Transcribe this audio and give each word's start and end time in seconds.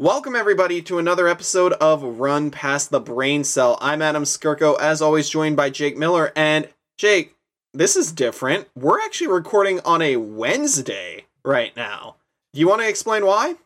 Welcome, 0.00 0.36
everybody, 0.36 0.80
to 0.82 1.00
another 1.00 1.26
episode 1.26 1.72
of 1.72 2.04
Run 2.04 2.52
Pass 2.52 2.86
the 2.86 3.00
Braincell. 3.00 3.78
I'm 3.80 4.00
Adam 4.00 4.22
Skirko, 4.22 4.78
as 4.78 5.02
always, 5.02 5.28
joined 5.28 5.56
by 5.56 5.70
Jake 5.70 5.96
Miller. 5.96 6.30
And 6.36 6.68
Jake, 6.96 7.34
this 7.74 7.96
is 7.96 8.12
different. 8.12 8.68
We're 8.76 9.00
actually 9.00 9.26
recording 9.26 9.80
on 9.80 10.00
a 10.00 10.14
Wednesday 10.14 11.26
right 11.44 11.74
now. 11.76 12.14
Do 12.52 12.60
you 12.60 12.68
want 12.68 12.80
to 12.82 12.88
explain 12.88 13.26
why? 13.26 13.56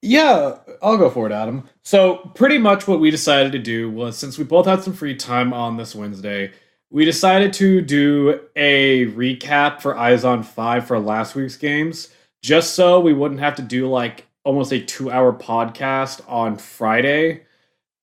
Yeah, 0.00 0.58
I'll 0.80 0.96
go 0.96 1.10
for 1.10 1.26
it, 1.26 1.32
Adam. 1.32 1.68
So, 1.82 2.30
pretty 2.36 2.58
much 2.58 2.86
what 2.86 3.00
we 3.00 3.10
decided 3.10 3.50
to 3.50 3.58
do 3.58 3.90
was 3.90 4.16
since 4.16 4.38
we 4.38 4.44
both 4.44 4.66
had 4.66 4.84
some 4.84 4.94
free 4.94 5.16
time 5.16 5.52
on 5.52 5.76
this 5.76 5.92
Wednesday, 5.92 6.52
we 6.88 7.04
decided 7.04 7.52
to 7.54 7.80
do 7.80 8.42
a 8.54 9.06
recap 9.06 9.80
for 9.80 9.98
Eyes 9.98 10.24
on 10.24 10.44
5 10.44 10.86
for 10.86 11.00
last 11.00 11.34
week's 11.34 11.56
games, 11.56 12.10
just 12.42 12.74
so 12.74 13.00
we 13.00 13.12
wouldn't 13.12 13.40
have 13.40 13.56
to 13.56 13.62
do 13.62 13.90
like 13.90 14.25
almost 14.46 14.72
a 14.72 14.80
two 14.80 15.10
hour 15.10 15.32
podcast 15.32 16.22
on 16.28 16.56
Friday. 16.56 17.42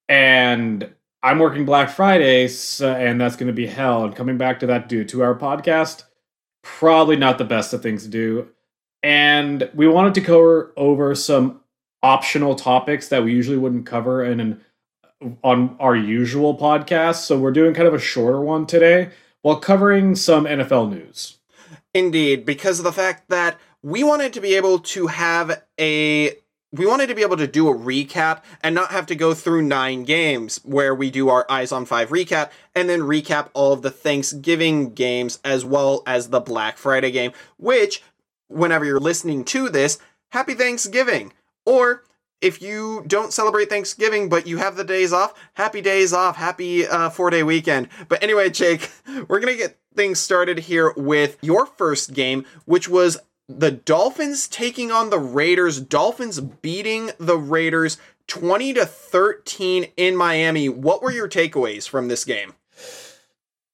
And 0.09 0.93
I'm 1.23 1.39
working 1.39 1.65
Black 1.65 1.89
Friday, 1.89 2.49
so, 2.49 2.93
and 2.93 3.19
that's 3.19 3.37
going 3.37 3.47
to 3.47 3.53
be 3.53 3.65
hell. 3.65 4.03
And 4.03 4.15
coming 4.15 4.37
back 4.37 4.59
to 4.59 4.67
that, 4.67 4.89
do 4.89 5.01
a 5.01 5.05
two 5.05 5.23
hour 5.23 5.33
podcast, 5.33 6.03
probably 6.61 7.15
not 7.15 7.37
the 7.37 7.45
best 7.45 7.73
of 7.73 7.81
things 7.81 8.03
to 8.03 8.09
do. 8.09 8.49
And 9.01 9.69
we 9.73 9.87
wanted 9.87 10.13
to 10.15 10.21
cover 10.21 10.73
over 10.75 11.15
some 11.15 11.61
optional 12.03 12.55
topics 12.55 13.07
that 13.07 13.23
we 13.23 13.33
usually 13.33 13.57
wouldn't 13.57 13.85
cover 13.85 14.23
in 14.23 14.39
an 14.41 14.61
on 15.41 15.77
our 15.79 15.95
usual 15.95 16.57
podcast. 16.57 17.23
So 17.23 17.39
we're 17.39 17.51
doing 17.51 17.73
kind 17.73 17.87
of 17.87 17.93
a 17.93 17.99
shorter 17.99 18.41
one 18.41 18.65
today 18.65 19.11
while 19.41 19.55
covering 19.55 20.15
some 20.15 20.43
NFL 20.43 20.89
news. 20.89 21.37
Indeed, 21.93 22.45
because 22.45 22.79
of 22.79 22.83
the 22.83 22.91
fact 22.91 23.29
that 23.29 23.57
we 23.83 24.03
wanted 24.03 24.33
to 24.33 24.41
be 24.41 24.55
able 24.55 24.79
to 24.79 25.07
have 25.07 25.61
a 25.79 26.35
we 26.71 26.87
wanted 26.87 27.05
to 27.07 27.13
be 27.13 27.21
able 27.21 27.37
to 27.37 27.45
do 27.45 27.69
a 27.69 27.75
recap 27.75 28.41
and 28.63 28.73
not 28.73 28.89
have 28.89 29.05
to 29.05 29.15
go 29.15 29.35
through 29.35 29.61
nine 29.61 30.03
games 30.03 30.59
where 30.63 30.95
we 30.95 31.11
do 31.11 31.29
our 31.29 31.45
eyes 31.47 31.71
on 31.71 31.85
five 31.85 32.09
recap 32.09 32.49
and 32.73 32.89
then 32.89 33.01
recap 33.01 33.49
all 33.53 33.73
of 33.73 33.83
the 33.83 33.91
Thanksgiving 33.91 34.95
games 34.95 35.39
as 35.45 35.63
well 35.63 36.01
as 36.07 36.29
the 36.29 36.39
Black 36.39 36.77
Friday 36.77 37.11
game, 37.11 37.31
which, 37.57 38.01
whenever 38.47 38.85
you're 38.85 38.99
listening 38.99 39.45
to 39.45 39.69
this, 39.69 39.99
happy 40.31 40.55
Thanksgiving. 40.55 41.31
Or 41.63 42.05
if 42.41 42.59
you 42.59 43.03
don't 43.05 43.31
celebrate 43.31 43.69
Thanksgiving 43.69 44.27
but 44.27 44.47
you 44.47 44.57
have 44.57 44.75
the 44.75 44.83
days 44.83 45.13
off, 45.13 45.35
happy 45.53 45.81
days 45.81 46.11
off, 46.11 46.37
happy 46.37 46.87
uh, 46.87 47.11
four 47.11 47.29
day 47.29 47.43
weekend. 47.43 47.87
But 48.07 48.23
anyway, 48.23 48.49
Jake, 48.49 48.89
we're 49.27 49.41
to 49.41 49.55
get 49.55 49.77
things 49.95 50.19
started 50.19 50.57
here 50.57 50.91
with 50.97 51.37
your 51.41 51.67
first 51.67 52.13
game, 52.13 52.45
which 52.65 52.89
was 52.89 53.19
the 53.47 53.71
Dolphins 53.71 54.47
taking 54.47 54.91
on 54.91 55.09
the 55.09 55.19
Raiders. 55.19 55.79
Dolphins 55.79 56.39
beating 56.39 57.11
the 57.17 57.37
Raiders 57.37 57.97
20 58.27 58.73
to 58.73 58.85
13 58.85 59.87
in 59.97 60.15
Miami. 60.15 60.69
What 60.69 61.01
were 61.01 61.11
your 61.11 61.27
takeaways 61.27 61.87
from 61.87 62.07
this 62.07 62.23
game? 62.25 62.53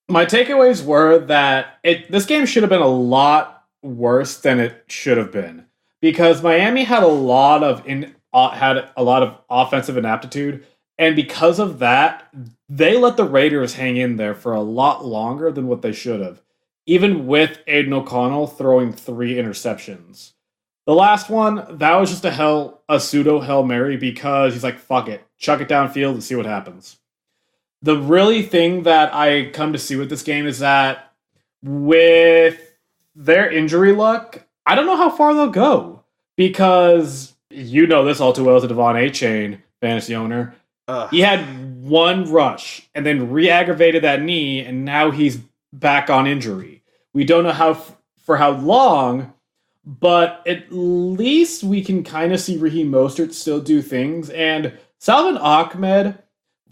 My 0.08 0.26
takeaways 0.26 0.84
were 0.84 1.20
that 1.20 1.78
it 1.84 2.12
this 2.12 2.26
game 2.26 2.46
should 2.46 2.64
have 2.64 2.70
been 2.70 2.82
a 2.82 2.88
lot 2.88 3.66
worse 3.84 4.38
than 4.38 4.60
it 4.60 4.86
should 4.88 5.18
have 5.18 5.32
been 5.32 5.66
because 6.02 6.42
Miami 6.42 6.84
had 6.84 7.04
a 7.04 7.08
lot 7.08 7.64
of 7.64 7.86
in 7.88 8.16
uh, 8.34 8.50
had 8.50 8.90
a 8.98 9.04
lot 9.04 9.22
of 9.22 9.38
offensive 9.50 9.98
inaptitude 9.98 10.66
and 10.98 11.16
because 11.16 11.60
of 11.60 11.80
that 11.80 12.28
they 12.68 12.98
let 12.98 13.18
the 13.18 13.24
Raiders 13.24 13.76
hang 13.76 13.98
in 13.98 14.18
there 14.18 14.34
for 14.34 14.54
a 14.54 14.62
lot 14.62 15.06
longer 15.06 15.52
than 15.52 15.68
what 15.68 15.84
they 15.84 15.94
should 15.94 16.22
have 16.22 16.42
even 16.90 17.28
with 17.28 17.60
Aidan 17.68 17.94
O'Connell 17.94 18.48
throwing 18.48 18.92
three 18.92 19.36
interceptions. 19.36 20.32
The 20.88 20.96
last 20.96 21.30
one, 21.30 21.78
that 21.78 21.96
was 21.98 22.10
just 22.10 22.26
a 22.26 22.32
hell 22.32 22.82
a 22.90 23.00
pseudo 23.00 23.42
Hail 23.42 23.64
Mary 23.64 23.96
because 23.96 24.54
he's 24.54 24.64
like, 24.64 24.80
fuck 24.80 25.08
it, 25.08 25.24
chuck 25.38 25.62
it 25.62 25.70
downfield 25.70 26.14
and 26.14 26.24
see 26.24 26.34
what 26.34 26.48
happens. 26.48 26.98
The 27.84 27.96
really 27.96 28.42
thing 28.42 28.84
that 28.84 29.14
I 29.14 29.52
come 29.52 29.72
to 29.74 29.78
see 29.78 29.98
with 29.98 30.10
this 30.10 30.24
game 30.24 30.48
is 30.48 30.60
that 30.60 31.14
with 31.64 32.60
their 33.16 33.52
injury 33.52 33.92
luck, 33.92 34.48
I 34.66 34.74
don't 34.74 34.88
know 34.88 34.98
how 34.98 35.12
far 35.12 35.36
they'll 35.36 35.50
go. 35.52 36.04
Because 36.38 37.36
you 37.52 37.86
know 37.86 38.04
this 38.04 38.20
all 38.20 38.34
too 38.34 38.46
well 38.46 38.56
as 38.56 38.64
a 38.64 38.68
De'Von 38.68 38.96
Achane 38.96 39.60
fantasy 39.80 40.16
owner. 40.16 40.56
Ugh. 40.88 41.08
He 41.12 41.20
had 41.20 41.42
one 41.84 42.32
rush 42.32 42.90
and 42.96 43.06
then 43.06 43.30
re-aggravated 43.32 44.04
that 44.04 44.24
knee, 44.24 44.66
and 44.66 44.86
now 44.86 45.12
he's 45.12 45.38
back 45.72 46.10
on 46.10 46.26
injury. 46.26 46.79
We 47.14 47.24
don't 47.24 47.44
know 47.44 47.52
how 47.52 47.82
for 48.26 48.38
how 48.38 48.52
long, 48.52 49.34
but 49.86 50.44
at 50.46 50.72
least 50.72 51.64
we 51.64 51.84
can 51.84 52.04
kind 52.04 52.32
of 52.32 52.40
see 52.40 52.58
Raheem 52.58 52.92
Mostert 52.92 53.34
still 53.34 53.60
do 53.60 53.82
things. 53.82 54.30
And 54.30 54.78
Salvon 55.00 55.38
Ahmed, 55.38 56.20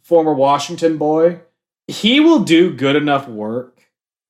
former 0.03 0.33
Washington 0.33 0.97
boy, 0.97 1.41
he 1.87 2.19
will 2.19 2.39
do 2.39 2.73
good 2.73 2.95
enough 2.95 3.27
work 3.27 3.81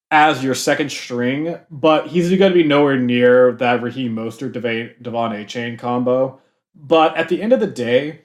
as 0.09 0.43
your 0.43 0.55
second 0.55 0.89
string, 0.89 1.57
but 1.69 2.07
he's 2.07 2.29
going 2.29 2.51
to 2.51 2.57
be 2.57 2.63
nowhere 2.63 2.97
near 2.97 3.51
that 3.53 3.81
Raheem 3.81 4.15
Mostert 4.15 4.53
De'Von 4.53 5.01
Achane 5.01 5.77
combo. 5.77 6.39
But 6.73 7.17
at 7.17 7.27
the 7.27 7.41
end 7.41 7.51
of 7.51 7.59
the 7.59 7.67
day, 7.67 8.21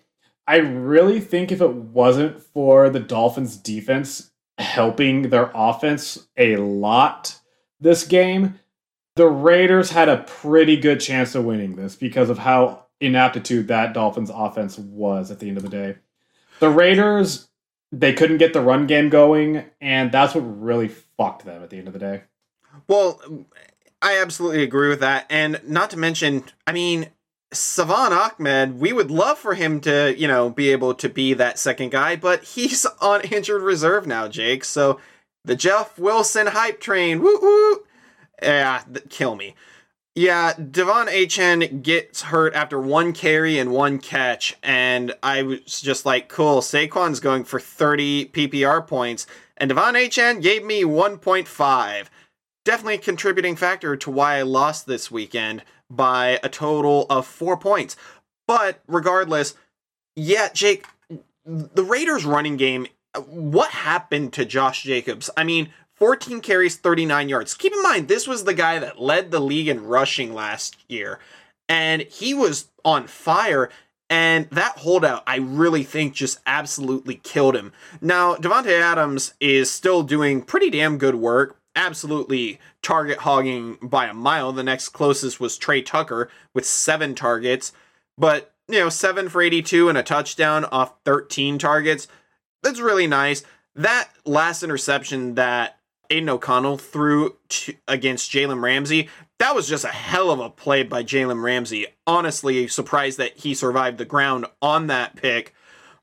I 0.46 0.56
really 0.56 1.20
think 1.20 1.50
if 1.50 1.60
it 1.60 1.72
wasn't 1.72 2.40
for 2.40 2.90
the 2.90 3.00
Dolphins 3.00 3.56
defense 3.56 4.30
helping 4.58 5.30
their 5.30 5.50
offense 5.54 6.28
a 6.36 6.56
lot 6.56 7.40
this 7.82 8.06
game, 8.06 8.58
the 9.16 9.26
Raiders 9.26 9.90
had 9.90 10.08
a 10.08 10.18
pretty 10.22 10.76
good 10.76 11.00
chance 11.00 11.34
of 11.34 11.44
winning 11.44 11.76
this 11.76 11.96
because 11.96 12.30
of 12.30 12.38
how 12.38 12.86
inaptitude 13.00 13.68
that 13.68 13.92
Dolphins 13.92 14.30
offense 14.32 14.78
was 14.78 15.30
at 15.30 15.40
the 15.40 15.48
end 15.48 15.56
of 15.56 15.62
the 15.62 15.68
day. 15.68 15.96
The 16.60 16.70
Raiders, 16.70 17.48
they 17.90 18.12
couldn't 18.12 18.38
get 18.38 18.52
the 18.52 18.60
run 18.60 18.86
game 18.86 19.10
going, 19.10 19.64
and 19.80 20.12
that's 20.12 20.34
what 20.34 20.40
really 20.40 20.88
fucked 20.88 21.44
them 21.44 21.62
at 21.62 21.70
the 21.70 21.78
end 21.78 21.88
of 21.88 21.92
the 21.92 21.98
day. 21.98 22.22
Well, 22.86 23.20
I 24.00 24.18
absolutely 24.18 24.62
agree 24.62 24.88
with 24.88 25.00
that. 25.00 25.26
And 25.28 25.60
not 25.66 25.90
to 25.90 25.98
mention, 25.98 26.44
I 26.66 26.72
mean, 26.72 27.08
Salvon 27.52 28.12
Ahmed, 28.12 28.80
we 28.80 28.92
would 28.92 29.10
love 29.10 29.38
for 29.38 29.54
him 29.54 29.80
to, 29.82 30.14
you 30.16 30.26
know, 30.26 30.48
be 30.48 30.70
able 30.70 30.94
to 30.94 31.08
be 31.08 31.34
that 31.34 31.58
second 31.58 31.90
guy, 31.90 32.16
but 32.16 32.44
he's 32.44 32.86
on 33.00 33.22
injured 33.22 33.62
reserve 33.62 34.06
now, 34.06 34.28
Jake. 34.28 34.64
So 34.64 35.00
the 35.44 35.56
Jeff 35.56 35.98
Wilson 35.98 36.48
hype 36.48 36.80
train. 36.80 37.20
Woo 37.20 37.38
woo. 37.40 37.84
Yeah, 38.42 38.82
th- 38.92 39.08
kill 39.08 39.36
me. 39.36 39.54
Yeah, 40.14 40.52
De'Von 40.52 41.08
Achane 41.08 41.82
gets 41.82 42.22
hurt 42.22 42.54
after 42.54 42.78
one 42.78 43.14
carry 43.14 43.58
and 43.58 43.72
one 43.72 43.98
catch, 43.98 44.58
and 44.62 45.14
I 45.22 45.42
was 45.42 45.80
just 45.80 46.04
like, 46.04 46.28
cool, 46.28 46.60
Saquon's 46.60 47.18
going 47.18 47.44
for 47.44 47.58
30 47.58 48.26
PPR 48.26 48.86
points, 48.86 49.26
and 49.56 49.70
De'Von 49.70 49.94
Achane 49.94 50.42
gave 50.42 50.64
me 50.64 50.82
1.5. 50.82 52.06
Definitely 52.64 52.94
a 52.96 52.98
contributing 52.98 53.56
factor 53.56 53.96
to 53.96 54.10
why 54.10 54.36
I 54.36 54.42
lost 54.42 54.86
this 54.86 55.10
weekend 55.10 55.64
by 55.88 56.38
a 56.42 56.48
total 56.50 57.06
of 57.08 57.26
four 57.26 57.56
points. 57.56 57.96
But 58.46 58.82
regardless, 58.86 59.54
yeah, 60.14 60.50
Jake, 60.52 60.84
the 61.46 61.84
Raiders' 61.84 62.26
running 62.26 62.58
game 62.58 62.86
what 63.20 63.70
happened 63.70 64.32
to 64.34 64.44
Josh 64.44 64.82
Jacobs? 64.82 65.30
I 65.36 65.44
mean, 65.44 65.70
14 65.96 66.40
carries, 66.40 66.76
39 66.76 67.28
yards. 67.28 67.54
Keep 67.54 67.74
in 67.74 67.82
mind, 67.82 68.08
this 68.08 68.26
was 68.26 68.44
the 68.44 68.54
guy 68.54 68.78
that 68.78 69.00
led 69.00 69.30
the 69.30 69.40
league 69.40 69.68
in 69.68 69.86
rushing 69.86 70.34
last 70.34 70.76
year, 70.88 71.18
and 71.68 72.02
he 72.02 72.34
was 72.34 72.68
on 72.84 73.06
fire. 73.06 73.70
And 74.10 74.48
that 74.50 74.78
holdout, 74.78 75.22
I 75.26 75.36
really 75.36 75.84
think, 75.84 76.12
just 76.12 76.40
absolutely 76.44 77.14
killed 77.14 77.56
him. 77.56 77.72
Now, 78.00 78.34
Davante 78.34 78.78
Adams 78.78 79.32
is 79.40 79.70
still 79.70 80.02
doing 80.02 80.42
pretty 80.42 80.68
damn 80.68 80.98
good 80.98 81.14
work. 81.14 81.56
Absolutely 81.74 82.60
target 82.82 83.18
hogging 83.18 83.78
by 83.80 84.06
a 84.06 84.12
mile. 84.12 84.52
The 84.52 84.62
next 84.62 84.90
closest 84.90 85.40
was 85.40 85.56
Tre 85.56 85.80
Tucker 85.80 86.28
with 86.52 86.66
seven 86.66 87.14
targets, 87.14 87.72
but 88.18 88.52
you 88.68 88.80
know, 88.80 88.90
seven 88.90 89.28
for 89.28 89.40
82 89.40 89.88
and 89.88 89.96
a 89.96 90.02
touchdown 90.02 90.66
off 90.66 90.94
13 91.04 91.58
targets 91.58 92.06
that's 92.62 92.80
really 92.80 93.06
nice. 93.06 93.42
That 93.74 94.08
last 94.24 94.62
interception 94.62 95.34
that 95.36 95.78
Aidan 96.10 96.28
O'Connell 96.28 96.78
threw 96.78 97.36
to, 97.48 97.74
against 97.88 98.30
Jalen 98.30 98.62
Ramsey, 98.62 99.08
that 99.38 99.54
was 99.54 99.68
just 99.68 99.84
a 99.84 99.88
hell 99.88 100.30
of 100.30 100.40
a 100.40 100.50
play 100.50 100.82
by 100.82 101.02
Jalen 101.02 101.42
Ramsey. 101.42 101.86
Honestly, 102.06 102.68
surprised 102.68 103.18
that 103.18 103.38
he 103.38 103.54
survived 103.54 103.98
the 103.98 104.04
ground 104.04 104.46
on 104.60 104.88
that 104.88 105.16
pick. 105.16 105.54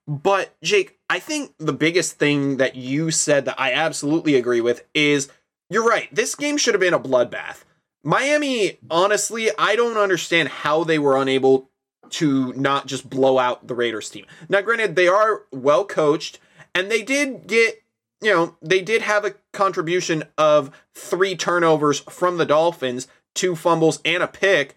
But 0.07 0.55
Jake, 0.63 0.97
I 1.09 1.19
think 1.19 1.53
the 1.59 1.73
biggest 1.73 2.17
thing 2.17 2.57
that 2.57 2.75
you 2.75 3.11
said 3.11 3.45
that 3.45 3.59
I 3.59 3.71
absolutely 3.73 4.35
agree 4.35 4.61
with 4.61 4.83
is 4.95 5.29
you're 5.69 5.87
right. 5.87 6.13
This 6.13 6.33
game 6.33 6.57
should 6.57 6.73
have 6.73 6.81
been 6.81 6.95
a 6.95 6.99
bloodbath. 6.99 7.63
Miami, 8.03 8.79
honestly, 8.89 9.51
I 9.59 9.75
don't 9.75 9.97
understand 9.97 10.49
how 10.49 10.83
they 10.83 10.97
were 10.97 11.15
unable 11.15 11.69
to 12.11 12.53
not 12.53 12.87
just 12.87 13.09
blow 13.09 13.37
out 13.37 13.67
the 13.67 13.75
Raiders 13.75 14.09
team. 14.09 14.25
Now, 14.47 14.61
granted, 14.61 14.95
they 14.95 15.07
are 15.07 15.43
well 15.51 15.85
coached 15.85 16.39
and 16.73 16.89
they 16.89 17.01
did 17.01 17.47
get, 17.47 17.81
you 18.21 18.33
know, 18.33 18.55
they 18.61 18.81
did 18.81 19.01
have 19.01 19.25
a 19.25 19.35
contribution 19.53 20.23
of 20.37 20.71
three 20.93 21.35
turnovers 21.35 21.99
from 22.01 22.37
the 22.37 22.45
Dolphins, 22.45 23.07
two 23.33 23.55
fumbles, 23.55 23.99
and 24.03 24.23
a 24.23 24.27
pick. 24.27 24.75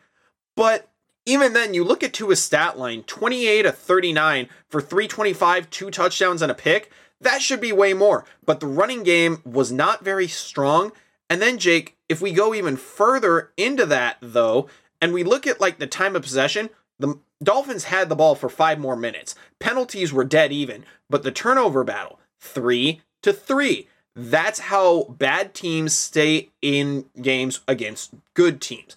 But 0.56 0.88
even 1.24 1.52
then, 1.52 1.74
you 1.74 1.84
look 1.84 2.02
at 2.02 2.12
Tua's 2.12 2.42
stat 2.42 2.78
line 2.78 3.04
28 3.04 3.66
of 3.66 3.76
39 3.76 4.48
for 4.68 4.80
325, 4.80 5.70
two 5.70 5.90
touchdowns, 5.90 6.42
and 6.42 6.50
a 6.50 6.54
pick. 6.54 6.90
That 7.20 7.40
should 7.40 7.60
be 7.60 7.72
way 7.72 7.94
more. 7.94 8.24
But 8.44 8.60
the 8.60 8.66
running 8.66 9.04
game 9.04 9.40
was 9.44 9.70
not 9.70 10.04
very 10.04 10.26
strong. 10.26 10.92
And 11.30 11.40
then, 11.40 11.58
Jake, 11.58 11.96
if 12.08 12.20
we 12.20 12.32
go 12.32 12.52
even 12.52 12.76
further 12.76 13.52
into 13.56 13.86
that, 13.86 14.18
though, 14.20 14.68
and 15.00 15.12
we 15.12 15.24
look 15.24 15.46
at 15.46 15.60
like 15.60 15.78
the 15.78 15.86
time 15.86 16.16
of 16.16 16.22
possession, 16.22 16.68
the 16.98 17.18
Dolphins 17.42 17.84
had 17.84 18.08
the 18.08 18.16
ball 18.16 18.34
for 18.34 18.48
five 18.48 18.78
more 18.78 18.96
minutes. 18.96 19.34
Penalties 19.58 20.12
were 20.12 20.24
dead 20.24 20.52
even, 20.52 20.84
but 21.08 21.22
the 21.22 21.32
turnover 21.32 21.84
battle, 21.84 22.20
three 22.40 23.02
to 23.22 23.32
three. 23.32 23.88
That's 24.14 24.60
how 24.60 25.04
bad 25.04 25.54
teams 25.54 25.94
stay 25.94 26.50
in 26.60 27.06
games 27.20 27.60
against 27.66 28.14
good 28.34 28.60
teams. 28.60 28.96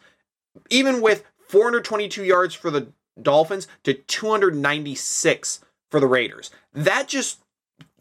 Even 0.70 1.02
with 1.02 1.24
422 1.48 2.24
yards 2.24 2.54
for 2.54 2.70
the 2.70 2.88
Dolphins 3.22 3.68
to 3.84 3.94
296 3.94 5.62
for 5.90 6.00
the 6.00 6.08
Raiders. 6.08 6.52
That 6.74 7.08
just 7.08 7.40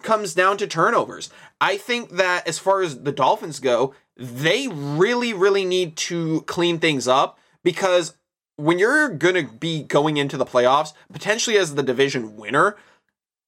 comes 0.03 0.35
down 0.35 0.57
to 0.59 0.67
turnovers. 0.67 1.31
I 1.61 1.77
think 1.77 2.11
that 2.11 2.47
as 2.49 2.59
far 2.59 2.83
as 2.83 3.03
the 3.03 3.13
Dolphins 3.13 3.61
go, 3.61 3.95
they 4.17 4.69
really, 4.69 5.33
really 5.33 5.65
need 5.65 5.97
to 5.97 6.43
clean 6.43 6.79
things 6.79 7.09
up 7.09 7.39
because 7.63 8.15
when 8.57 8.79
you're 8.79 9.09
going 9.09 9.35
to 9.35 9.53
be 9.53 9.83
going 9.83 10.17
into 10.17 10.37
the 10.37 10.47
playoffs, 10.47 10.93
potentially 11.13 11.57
as 11.59 11.75
the 11.75 11.83
division 11.83 12.37
winner, 12.37 12.77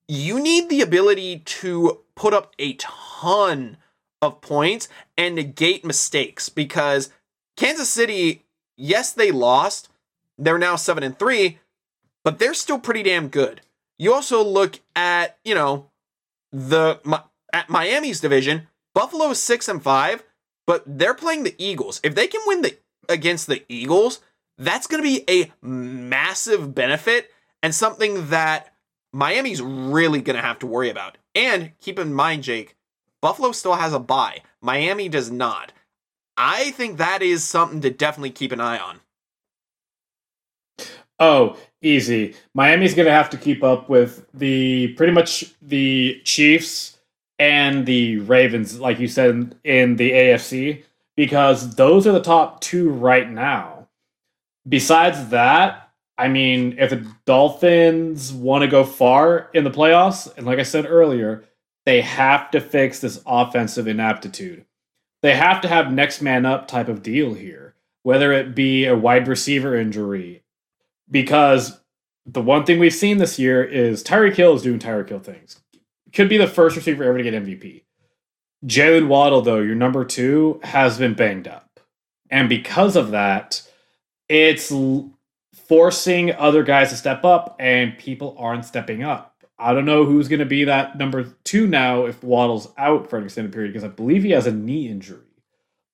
you 0.07 0.39
need 0.39 0.69
the 0.69 0.81
ability 0.81 1.39
to 1.39 1.99
put 2.15 2.33
up 2.33 2.53
a 2.59 2.73
ton 2.73 3.77
of 4.21 4.41
points 4.41 4.87
and 5.17 5.35
negate 5.35 5.85
mistakes 5.85 6.49
because 6.49 7.11
Kansas 7.55 7.89
City, 7.89 8.43
yes, 8.77 9.11
they 9.11 9.31
lost. 9.31 9.89
They're 10.37 10.57
now 10.57 10.75
7 10.75 11.03
and 11.03 11.17
3, 11.17 11.59
but 12.23 12.39
they're 12.39 12.53
still 12.53 12.79
pretty 12.79 13.03
damn 13.03 13.27
good. 13.27 13.61
You 13.97 14.13
also 14.13 14.43
look 14.43 14.79
at, 14.95 15.37
you 15.43 15.55
know, 15.55 15.89
the 16.51 16.99
at 17.51 17.69
Miami's 17.69 18.19
division, 18.19 18.67
Buffalo 18.93 19.31
is 19.31 19.39
6 19.39 19.67
and 19.67 19.81
5, 19.81 20.23
but 20.65 20.83
they're 20.85 21.13
playing 21.13 21.43
the 21.43 21.55
Eagles. 21.57 21.99
If 22.03 22.13
they 22.13 22.27
can 22.27 22.41
win 22.45 22.61
the 22.61 22.77
against 23.09 23.47
the 23.47 23.63
Eagles, 23.67 24.21
that's 24.57 24.87
going 24.87 25.03
to 25.03 25.09
be 25.09 25.23
a 25.29 25.51
massive 25.61 26.73
benefit 26.73 27.31
and 27.61 27.73
something 27.73 28.29
that 28.29 28.73
Miami's 29.13 29.61
really 29.61 30.21
going 30.21 30.35
to 30.35 30.41
have 30.41 30.59
to 30.59 30.67
worry 30.67 30.89
about. 30.89 31.17
And 31.35 31.71
keep 31.79 31.99
in 31.99 32.13
mind, 32.13 32.43
Jake, 32.43 32.75
Buffalo 33.21 33.51
still 33.51 33.75
has 33.75 33.93
a 33.93 33.99
bye. 33.99 34.41
Miami 34.61 35.09
does 35.09 35.31
not. 35.31 35.71
I 36.35 36.71
think 36.71 36.97
that 36.97 37.21
is 37.21 37.43
something 37.43 37.81
to 37.81 37.89
definitely 37.89 38.31
keep 38.31 38.51
an 38.51 38.61
eye 38.61 38.77
on. 38.77 38.99
Oh, 41.19 41.57
easy. 41.81 42.35
Miami's 42.53 42.93
going 42.93 43.07
to 43.07 43.11
have 43.11 43.29
to 43.31 43.37
keep 43.37 43.63
up 43.63 43.89
with 43.89 44.25
the 44.33 44.89
pretty 44.89 45.13
much 45.13 45.55
the 45.61 46.21
Chiefs 46.23 46.97
and 47.39 47.85
the 47.85 48.19
Ravens, 48.19 48.79
like 48.79 48.99
you 48.99 49.07
said 49.07 49.55
in 49.63 49.95
the 49.95 50.11
AFC, 50.11 50.83
because 51.15 51.75
those 51.75 52.05
are 52.05 52.11
the 52.11 52.21
top 52.21 52.61
two 52.61 52.89
right 52.89 53.29
now. 53.29 53.76
Besides 54.67 55.29
that, 55.29 55.89
I 56.17 56.27
mean, 56.27 56.77
if 56.79 56.89
the 56.89 57.07
Dolphins 57.25 58.33
want 58.33 58.63
to 58.63 58.67
go 58.67 58.83
far 58.83 59.49
in 59.53 59.63
the 59.63 59.71
playoffs, 59.71 60.35
and 60.35 60.45
like 60.45 60.59
I 60.59 60.63
said 60.63 60.85
earlier, 60.87 61.45
they 61.85 62.01
have 62.01 62.51
to 62.51 62.59
fix 62.59 62.99
this 62.99 63.21
offensive 63.25 63.87
inaptitude. 63.87 64.65
They 65.21 65.35
have 65.35 65.61
to 65.61 65.67
have 65.67 65.91
next 65.91 66.21
man 66.21 66.45
up 66.45 66.67
type 66.67 66.89
of 66.89 67.03
deal 67.03 67.33
here, 67.33 67.75
whether 68.03 68.31
it 68.31 68.55
be 68.55 68.85
a 68.85 68.95
wide 68.95 69.27
receiver 69.27 69.75
injury, 69.75 70.43
because 71.09 71.79
the 72.25 72.41
one 72.41 72.65
thing 72.65 72.79
we've 72.79 72.93
seen 72.93 73.19
this 73.19 73.39
year 73.39 73.63
is 73.63 74.03
Tyreek 74.03 74.35
Hill 74.35 74.55
is 74.55 74.63
doing 74.63 74.79
Tyreek 74.79 75.09
Hill 75.09 75.19
things. 75.19 75.61
Could 76.13 76.29
be 76.29 76.37
the 76.37 76.47
first 76.47 76.75
receiver 76.75 77.03
ever 77.03 77.17
to 77.17 77.23
get 77.23 77.33
MVP. 77.33 77.83
Jaylen 78.65 79.07
Waddle, 79.07 79.41
though, 79.41 79.59
your 79.59 79.75
number 79.75 80.03
two, 80.03 80.59
has 80.63 80.97
been 80.97 81.13
banged 81.13 81.47
up. 81.47 81.79
And 82.29 82.49
because 82.49 82.95
of 82.95 83.11
that, 83.11 83.61
it's 84.29 84.73
forcing 85.67 86.33
other 86.35 86.63
guys 86.63 86.89
to 86.89 86.95
step 86.95 87.23
up, 87.23 87.55
and 87.59 87.97
people 87.97 88.35
aren't 88.37 88.65
stepping 88.65 89.03
up. 89.03 89.35
I 89.59 89.73
don't 89.73 89.85
know 89.85 90.05
who's 90.05 90.27
going 90.27 90.39
to 90.39 90.45
be 90.45 90.65
that 90.65 90.97
number 90.97 91.23
two 91.43 91.65
now 91.67 92.05
if 92.05 92.23
Waddle's 92.23 92.69
out 92.77 93.09
for 93.09 93.17
an 93.17 93.23
extended 93.23 93.51
period 93.53 93.73
because 93.73 93.83
I 93.83 93.87
believe 93.87 94.23
he 94.23 94.31
has 94.31 94.45
a 94.45 94.51
knee 94.51 94.87
injury. 94.87 95.25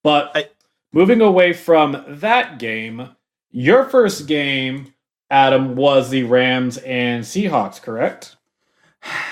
But 0.04 0.32
I, 0.36 0.50
moving 0.92 1.22
away 1.22 1.54
from 1.54 2.04
that 2.08 2.60
game, 2.60 3.10
your 3.52 3.86
first 3.86 4.28
game, 4.28 4.94
Adam, 5.30 5.76
was 5.76 6.10
the 6.10 6.24
Rams 6.24 6.78
and 6.80 7.24
Seahawks, 7.24 7.82
correct? 7.82 8.36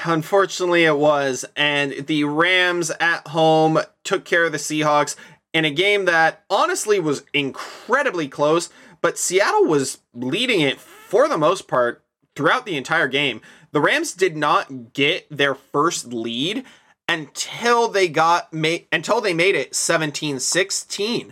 Unfortunately, 0.05 0.85
it 0.85 0.97
was. 0.97 1.43
And 1.55 2.07
the 2.07 2.23
Rams 2.23 2.91
at 2.99 3.27
home 3.27 3.79
took 4.03 4.23
care 4.23 4.45
of 4.45 4.51
the 4.53 4.57
Seahawks 4.57 5.15
in 5.53 5.65
a 5.65 5.71
game 5.71 6.05
that 6.05 6.43
honestly 6.49 6.99
was 6.99 7.23
incredibly 7.33 8.27
close, 8.27 8.69
but 9.01 9.17
Seattle 9.17 9.65
was 9.65 9.99
leading 10.13 10.61
it 10.61 10.79
for 10.79 11.27
the 11.27 11.37
most 11.37 11.67
part 11.67 12.03
throughout 12.35 12.65
the 12.65 12.77
entire 12.77 13.07
game. 13.07 13.41
The 13.71 13.81
Rams 13.81 14.13
did 14.13 14.37
not 14.37 14.93
get 14.93 15.27
their 15.29 15.55
first 15.55 16.13
lead 16.13 16.65
until 17.07 17.87
they 17.87 18.07
got 18.07 18.53
made 18.53 18.87
until 18.91 19.21
they 19.21 19.33
made 19.33 19.55
it 19.55 19.71
17-16. 19.73 21.31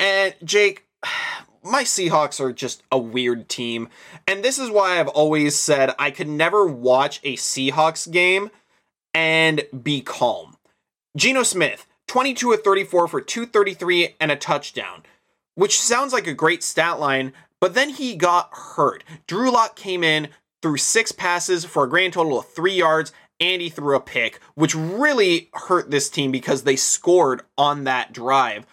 And 0.00 0.34
Jake, 0.42 0.86
my 1.62 1.84
Seahawks 1.84 2.40
are 2.40 2.52
just 2.52 2.82
a 2.90 2.98
weird 2.98 3.48
team. 3.48 3.88
And 4.26 4.44
this 4.44 4.58
is 4.58 4.70
why 4.70 4.98
I've 4.98 5.08
always 5.08 5.58
said 5.58 5.94
I 5.98 6.10
could 6.10 6.28
never 6.28 6.66
watch 6.66 7.20
a 7.22 7.36
Seahawks 7.36 8.10
game 8.10 8.50
and 9.14 9.64
be 9.82 10.00
calm. 10.00 10.56
Geno 11.16 11.44
Smith, 11.44 11.86
22 12.08 12.52
of 12.52 12.62
34 12.62 13.08
for 13.08 13.20
233 13.20 14.16
and 14.20 14.32
a 14.32 14.36
touchdown, 14.36 15.04
which 15.54 15.80
sounds 15.80 16.12
like 16.12 16.26
a 16.26 16.34
great 16.34 16.62
stat 16.62 16.98
line, 16.98 17.32
but 17.60 17.74
then 17.74 17.90
he 17.90 18.16
got 18.16 18.50
hurt. 18.52 19.04
Drew 19.26 19.50
Lock 19.50 19.76
came 19.76 20.04
in, 20.04 20.28
threw 20.62 20.76
six 20.76 21.12
passes 21.12 21.64
for 21.64 21.84
a 21.84 21.88
grand 21.88 22.12
total 22.12 22.38
of 22.38 22.48
three 22.48 22.74
yards, 22.74 23.12
and 23.40 23.60
he 23.60 23.68
threw 23.68 23.96
a 23.96 24.00
pick, 24.00 24.40
which 24.54 24.74
really 24.74 25.50
hurt 25.52 25.90
this 25.90 26.08
team 26.08 26.30
because 26.30 26.62
they 26.62 26.76
scored 26.76 27.42
on 27.58 27.84
that 27.84 28.12
drive. 28.12 28.66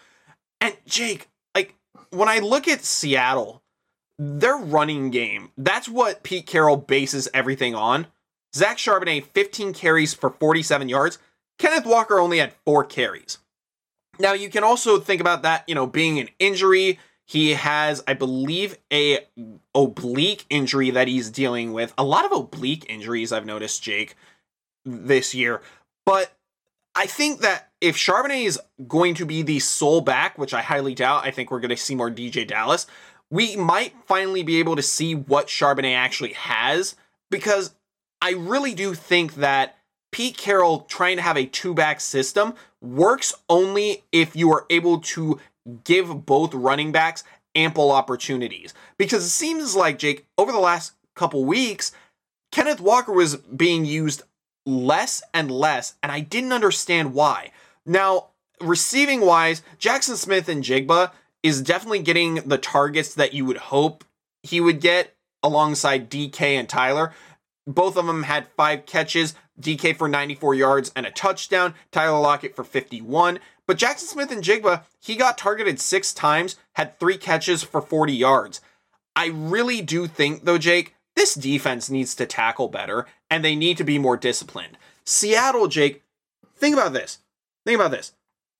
And 0.60 0.76
Jake, 0.86 1.30
like, 1.56 1.76
when 2.12 2.30
I 2.30 2.40
look 2.40 2.68
at 2.68 2.84
Seattle, 2.84 3.62
their 4.18 4.56
running 4.56 5.10
game, 5.10 5.52
that's 5.58 5.90
what 5.90 6.24
Pete 6.24 6.46
Carroll 6.46 6.78
bases 6.78 7.28
everything 7.34 7.74
on. 7.76 8.08
Zach 8.54 8.78
Charbonnet, 8.78 9.26
15 9.26 9.74
carries 9.74 10.14
for 10.14 10.30
47 10.30 10.90
yards. 10.90 11.18
Kenneth 11.58 11.86
Walker 11.86 12.20
only 12.20 12.40
had 12.40 12.54
four 12.66 12.84
carries. 12.84 13.38
Now, 14.20 14.34
you 14.34 14.50
can 14.50 14.64
also 14.64 15.00
think 15.00 15.22
about 15.22 15.44
that, 15.44 15.64
you 15.68 15.76
know, 15.76 15.88
being 15.88 16.20
an 16.20 16.30
injury 16.40 17.00
he 17.26 17.52
has, 17.52 18.04
I 18.08 18.14
believe, 18.14 18.78
a 18.92 19.20
oblique 19.74 20.46
injury 20.50 20.90
that 20.90 21.08
he's 21.08 21.30
dealing 21.30 21.72
with. 21.72 21.94
A 21.98 22.04
lot 22.04 22.26
of 22.26 22.34
oblique 22.34 22.86
injuries 22.90 23.32
I've 23.32 23.46
noticed, 23.46 23.82
Jake, 23.82 24.16
this 24.84 25.34
year. 25.34 25.62
But 26.06 26.34
I 26.94 27.06
think 27.06 27.40
that 27.40 27.70
if 27.80 27.96
Charbonnet 27.96 28.44
is 28.44 28.60
going 28.86 29.16
to 29.16 29.26
be 29.26 29.44
the 29.44 29.60
sole 29.60 30.02
back, 30.02 30.38
which 30.38 30.54
I 30.54 30.62
highly 30.62 30.94
doubt, 30.94 31.26
I 31.26 31.32
think 31.32 31.52
we're 31.52 31.62
going 31.62 31.70
to 31.70 31.78
see 31.78 31.96
more 31.96 32.12
DeeJay 32.12 32.48
Dallas. 32.48 32.86
We 33.30 33.56
might 33.56 33.94
finally 34.06 34.44
be 34.44 34.60
able 34.60 34.76
to 34.76 34.82
see 34.82 35.16
what 35.16 35.48
Charbonnet 35.48 35.96
actually 35.96 36.34
has 36.34 36.98
because 37.30 37.74
I 38.22 38.32
really 38.32 38.74
do 38.74 38.94
think 38.94 39.36
that 39.36 39.78
Pete 40.12 40.38
Carroll 40.38 40.82
trying 40.82 41.18
to 41.18 41.24
have 41.24 41.38
a 41.38 41.46
two 41.46 41.74
back 41.74 42.00
system 42.00 42.54
works 42.82 43.34
only 43.50 44.04
if 44.12 44.36
you 44.36 44.52
are 44.52 44.66
able 44.70 45.00
to 45.00 45.40
give 45.84 46.26
both 46.26 46.54
running 46.54 46.92
backs 46.92 47.24
ample 47.56 47.92
opportunities. 47.92 48.74
Because 48.98 49.26
it 49.26 49.30
seems 49.30 49.76
like, 49.76 50.00
Jake, 50.00 50.26
over 50.38 50.52
the 50.52 50.60
last 50.60 50.94
couple 51.16 51.46
weeks, 51.46 51.92
Kenneth 52.52 52.82
Walker 52.82 53.14
was 53.14 53.38
being 53.38 53.86
used 53.86 54.24
less 54.66 55.24
and 55.34 55.50
less, 55.50 55.96
and 56.04 56.12
I 56.12 56.20
didn't 56.20 56.54
understand 56.54 57.14
why. 57.14 57.52
Now, 57.86 58.28
receiving 58.60 59.22
wise, 59.22 59.64
Jackson 59.78 60.18
Smith-Njigba 60.18 61.12
is 61.44 61.62
definitely 61.62 62.04
getting 62.04 62.36
the 62.36 62.58
targets 62.58 63.14
that 63.16 63.34
you 63.34 63.46
would 63.46 63.58
hope 63.58 64.04
he 64.44 64.62
would 64.62 64.82
get 64.82 65.16
alongside 65.44 66.10
DK 66.10 66.42
and 66.42 66.70
Tyler. 66.70 67.14
Both 67.74 67.98
of 67.98 68.06
them 68.06 68.24
had 68.24 68.48
five 68.58 68.86
catches, 68.86 69.36
DK 69.60 69.96
for 69.96 70.08
94 70.08 70.56
yards 70.56 70.92
and 70.96 71.06
a 71.06 71.12
touchdown, 71.12 71.76
Tyler 71.92 72.20
Lockett 72.20 72.56
for 72.56 72.64
51. 72.64 73.40
But 73.68 73.78
Jackson 73.78 74.08
Smith-Njigba, 74.08 74.84
he 75.00 75.16
got 75.16 75.38
targeted 75.38 75.80
six 75.80 76.14
times, 76.14 76.58
had 76.74 77.00
three 77.00 77.18
catches 77.18 77.64
for 77.64 77.82
40 77.82 78.14
yards. 78.14 78.62
I 79.16 79.28
really 79.28 79.82
do 79.82 80.08
think, 80.08 80.46
though, 80.46 80.58
Jake, 80.58 80.96
this 81.16 81.36
defense 81.36 81.90
needs 81.90 82.16
to 82.16 82.26
tackle 82.26 82.70
better 82.70 83.06
and 83.30 83.44
they 83.44 83.56
need 83.56 83.78
to 83.78 83.84
be 83.84 84.00
more 84.00 84.18
disciplined. 84.18 84.78
Seattle, 85.06 85.68
Jake, 85.68 86.04
think 86.56 86.74
about 86.74 86.94
this. 86.94 87.20
Think 87.66 87.76
about 87.76 87.92
this. 87.92 88.14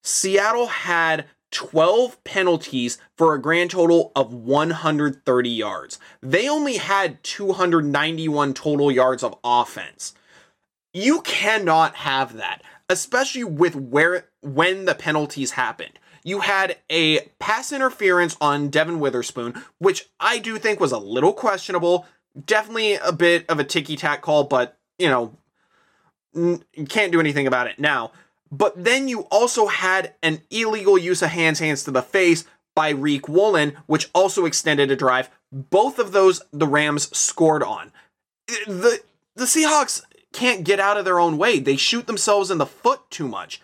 Seattle 0.04 0.68
had 0.68 1.26
12 1.52 2.24
penalties 2.24 2.98
for 3.18 3.34
a 3.34 3.42
grand 3.42 3.72
total 3.72 4.12
of 4.16 4.34
130 4.34 5.50
yards. 5.50 6.00
They 6.22 6.50
only 6.50 6.78
had 6.78 7.24
291 7.24 8.54
total 8.54 8.92
yards 8.92 9.24
of 9.24 9.36
offense. 9.44 10.14
You 10.94 11.22
cannot 11.22 11.96
have 11.96 12.38
that, 12.38 12.62
especially 12.90 13.44
with 13.44 13.76
where 13.76 14.28
when 14.42 14.86
the 14.86 14.96
penalties 14.96 15.52
happened. 15.52 16.00
You 16.24 16.42
had 16.42 16.78
a 16.90 17.22
pass 17.40 17.72
interference 17.72 18.38
on 18.40 18.70
Devon 18.70 19.00
Witherspoon, 19.00 19.64
which 19.80 20.10
I 20.20 20.38
do 20.38 20.58
think 20.58 20.80
was 20.80 20.92
a 20.92 21.00
little 21.00 21.34
questionable. 21.34 22.06
Definitely 22.46 22.96
a 22.96 23.12
bit 23.12 23.50
of 23.50 23.60
a 23.60 23.64
ticky 23.64 23.96
tack 23.96 24.22
call, 24.22 24.44
but 24.44 24.78
you 25.00 25.10
know, 25.10 25.36
you 26.34 26.86
can't 26.88 27.12
do 27.12 27.20
anything 27.20 27.48
about 27.48 27.68
it 27.68 27.80
now. 27.80 28.12
But 28.52 28.84
then 28.84 29.08
you 29.08 29.22
also 29.32 29.68
had 29.68 30.14
an 30.22 30.42
illegal 30.50 30.98
use 30.98 31.22
of 31.22 31.30
hands, 31.30 31.60
hands 31.60 31.84
to 31.84 31.92
the 31.92 32.02
face 32.02 32.44
by 32.76 32.94
Riq 32.94 33.30
Woolen, 33.30 33.78
which 33.86 34.10
also 34.14 34.46
extended 34.46 34.92
a 34.92 34.96
drive. 34.96 35.30
Both 35.52 36.00
of 36.00 36.12
those 36.12 36.42
the 36.52 36.68
Rams 36.68 37.16
scored 37.18 37.64
on. 37.64 37.92
The 38.68 39.00
the 39.36 39.46
Seahawks 39.46 40.04
can't 40.34 40.64
get 40.64 40.80
out 40.80 40.98
of 40.98 41.06
their 41.06 41.20
own 41.20 41.38
way. 41.38 41.60
They 41.60 41.78
shoot 41.78 42.08
themselves 42.08 42.52
in 42.52 42.58
the 42.58 42.66
foot 42.66 43.10
too 43.10 43.28
much. 43.28 43.62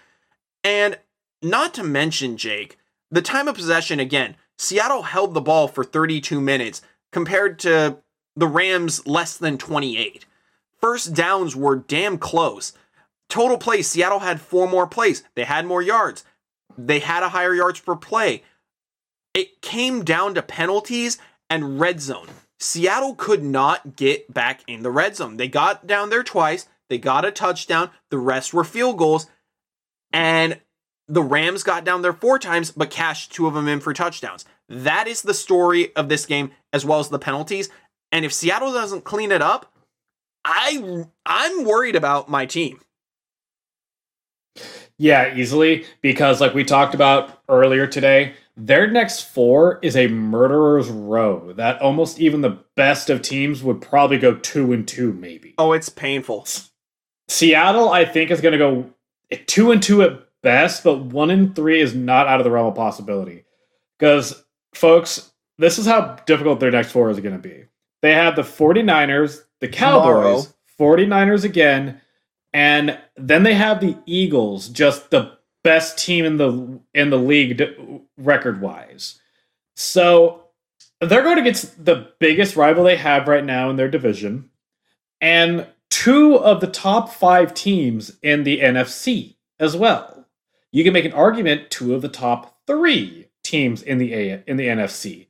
And 0.64 0.98
not 1.42 1.74
to 1.76 1.84
mention, 1.84 2.38
Jake, 2.38 2.78
the 3.12 3.22
time 3.22 3.48
of 3.48 3.56
possession 3.56 4.00
again, 4.00 4.36
Seattle 4.58 5.04
held 5.04 5.34
the 5.34 5.42
ball 5.42 5.68
for 5.68 5.84
32 5.84 6.42
minutes 6.42 6.82
compared 7.12 7.60
to 7.60 7.98
the 8.36 8.48
Rams 8.48 9.06
less 9.08 9.38
than 9.38 9.58
28. 9.58 10.26
First 10.80 11.14
downs 11.14 11.56
were 11.56 11.76
damn 11.76 12.18
close. 12.18 12.74
Total 13.30 13.58
plays, 13.58 13.88
Seattle 13.88 14.20
had 14.20 14.40
four 14.40 14.68
more 14.68 14.88
plays. 14.88 15.24
They 15.36 15.44
had 15.44 15.66
more 15.66 15.82
yards. 15.82 16.24
They 16.78 17.00
had 17.00 17.24
a 17.24 17.30
higher 17.30 17.54
yards 17.54 17.80
per 17.80 17.96
play. 17.96 18.44
It 19.34 19.62
came 19.62 20.04
down 20.04 20.36
to 20.36 20.42
penalties 20.42 21.18
and 21.50 21.80
red 21.80 22.02
zone. 22.02 22.28
Seattle 22.60 23.16
could 23.16 23.44
not 23.44 23.96
get 23.96 24.34
back 24.34 24.62
in 24.68 24.82
the 24.82 24.92
red 24.92 25.16
zone. 25.16 25.38
They 25.38 25.48
got 25.48 25.86
down 25.86 26.10
there 26.10 26.24
twice. 26.24 26.68
They 26.90 26.98
got 26.98 27.26
a 27.26 27.32
touchdown. 27.32 27.92
The 28.10 28.18
rest 28.18 28.54
were 28.54 28.64
field 28.64 28.98
goals. 28.98 29.28
And 30.12 30.60
the 31.08 31.22
Rams 31.22 31.64
got 31.64 31.84
down 31.84 32.02
there 32.02 32.14
four 32.14 32.40
times, 32.40 32.72
but 32.72 32.90
cashed 32.90 33.32
two 33.32 33.48
of 33.48 33.54
them 33.54 33.68
in 33.68 33.80
for 33.80 33.94
touchdowns. 33.94 34.46
That 34.70 35.08
is 35.08 35.22
the 35.22 35.34
story 35.34 35.96
of 35.96 36.10
this 36.10 36.26
game, 36.26 36.52
as 36.74 36.86
well 36.86 37.00
as 37.00 37.10
the 37.10 37.20
penalties. 37.20 37.70
And 38.12 38.26
if 38.26 38.34
Seattle 38.34 38.74
doesn't 38.74 39.04
clean 39.04 39.32
it 39.32 39.42
up, 39.42 39.72
I 40.44 41.06
I'm 41.26 41.66
worried 41.66 41.96
about 41.96 42.30
my 42.30 42.46
team. 42.46 42.80
Yeah, 44.98 45.36
easily 45.36 45.86
because 46.02 46.42
like 46.42 46.54
we 46.54 46.64
talked 46.64 46.96
about 46.96 47.42
earlier 47.48 47.88
today, 47.88 48.34
their 48.56 48.90
next 48.90 49.22
four 49.22 49.80
is 49.84 49.96
a 49.96 50.08
murderer's 50.08 50.90
row 50.90 51.54
that 51.54 51.80
almost 51.80 52.20
even 52.20 52.42
the 52.42 52.58
best 52.76 53.10
of 53.10 53.22
teams 53.22 53.62
would 53.62 53.82
probably 53.82 54.18
go 54.18 54.36
two 54.36 54.74
and 54.74 54.88
two, 54.88 55.14
maybe. 55.14 55.54
Oh, 55.60 55.74
it's 55.74 55.90
painful. 55.90 56.48
Seattle, 57.28 57.90
I 57.90 58.06
think, 58.06 58.32
is 58.32 58.42
going 58.42 58.54
to 58.54 58.58
go 58.58 58.90
two 59.46 59.72
and 59.72 59.84
two 59.84 60.02
at 60.02 60.28
best, 60.42 60.84
but 60.84 61.00
one 61.00 61.30
and 61.30 61.56
three 61.56 61.80
is 61.80 61.94
not 61.94 62.28
out 62.28 62.40
of 62.40 62.46
the 62.46 62.52
realm 62.52 62.68
of 62.68 62.76
possibility. 62.76 63.44
Because, 64.00 64.44
folks, 64.74 65.32
this 65.60 65.78
is 65.78 65.86
how 65.86 66.18
difficult 66.26 66.60
their 66.60 66.72
next 66.72 66.92
four 66.92 67.10
is 67.12 67.20
going 67.20 67.40
to 67.40 67.50
be. 67.50 67.66
They 68.02 68.14
have 68.14 68.36
the 68.36 68.44
49ers, 68.44 69.42
the 69.60 69.68
Cowboys, 69.68 70.48
Tomorrow. 70.80 70.98
49ers 70.98 71.44
again, 71.44 72.02
and 72.54 72.98
then 73.16 73.44
they 73.44 73.54
have 73.54 73.80
the 73.80 73.98
Eagles, 74.06 74.70
just 74.70 75.10
the 75.10 75.38
best 75.64 75.98
team 75.98 76.26
in 76.26 76.38
the 76.38 76.80
in 76.94 77.10
the 77.10 77.18
league 77.18 77.62
record 78.18 78.62
wise. 78.62 79.20
So 79.76 80.46
they're 81.02 81.24
going 81.24 81.38
against 81.38 81.84
the 81.84 82.12
biggest 82.20 82.56
rival 82.56 82.84
they 82.84 82.98
have 82.98 83.28
right 83.28 83.44
now 83.44 83.70
in 83.70 83.76
their 83.76 83.90
division, 83.90 84.50
and 85.22 85.68
two 85.90 86.38
of 86.38 86.62
the 86.62 86.68
top 86.68 87.10
five 87.10 87.54
teams 87.54 88.18
in 88.22 88.44
the 88.44 88.60
NFC 88.60 89.36
as 89.60 89.76
well. 89.76 90.26
You 90.72 90.84
can 90.84 90.94
make 90.94 91.06
an 91.06 91.14
argument 91.14 91.72
two 91.72 91.94
of 91.96 92.02
the 92.02 92.10
top 92.10 92.60
three 92.68 93.28
teams 93.44 93.82
in 93.82 93.98
the 93.98 94.14
A 94.14 94.44
in 94.48 94.58
the 94.58 94.68
NFC. 94.68 95.28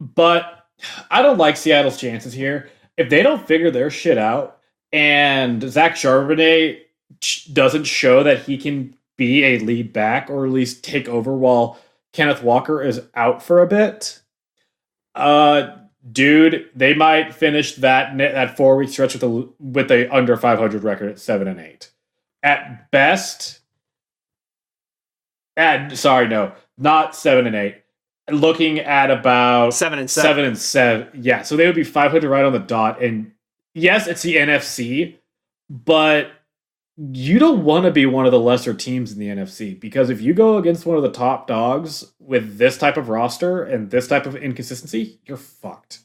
But 0.00 0.66
I 1.10 1.22
don't 1.22 1.38
like 1.38 1.56
Seattle's 1.56 1.98
chances 2.00 2.32
here. 2.32 2.70
If 2.96 3.10
they 3.10 3.22
don't 3.22 3.46
figure 3.46 3.70
their 3.70 3.90
shit 3.90 4.18
out, 4.18 4.53
and 4.94 5.60
Zach 5.60 5.96
Charbonnet 5.96 6.82
doesn't 7.52 7.82
show 7.84 8.22
that 8.22 8.42
he 8.42 8.56
can 8.56 8.94
be 9.16 9.42
a 9.42 9.58
lead 9.58 9.92
back 9.92 10.30
or 10.30 10.46
at 10.46 10.52
least 10.52 10.84
take 10.84 11.08
over 11.08 11.36
while 11.36 11.80
Kenneth 12.12 12.44
Walker 12.44 12.80
is 12.80 13.02
out 13.16 13.42
for 13.42 13.60
a 13.60 13.66
bit. 13.66 14.20
Uh, 15.16 15.76
dude, 16.10 16.70
they 16.76 16.94
might 16.94 17.34
finish 17.34 17.74
that 17.76 18.16
that 18.18 18.56
four 18.56 18.76
week 18.76 18.88
stretch 18.88 19.14
with 19.14 19.24
a 19.24 19.48
with 19.58 19.90
a 19.90 20.08
under 20.14 20.36
500 20.36 20.84
record 20.84 21.10
at 21.10 21.18
seven 21.18 21.48
and 21.48 21.58
eight. 21.58 21.90
At 22.44 22.88
best, 22.92 23.60
at 25.56 25.96
sorry, 25.98 26.28
no, 26.28 26.52
not 26.78 27.16
seven 27.16 27.48
and 27.48 27.56
eight. 27.56 27.82
Looking 28.30 28.78
at 28.78 29.10
about 29.10 29.74
seven 29.74 29.98
and 29.98 30.08
seven. 30.08 30.30
seven 30.30 30.44
and 30.44 30.58
seven. 30.58 31.08
Yeah, 31.14 31.42
so 31.42 31.56
they 31.56 31.66
would 31.66 31.74
be 31.74 31.84
500 31.84 32.28
right 32.28 32.44
on 32.44 32.52
the 32.52 32.58
dot. 32.60 33.02
And 33.02 33.32
yes, 33.74 34.06
it's 34.06 34.22
the 34.22 34.36
NFC, 34.36 35.16
but 35.68 36.30
you 36.96 37.38
don't 37.38 37.64
want 37.64 37.84
to 37.84 37.90
be 37.90 38.06
one 38.06 38.24
of 38.24 38.32
the 38.32 38.38
lesser 38.38 38.72
teams 38.72 39.12
in 39.12 39.18
the 39.18 39.26
NFC 39.26 39.78
because 39.78 40.10
if 40.10 40.20
you 40.20 40.32
go 40.32 40.58
against 40.58 40.86
one 40.86 40.96
of 40.96 41.02
the 41.02 41.10
top 41.10 41.46
dogs 41.46 42.12
with 42.20 42.58
this 42.58 42.78
type 42.78 42.96
of 42.96 43.08
roster 43.08 43.64
and 43.64 43.90
this 43.90 44.06
type 44.06 44.26
of 44.26 44.36
inconsistency, 44.36 45.18
you're 45.26 45.36
fucked. 45.36 46.00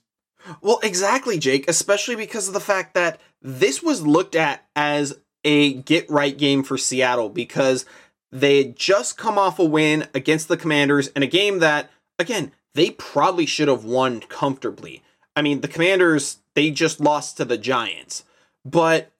Well, 0.61 0.79
exactly, 0.81 1.37
Jake, 1.37 1.69
especially 1.69 2.15
because 2.15 2.47
of 2.47 2.53
the 2.53 2.59
fact 2.59 2.95
that 2.95 3.19
this 3.41 3.83
was 3.83 4.05
looked 4.05 4.35
at 4.35 4.65
as 4.75 5.19
a 5.43 5.73
get 5.73 6.09
right 6.09 6.37
game 6.37 6.63
for 6.63 6.77
Seattle 6.77 7.29
because 7.29 7.85
they 8.31 8.57
had 8.57 8.75
just 8.75 9.17
come 9.17 9.37
off 9.37 9.59
a 9.59 9.63
win 9.63 10.07
against 10.13 10.47
the 10.47 10.57
Commanders 10.57 11.07
in 11.09 11.23
a 11.23 11.27
game 11.27 11.59
that, 11.59 11.91
again, 12.17 12.51
they 12.73 12.91
probably 12.91 13.45
should 13.45 13.67
have 13.67 13.85
won 13.85 14.21
comfortably. 14.21 15.03
I 15.35 15.41
mean, 15.41 15.61
the 15.61 15.67
Commanders, 15.67 16.37
they 16.59 16.71
just 16.71 16.99
lost 16.99 17.37
to 17.37 17.45
the 17.45 17.57
Giants. 17.57 18.25
But 18.65 19.13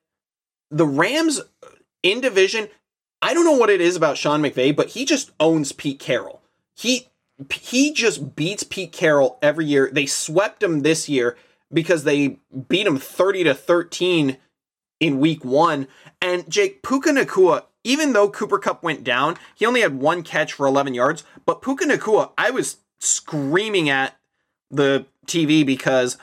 the 0.70 0.86
Rams 0.86 1.40
in 2.04 2.20
division, 2.20 2.68
I 3.22 3.34
don't 3.34 3.46
know 3.46 3.54
what 3.54 3.70
it 3.70 3.80
is 3.80 3.96
about 3.96 4.18
Sean 4.18 4.42
McVay, 4.42 4.76
but 4.76 4.90
he 4.90 5.06
just 5.06 5.32
owns 5.40 5.72
Pete 5.72 6.00
Carroll. 6.00 6.42
He 6.76 7.08
he 7.54 7.94
just 7.94 8.36
beats 8.36 8.64
Pete 8.64 8.92
Carroll 8.92 9.40
every 9.42 9.66
year. 9.66 9.90
They 9.90 10.06
swept 10.06 10.62
him 10.62 10.82
this 10.82 11.08
year 11.08 11.38
because 11.72 12.04
they 12.04 12.40
beat 12.68 12.86
him 12.86 12.98
30 12.98 13.46
to 13.46 13.54
13 13.54 14.36
in 15.00 15.20
week 15.22 15.46
1. 15.46 15.88
And 16.22 16.50
Jake 16.52 16.84
Puka 16.84 17.12
Nacua, 17.12 17.64
even 17.86 18.12
though 18.12 18.30
Cooper 18.30 18.60
Kupp 18.60 18.84
went 18.84 19.06
down, 19.06 19.38
he 19.56 19.66
only 19.66 19.80
had 19.80 19.98
one 19.98 20.24
catch 20.24 20.52
for 20.52 20.68
11 20.68 20.94
yards, 20.94 21.24
but 21.46 21.62
Puka 21.62 21.86
Nacua, 21.86 22.32
I 22.38 22.52
was 22.52 22.80
screaming 23.00 23.90
at 23.90 24.18
the 24.70 25.06
TV 25.26 25.66
because 25.66 26.18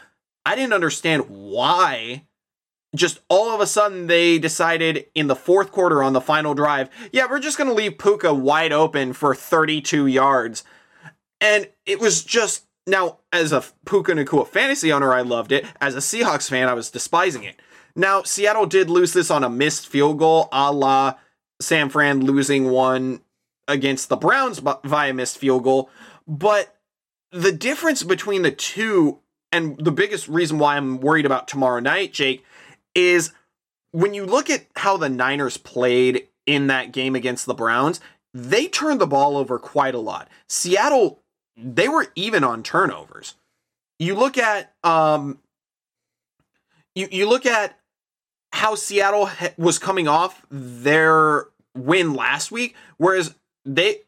I 0.46 0.54
didn't 0.54 0.74
understand 0.74 1.24
why 1.28 2.22
just 2.94 3.18
all 3.28 3.52
of 3.52 3.60
a 3.60 3.66
sudden 3.66 4.06
they 4.06 4.38
decided 4.38 5.06
in 5.12 5.26
the 5.26 5.36
fourth 5.36 5.72
quarter 5.72 6.02
on 6.02 6.12
the 6.12 6.20
final 6.20 6.54
drive, 6.54 6.88
yeah, 7.12 7.26
we're 7.28 7.40
just 7.40 7.58
going 7.58 7.68
to 7.68 7.74
leave 7.74 7.98
Puka 7.98 8.32
wide 8.32 8.72
open 8.72 9.12
for 9.12 9.34
32 9.34 10.06
yards. 10.06 10.62
And 11.40 11.68
it 11.84 12.00
was 12.00 12.24
just 12.24 12.64
now 12.86 13.18
as 13.32 13.52
a 13.52 13.64
Puka 13.84 14.12
Nacua 14.12 14.46
fantasy 14.46 14.92
owner, 14.92 15.12
I 15.12 15.22
loved 15.22 15.50
it. 15.50 15.66
As 15.80 15.96
a 15.96 15.98
Seahawks 15.98 16.48
fan, 16.48 16.68
I 16.68 16.74
was 16.74 16.92
despising 16.92 17.42
it. 17.42 17.60
Now 17.96 18.22
Seattle 18.22 18.66
did 18.66 18.88
lose 18.88 19.12
this 19.12 19.32
on 19.32 19.42
a 19.42 19.50
missed 19.50 19.88
field 19.88 20.18
goal, 20.18 20.48
a 20.52 20.72
la 20.72 21.14
San 21.60 21.88
Fran 21.88 22.24
losing 22.24 22.70
one 22.70 23.20
against 23.66 24.08
the 24.08 24.16
Browns 24.16 24.62
via 24.84 25.12
missed 25.12 25.38
field 25.38 25.64
goal. 25.64 25.90
But 26.28 26.76
the 27.32 27.52
difference 27.52 28.04
between 28.04 28.42
the 28.42 28.52
two, 28.52 29.18
and 29.56 29.78
the 29.78 29.90
biggest 29.90 30.28
reason 30.28 30.58
why 30.58 30.76
I'm 30.76 31.00
worried 31.00 31.26
about 31.26 31.48
tomorrow 31.48 31.80
night, 31.80 32.12
Jake, 32.12 32.44
is 32.94 33.32
when 33.92 34.12
you 34.12 34.26
look 34.26 34.50
at 34.50 34.66
how 34.76 34.96
the 34.98 35.08
Niners 35.08 35.56
played 35.56 36.28
in 36.44 36.66
that 36.66 36.92
game 36.92 37.14
against 37.14 37.46
the 37.46 37.54
Browns, 37.54 38.00
they 38.34 38.68
turned 38.68 39.00
the 39.00 39.06
ball 39.06 39.36
over 39.36 39.58
quite 39.58 39.94
a 39.94 39.98
lot. 39.98 40.28
Seattle, 40.48 41.22
they 41.56 41.88
were 41.88 42.08
even 42.14 42.44
on 42.44 42.62
turnovers. 42.62 43.34
You 43.98 44.14
look 44.14 44.36
at 44.36 44.74
um 44.84 45.38
you 46.94 47.08
you 47.10 47.26
look 47.26 47.46
at 47.46 47.78
how 48.52 48.74
Seattle 48.74 49.30
was 49.56 49.78
coming 49.78 50.06
off 50.06 50.44
their 50.50 51.46
win 51.74 52.14
last 52.14 52.50
week 52.52 52.74
whereas 52.98 53.34
they 53.64 54.00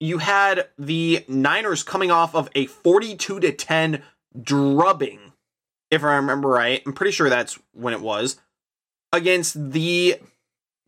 you 0.00 0.18
had 0.18 0.68
the 0.78 1.24
Niners 1.28 1.82
coming 1.82 2.10
off 2.10 2.34
of 2.34 2.50
a 2.54 2.66
42 2.66 3.40
to 3.40 3.52
10 3.52 4.02
drubbing 4.40 5.32
if 5.90 6.02
I 6.02 6.16
remember 6.16 6.48
right. 6.48 6.82
I'm 6.86 6.92
pretty 6.92 7.12
sure 7.12 7.28
that's 7.28 7.58
when 7.72 7.92
it 7.92 8.00
was 8.00 8.36
against 9.12 9.72
the 9.72 10.18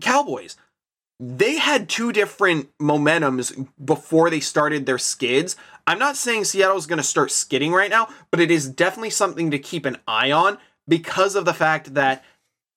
Cowboys. 0.01 0.57
they 1.21 1.57
had 1.59 1.89
two 1.89 2.13
different 2.13 2.77
momentums 2.79 3.69
before 3.83 4.31
they 4.31 4.41
started 4.41 4.85
their 4.85 4.99
skids. 4.99 5.57
I'm 5.87 5.99
not 5.99 6.17
saying 6.17 6.45
Seattle's 6.45 6.87
going 6.87 6.99
to 6.99 7.03
start 7.05 7.31
skidding 7.31 7.73
right 7.73 7.91
now, 7.91 8.09
but 8.31 8.41
it 8.41 8.51
is 8.51 8.69
definitely 8.69 9.11
something 9.11 9.51
to 9.51 9.59
keep 9.59 9.87
an 9.87 9.99
eye 10.09 10.33
on 10.33 10.59
because 10.89 11.37
of 11.37 11.45
the 11.45 11.55
fact 11.55 11.95
that 11.95 12.25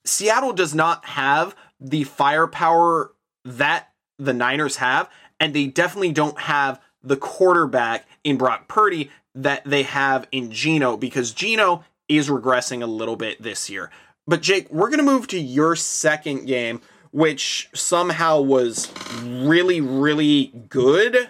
Seattle 0.06 0.54
does 0.54 0.76
not 0.76 1.06
have 1.06 1.56
the 1.80 2.04
firepower 2.04 3.12
that 3.44 3.90
the 4.20 4.34
Niners 4.34 4.78
have, 4.78 5.10
and 5.40 5.54
they 5.54 5.66
definitely 5.68 6.12
don't 6.12 6.40
have 6.40 6.80
the 7.04 7.18
quarterback 7.18 8.06
in 8.24 8.38
Brock 8.38 8.68
Purdy 8.68 9.12
that 9.36 9.64
they 9.66 9.84
have 9.84 10.28
in 10.32 10.52
Geno 10.52 10.98
because 10.98 11.32
Geno 11.32 11.84
is 12.10 12.30
regressing 12.30 12.82
a 12.82 12.88
little 12.88 13.16
bit 13.16 13.42
this 13.42 13.70
year. 13.70 13.92
But 14.26 14.42
Jake, 14.42 14.72
we're 14.72 14.90
going 14.90 15.00
to 15.00 15.04
move 15.04 15.28
to 15.28 15.40
your 15.40 15.76
second 15.76 16.46
game, 16.46 16.82
which 17.12 17.70
somehow 17.74 18.42
was 18.42 18.92
really, 19.24 19.80
really 19.80 20.48
good, 20.70 21.30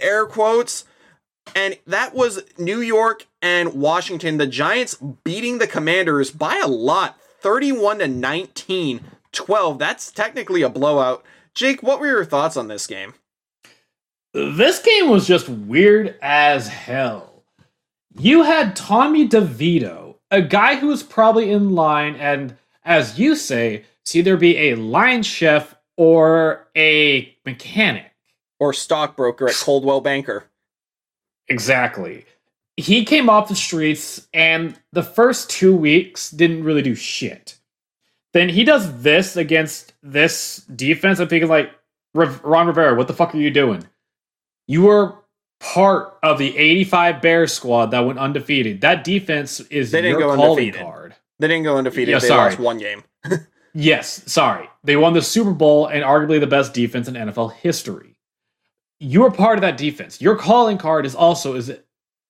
air 0.00 0.26
quotes. 0.26 0.84
And 1.54 1.78
that 1.86 2.14
was 2.14 2.42
New 2.58 2.80
York 2.80 3.26
and 3.42 3.74
Washington, 3.74 4.38
the 4.38 4.46
Giants 4.46 4.94
beating 5.24 5.58
the 5.58 5.66
Commanders 5.66 6.30
by 6.30 6.60
a 6.62 6.68
lot, 6.68 7.18
31 7.40 7.98
to 8.00 8.08
19, 8.08 9.00
12. 9.32 9.78
That's 9.78 10.12
technically 10.12 10.62
a 10.62 10.68
blowout. 10.68 11.24
Jake, 11.54 11.82
what 11.82 12.00
were 12.00 12.06
your 12.06 12.24
thoughts 12.24 12.56
on 12.56 12.68
this 12.68 12.86
game? 12.86 13.14
This 14.32 14.80
game 14.80 15.08
was 15.08 15.26
just 15.26 15.48
weird 15.48 16.16
as 16.22 16.68
hell. 16.68 17.44
You 18.18 18.42
had 18.42 18.76
Tommy 18.76 19.28
DeVito, 19.28 20.16
a 20.30 20.42
guy 20.42 20.76
who 20.76 20.88
was 20.88 21.02
probably 21.02 21.50
in 21.50 21.70
line 21.70 22.14
and, 22.16 22.56
as 22.84 23.18
you 23.18 23.34
say, 23.36 23.84
to 24.06 24.18
either 24.18 24.36
be 24.36 24.56
a 24.56 24.76
line 24.76 25.22
chef 25.22 25.74
or 25.96 26.68
a 26.76 27.36
mechanic. 27.44 28.06
Or 28.58 28.74
stockbroker 28.74 29.48
at 29.48 29.54
Coldwell 29.54 30.02
Banker. 30.02 30.44
Exactly. 31.48 32.26
He 32.76 33.06
came 33.06 33.30
off 33.30 33.48
the 33.48 33.56
streets 33.56 34.28
and 34.34 34.78
the 34.92 35.02
first 35.02 35.48
two 35.48 35.74
weeks 35.74 36.30
didn't 36.30 36.64
really 36.64 36.82
do 36.82 36.94
shit. 36.94 37.56
Then 38.34 38.50
he 38.50 38.62
does 38.62 39.02
this 39.02 39.36
against 39.38 39.94
this 40.02 40.58
defense. 40.76 41.20
I'm 41.20 41.28
thinking, 41.28 41.48
like, 41.48 41.70
Ron 42.12 42.66
Rivera, 42.66 42.94
what 42.94 43.08
the 43.08 43.14
fuck 43.14 43.34
are 43.34 43.38
you 43.38 43.50
doing? 43.50 43.82
You 44.70 44.82
were 44.82 45.16
part 45.58 46.16
of 46.22 46.38
the 46.38 46.56
85 46.56 47.20
Bears 47.20 47.52
squad 47.52 47.86
that 47.86 48.00
went 48.06 48.20
undefeated. 48.20 48.82
That 48.82 49.02
defense 49.02 49.58
is 49.58 49.90
they 49.90 50.00
didn't 50.00 50.20
your 50.20 50.28
go 50.28 50.36
calling 50.36 50.50
undefeated. 50.50 50.80
card. 50.80 51.16
They 51.40 51.48
didn't 51.48 51.64
go 51.64 51.76
undefeated. 51.76 52.12
Yeah, 52.12 52.20
they 52.20 52.28
sorry. 52.28 52.50
lost 52.50 52.60
one 52.60 52.78
game. 52.78 53.02
Yes, 53.72 54.24
sorry. 54.30 54.68
They 54.82 54.96
won 54.96 55.12
the 55.12 55.22
Super 55.22 55.52
Bowl 55.52 55.86
and 55.86 56.02
arguably 56.02 56.40
the 56.40 56.46
best 56.48 56.74
defense 56.74 57.06
in 57.06 57.14
NFL 57.14 57.52
history. 57.52 58.16
You 58.98 59.24
are 59.24 59.30
part 59.30 59.58
of 59.58 59.62
that 59.62 59.76
defense. 59.76 60.20
Your 60.20 60.34
calling 60.36 60.76
card 60.76 61.06
is 61.06 61.14
also 61.14 61.54
is 61.54 61.72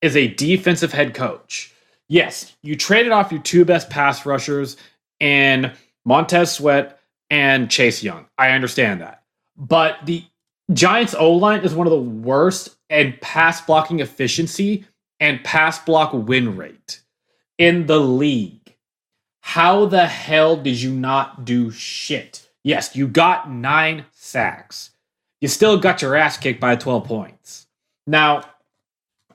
is 0.03 0.17
a 0.17 0.29
defensive 0.29 0.93
head 0.93 1.15
coach. 1.15 1.73
Yes, 2.09 2.55
you 2.63 2.77
traded 2.77 3.13
off 3.13 3.33
your 3.33 3.41
two 3.41 3.65
best 3.65 3.89
pass 3.89 4.27
rushers 4.27 4.77
and 5.19 5.73
Montez 6.05 6.53
Sweat 6.53 7.01
and 7.31 7.71
Chase 7.71 8.03
Young. 8.03 8.27
I 8.37 8.51
understand 8.51 9.01
that. 9.01 9.23
But 9.57 9.97
the 10.05 10.25
Giants 10.73 11.15
O 11.19 11.33
line 11.33 11.61
is 11.61 11.75
one 11.75 11.87
of 11.87 11.91
the 11.91 11.99
worst 11.99 12.77
in 12.89 13.15
pass 13.21 13.61
blocking 13.61 14.01
efficiency 14.01 14.85
and 15.19 15.43
pass 15.43 15.79
block 15.81 16.13
win 16.13 16.57
rate 16.57 17.01
in 17.59 17.87
the 17.87 17.99
league. 17.99 18.77
How 19.41 19.87
the 19.87 20.07
hell 20.07 20.57
did 20.57 20.81
you 20.81 20.93
not 20.93 21.45
do 21.45 21.71
shit? 21.71 22.49
Yes, 22.63 22.95
you 22.95 23.09
got 23.09 23.51
nine 23.51 24.05
sacks. 24.13 24.91
You 25.41 25.49
still 25.49 25.79
got 25.79 26.03
your 26.03 26.15
ass 26.15 26.37
kicked 26.37 26.61
by 26.61 26.77
12 26.77 27.05
points. 27.05 27.67
Now, 28.07 28.45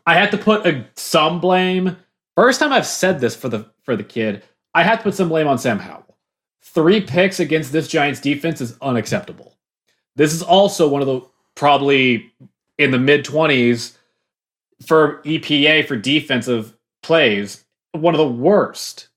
I 0.06 0.13
had 0.13 0.32
to 0.32 0.38
put 0.38 0.65
a, 0.65 0.86
some 0.96 1.42
blame. 1.42 1.98
First 2.36 2.60
time 2.60 2.72
I've 2.72 2.86
said 2.86 3.20
this 3.20 3.36
for 3.36 3.50
the 3.50 3.65
for 3.84 3.96
the 3.96 4.04
kid, 4.04 4.44
I 4.74 4.84
had 4.84 4.98
to 4.98 5.04
put 5.04 5.15
some 5.15 5.30
blame 5.30 5.48
on 5.48 5.58
Sam 5.58 5.80
Howell. 5.80 6.18
Three 6.62 7.01
picks 7.01 7.39
against 7.39 7.72
this 7.72 7.88
Giants 7.88 8.20
defense 8.20 8.62
is 8.62 8.77
unacceptable. 8.81 9.54
This 10.16 10.34
is 10.34 10.42
also 10.42 10.88
one 10.88 11.01
of 11.01 11.08
the 11.08 11.22
probably 11.56 12.32
in 12.78 12.92
the 12.92 13.00
mid 13.00 13.25
20s 13.25 13.98
for 14.86 15.22
EPA 15.24 15.88
for 15.88 15.96
defensive 15.96 16.75
plays, 17.01 17.66
one 17.94 18.14
of 18.14 18.20
the 18.20 18.28
worst. 18.28 19.10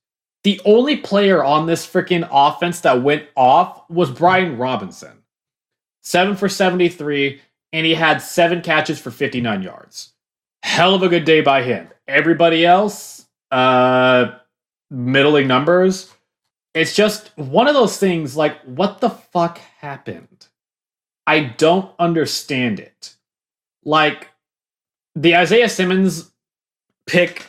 The 0.44 0.60
only 0.64 0.96
player 0.96 1.42
on 1.44 1.66
this 1.66 1.86
freaking 1.86 2.28
offense 2.30 2.80
that 2.80 3.02
went 3.02 3.26
off 3.36 3.88
was 3.90 4.10
Brian 4.10 4.56
Robinson. 4.56 5.18
7 6.02 6.36
for 6.36 6.48
73 6.48 7.40
and 7.72 7.84
he 7.84 7.94
had 7.94 8.22
7 8.22 8.62
catches 8.62 8.98
for 8.98 9.10
59 9.10 9.62
yards. 9.62 10.14
Hell 10.62 10.94
of 10.94 11.02
a 11.02 11.08
good 11.08 11.24
day 11.24 11.40
by 11.40 11.62
him. 11.62 11.88
Everybody 12.06 12.64
else 12.64 13.26
uh 13.50 14.32
middling 14.90 15.48
numbers. 15.48 16.12
It's 16.74 16.94
just 16.94 17.36
one 17.36 17.66
of 17.66 17.74
those 17.74 17.98
things 17.98 18.36
like 18.36 18.60
what 18.62 19.00
the 19.00 19.10
fuck 19.10 19.58
happened? 19.58 20.47
I 21.28 21.40
don't 21.40 21.92
understand 21.98 22.80
it. 22.80 23.14
Like 23.84 24.28
the 25.14 25.36
Isaiah 25.36 25.68
Simmons 25.68 26.32
pick, 27.06 27.46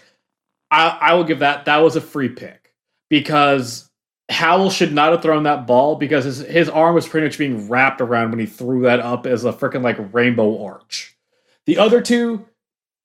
I, 0.69 0.97
I 0.99 1.13
will 1.13 1.23
give 1.23 1.39
that. 1.39 1.63
That 1.63 1.77
was 1.77 1.95
a 1.95 2.01
free 2.01 2.27
pick 2.27 2.73
because 3.09 3.89
Howell 4.27 4.69
should 4.69 4.91
not 4.91 5.13
have 5.13 5.21
thrown 5.21 5.43
that 5.43 5.65
ball 5.65 5.95
because 5.95 6.25
his, 6.25 6.39
his 6.39 6.67
arm 6.67 6.93
was 6.93 7.07
pretty 7.07 7.27
much 7.27 7.37
being 7.37 7.69
wrapped 7.69 8.01
around 8.01 8.31
when 8.31 8.39
he 8.39 8.45
threw 8.45 8.81
that 8.81 8.99
up 8.99 9.25
as 9.25 9.45
a 9.45 9.53
freaking 9.53 9.81
like 9.81 10.13
rainbow 10.13 10.61
arch. 10.61 11.15
The 11.65 11.77
other 11.77 12.01
two, 12.01 12.45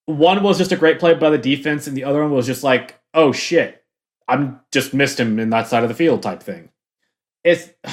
one 0.07 0.43
was 0.43 0.59
just 0.59 0.73
a 0.73 0.77
great 0.77 0.99
play 0.99 1.15
by 1.15 1.31
the 1.31 1.39
defense, 1.39 1.87
and 1.87 1.97
the 1.97 2.03
other 2.03 2.21
one 2.21 2.33
was 2.33 2.47
just 2.47 2.65
like, 2.65 3.01
oh 3.15 3.31
shit, 3.31 3.85
I'm 4.27 4.59
just 4.73 4.93
missed 4.93 5.21
him 5.21 5.39
in 5.39 5.51
that 5.51 5.69
side 5.69 5.85
of 5.85 5.89
the 5.89 5.95
field 5.95 6.25
type 6.25 6.43
thing. 6.43 6.71
It's 7.45 7.71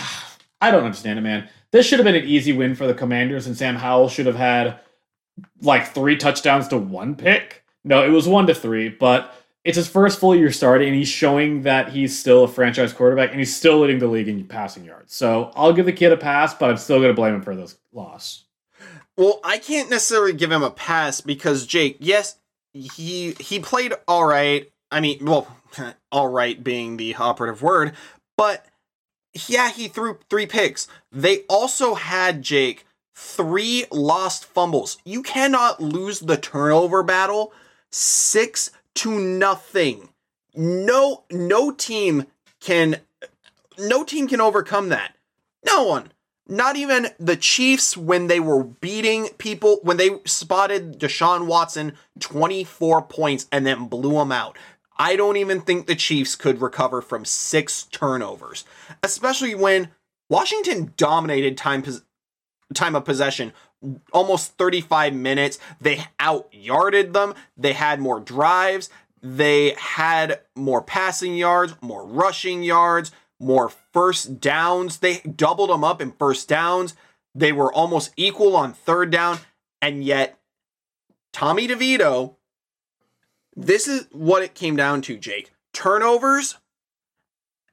I 0.61 0.71
don't 0.71 0.83
understand 0.83 1.19
it, 1.19 1.23
man. 1.23 1.47
This 1.71 1.85
should 1.85 1.99
have 1.99 2.05
been 2.05 2.15
an 2.15 2.25
easy 2.27 2.53
win 2.53 2.75
for 2.75 2.85
the 2.85 2.93
Commanders, 2.93 3.47
and 3.47 3.57
Sam 3.57 3.75
Howell 3.75 4.09
should 4.09 4.25
have 4.25 4.35
had 4.35 4.79
like 5.61 5.93
three 5.93 6.17
touchdowns 6.17 6.67
to 6.69 6.77
one 6.77 7.15
pick. 7.15 7.63
No, 7.83 8.03
it 8.03 8.09
was 8.09 8.27
one 8.27 8.47
to 8.47 8.53
three, 8.53 8.89
but 8.89 9.33
it's 9.63 9.77
his 9.77 9.87
first 9.87 10.19
full 10.19 10.35
year 10.35 10.51
starting, 10.51 10.89
and 10.89 10.97
he's 10.97 11.07
showing 11.07 11.63
that 11.63 11.89
he's 11.89 12.17
still 12.17 12.43
a 12.43 12.47
franchise 12.47 12.93
quarterback, 12.93 13.31
and 13.31 13.39
he's 13.39 13.55
still 13.55 13.79
leading 13.79 13.99
the 13.99 14.07
league 14.07 14.27
in 14.27 14.45
passing 14.45 14.83
yards. 14.83 15.13
So 15.15 15.51
I'll 15.55 15.73
give 15.73 15.85
the 15.85 15.93
kid 15.93 16.11
a 16.11 16.17
pass, 16.17 16.53
but 16.53 16.69
I'm 16.69 16.77
still 16.77 16.97
going 16.97 17.09
to 17.09 17.15
blame 17.15 17.35
him 17.35 17.41
for 17.41 17.55
this 17.55 17.77
loss. 17.93 18.45
Well, 19.17 19.39
I 19.43 19.57
can't 19.57 19.89
necessarily 19.89 20.33
give 20.33 20.51
him 20.51 20.63
a 20.63 20.71
pass 20.71 21.21
because 21.21 21.67
Jake, 21.67 21.97
yes, 21.99 22.37
he 22.73 23.35
he 23.39 23.59
played 23.59 23.93
all 24.07 24.25
right. 24.25 24.71
I 24.91 24.99
mean, 24.99 25.25
well, 25.25 25.47
all 26.11 26.27
right 26.27 26.61
being 26.61 26.97
the 26.97 27.15
operative 27.15 27.61
word, 27.61 27.93
but 28.37 28.65
yeah, 29.47 29.71
he 29.71 29.87
threw 29.87 30.19
three 30.29 30.45
picks. 30.45 30.87
They 31.11 31.39
also 31.49 31.95
had 31.95 32.41
Jake 32.41 32.85
three 33.15 33.85
lost 33.91 34.45
fumbles. 34.45 34.97
You 35.05 35.21
cannot 35.21 35.81
lose 35.81 36.19
the 36.19 36.37
turnover 36.37 37.03
battle 37.03 37.53
6 37.91 38.71
to 38.95 39.19
nothing. 39.19 40.09
No 40.55 41.23
no 41.31 41.71
team 41.71 42.25
can 42.59 42.97
no 43.77 44.03
team 44.03 44.27
can 44.27 44.41
overcome 44.41 44.89
that. 44.89 45.15
No 45.65 45.83
one. 45.83 46.11
Not 46.47 46.75
even 46.75 47.07
the 47.17 47.37
Chiefs 47.37 47.95
when 47.95 48.27
they 48.27 48.41
were 48.41 48.63
beating 48.63 49.29
people, 49.37 49.79
when 49.83 49.95
they 49.95 50.19
spotted 50.25 50.99
Deshaun 50.99 51.45
Watson 51.45 51.93
24 52.19 53.03
points 53.03 53.47
and 53.53 53.65
then 53.65 53.87
blew 53.87 54.19
him 54.19 54.33
out. 54.33 54.57
I 55.01 55.15
don't 55.15 55.37
even 55.37 55.61
think 55.61 55.87
the 55.87 55.95
Chiefs 55.95 56.35
could 56.35 56.61
recover 56.61 57.01
from 57.01 57.25
six 57.25 57.85
turnovers, 57.85 58.65
especially 59.01 59.55
when 59.55 59.89
Washington 60.29 60.93
dominated 60.95 61.57
time 61.57 61.81
pos- 61.81 62.03
time 62.75 62.95
of 62.95 63.03
possession 63.03 63.51
almost 64.13 64.59
35 64.59 65.15
minutes. 65.15 65.57
They 65.81 66.03
out 66.19 66.47
yarded 66.51 67.13
them. 67.13 67.33
They 67.57 67.73
had 67.73 67.99
more 67.99 68.19
drives. 68.19 68.91
They 69.23 69.71
had 69.71 70.41
more 70.55 70.83
passing 70.83 71.35
yards, 71.35 71.73
more 71.81 72.05
rushing 72.05 72.61
yards, 72.61 73.11
more 73.39 73.69
first 73.93 74.39
downs. 74.39 74.99
They 74.99 75.21
doubled 75.21 75.71
them 75.71 75.83
up 75.83 75.99
in 75.99 76.11
first 76.11 76.47
downs. 76.47 76.93
They 77.33 77.51
were 77.51 77.73
almost 77.73 78.13
equal 78.17 78.55
on 78.55 78.73
third 78.73 79.09
down. 79.09 79.39
And 79.81 80.03
yet, 80.03 80.37
Tommy 81.33 81.67
DeVito, 81.67 82.35
this 83.61 83.87
is 83.87 84.07
what 84.11 84.43
it 84.43 84.55
came 84.55 84.75
down 84.75 85.01
to, 85.03 85.17
Jake. 85.17 85.51
Turnovers, 85.73 86.57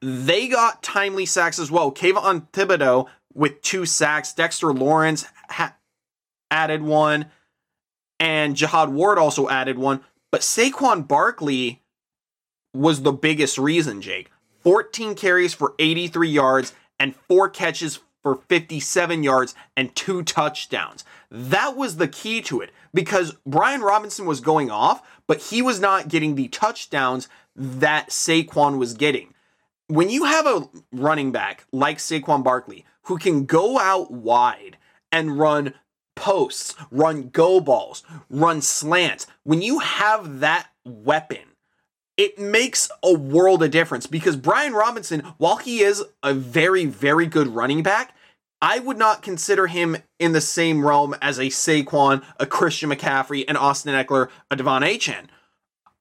they 0.01 0.47
got 0.47 0.83
timely 0.83 1.25
sacks 1.25 1.59
as 1.59 1.71
well. 1.71 1.91
Kayvon 1.91 2.49
Thibodeaux 2.51 3.07
with 3.33 3.61
two 3.61 3.85
sacks. 3.85 4.33
Dexter 4.33 4.73
Lawrence 4.73 5.25
ha- 5.49 5.75
added 6.51 6.81
one. 6.81 7.25
And 8.19 8.55
Jihad 8.55 8.89
Ward 8.89 9.17
also 9.17 9.49
added 9.49 9.77
one. 9.77 10.01
But 10.31 10.41
Saquon 10.41 11.07
Barkley 11.07 11.81
was 12.73 13.01
the 13.01 13.13
biggest 13.13 13.57
reason, 13.57 14.01
Jake. 14.01 14.29
14 14.63 15.15
carries 15.15 15.53
for 15.53 15.73
83 15.79 16.29
yards 16.29 16.73
and 16.99 17.15
four 17.15 17.49
catches 17.49 17.99
for 18.29 18.35
for 18.35 18.43
57 18.47 19.23
yards 19.23 19.55
and 19.75 19.95
two 19.95 20.21
touchdowns. 20.21 21.03
That 21.31 21.75
was 21.75 21.97
the 21.97 22.07
key 22.07 22.41
to 22.43 22.61
it 22.61 22.71
because 22.93 23.35
Brian 23.45 23.81
Robinson 23.81 24.25
was 24.25 24.39
going 24.39 24.69
off, 24.69 25.01
but 25.25 25.41
he 25.41 25.61
was 25.61 25.79
not 25.79 26.09
getting 26.09 26.35
the 26.35 26.47
touchdowns 26.47 27.27
that 27.55 28.09
Saquon 28.09 28.77
was 28.77 28.93
getting. 28.93 29.33
When 29.87 30.09
you 30.09 30.25
have 30.25 30.45
a 30.45 30.69
running 30.91 31.31
back 31.31 31.65
like 31.71 31.97
Saquon 31.97 32.43
Barkley 32.43 32.85
who 33.03 33.17
can 33.17 33.45
go 33.45 33.79
out 33.79 34.11
wide 34.11 34.77
and 35.11 35.39
run 35.39 35.73
posts, 36.15 36.75
run 36.91 37.29
go 37.29 37.59
balls, 37.59 38.03
run 38.29 38.61
slants, 38.61 39.25
when 39.43 39.63
you 39.63 39.79
have 39.79 40.41
that 40.41 40.67
weapon, 40.85 41.49
it 42.19 42.37
makes 42.37 42.91
a 43.01 43.13
world 43.13 43.63
of 43.63 43.71
difference 43.71 44.05
because 44.05 44.35
Brian 44.35 44.73
Robinson, 44.73 45.21
while 45.37 45.55
he 45.55 45.79
is 45.79 46.03
a 46.21 46.33
very, 46.33 46.85
very 46.85 47.25
good 47.25 47.47
running 47.47 47.81
back, 47.81 48.13
I 48.61 48.79
would 48.79 48.97
not 48.97 49.21
consider 49.21 49.67
him 49.67 49.97
in 50.19 50.33
the 50.33 50.41
same 50.41 50.85
realm 50.85 51.15
as 51.21 51.37
a 51.37 51.45
Saquon, 51.45 52.23
a 52.39 52.45
Christian 52.45 52.89
McCaffrey, 52.89 53.45
an 53.47 53.55
Austin 53.55 53.93
Ekeler, 53.93 54.29
a 54.51 54.57
De'Von 54.57 54.81
Achane. 54.81 55.27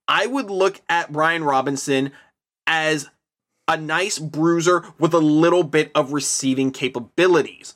I 0.09 0.27
would 0.27 0.51
look 0.51 0.81
at 0.89 1.13
Brian 1.13 1.45
Robinson 1.45 2.13
as 2.67 3.09
a 3.69 3.77
nice 3.77 4.19
bruiser 4.19 4.85
with 4.99 5.15
a 5.15 5.19
little 5.19 5.63
bit 5.63 5.93
of 5.95 6.13
receiving 6.13 6.73
capabilities. 6.73 7.75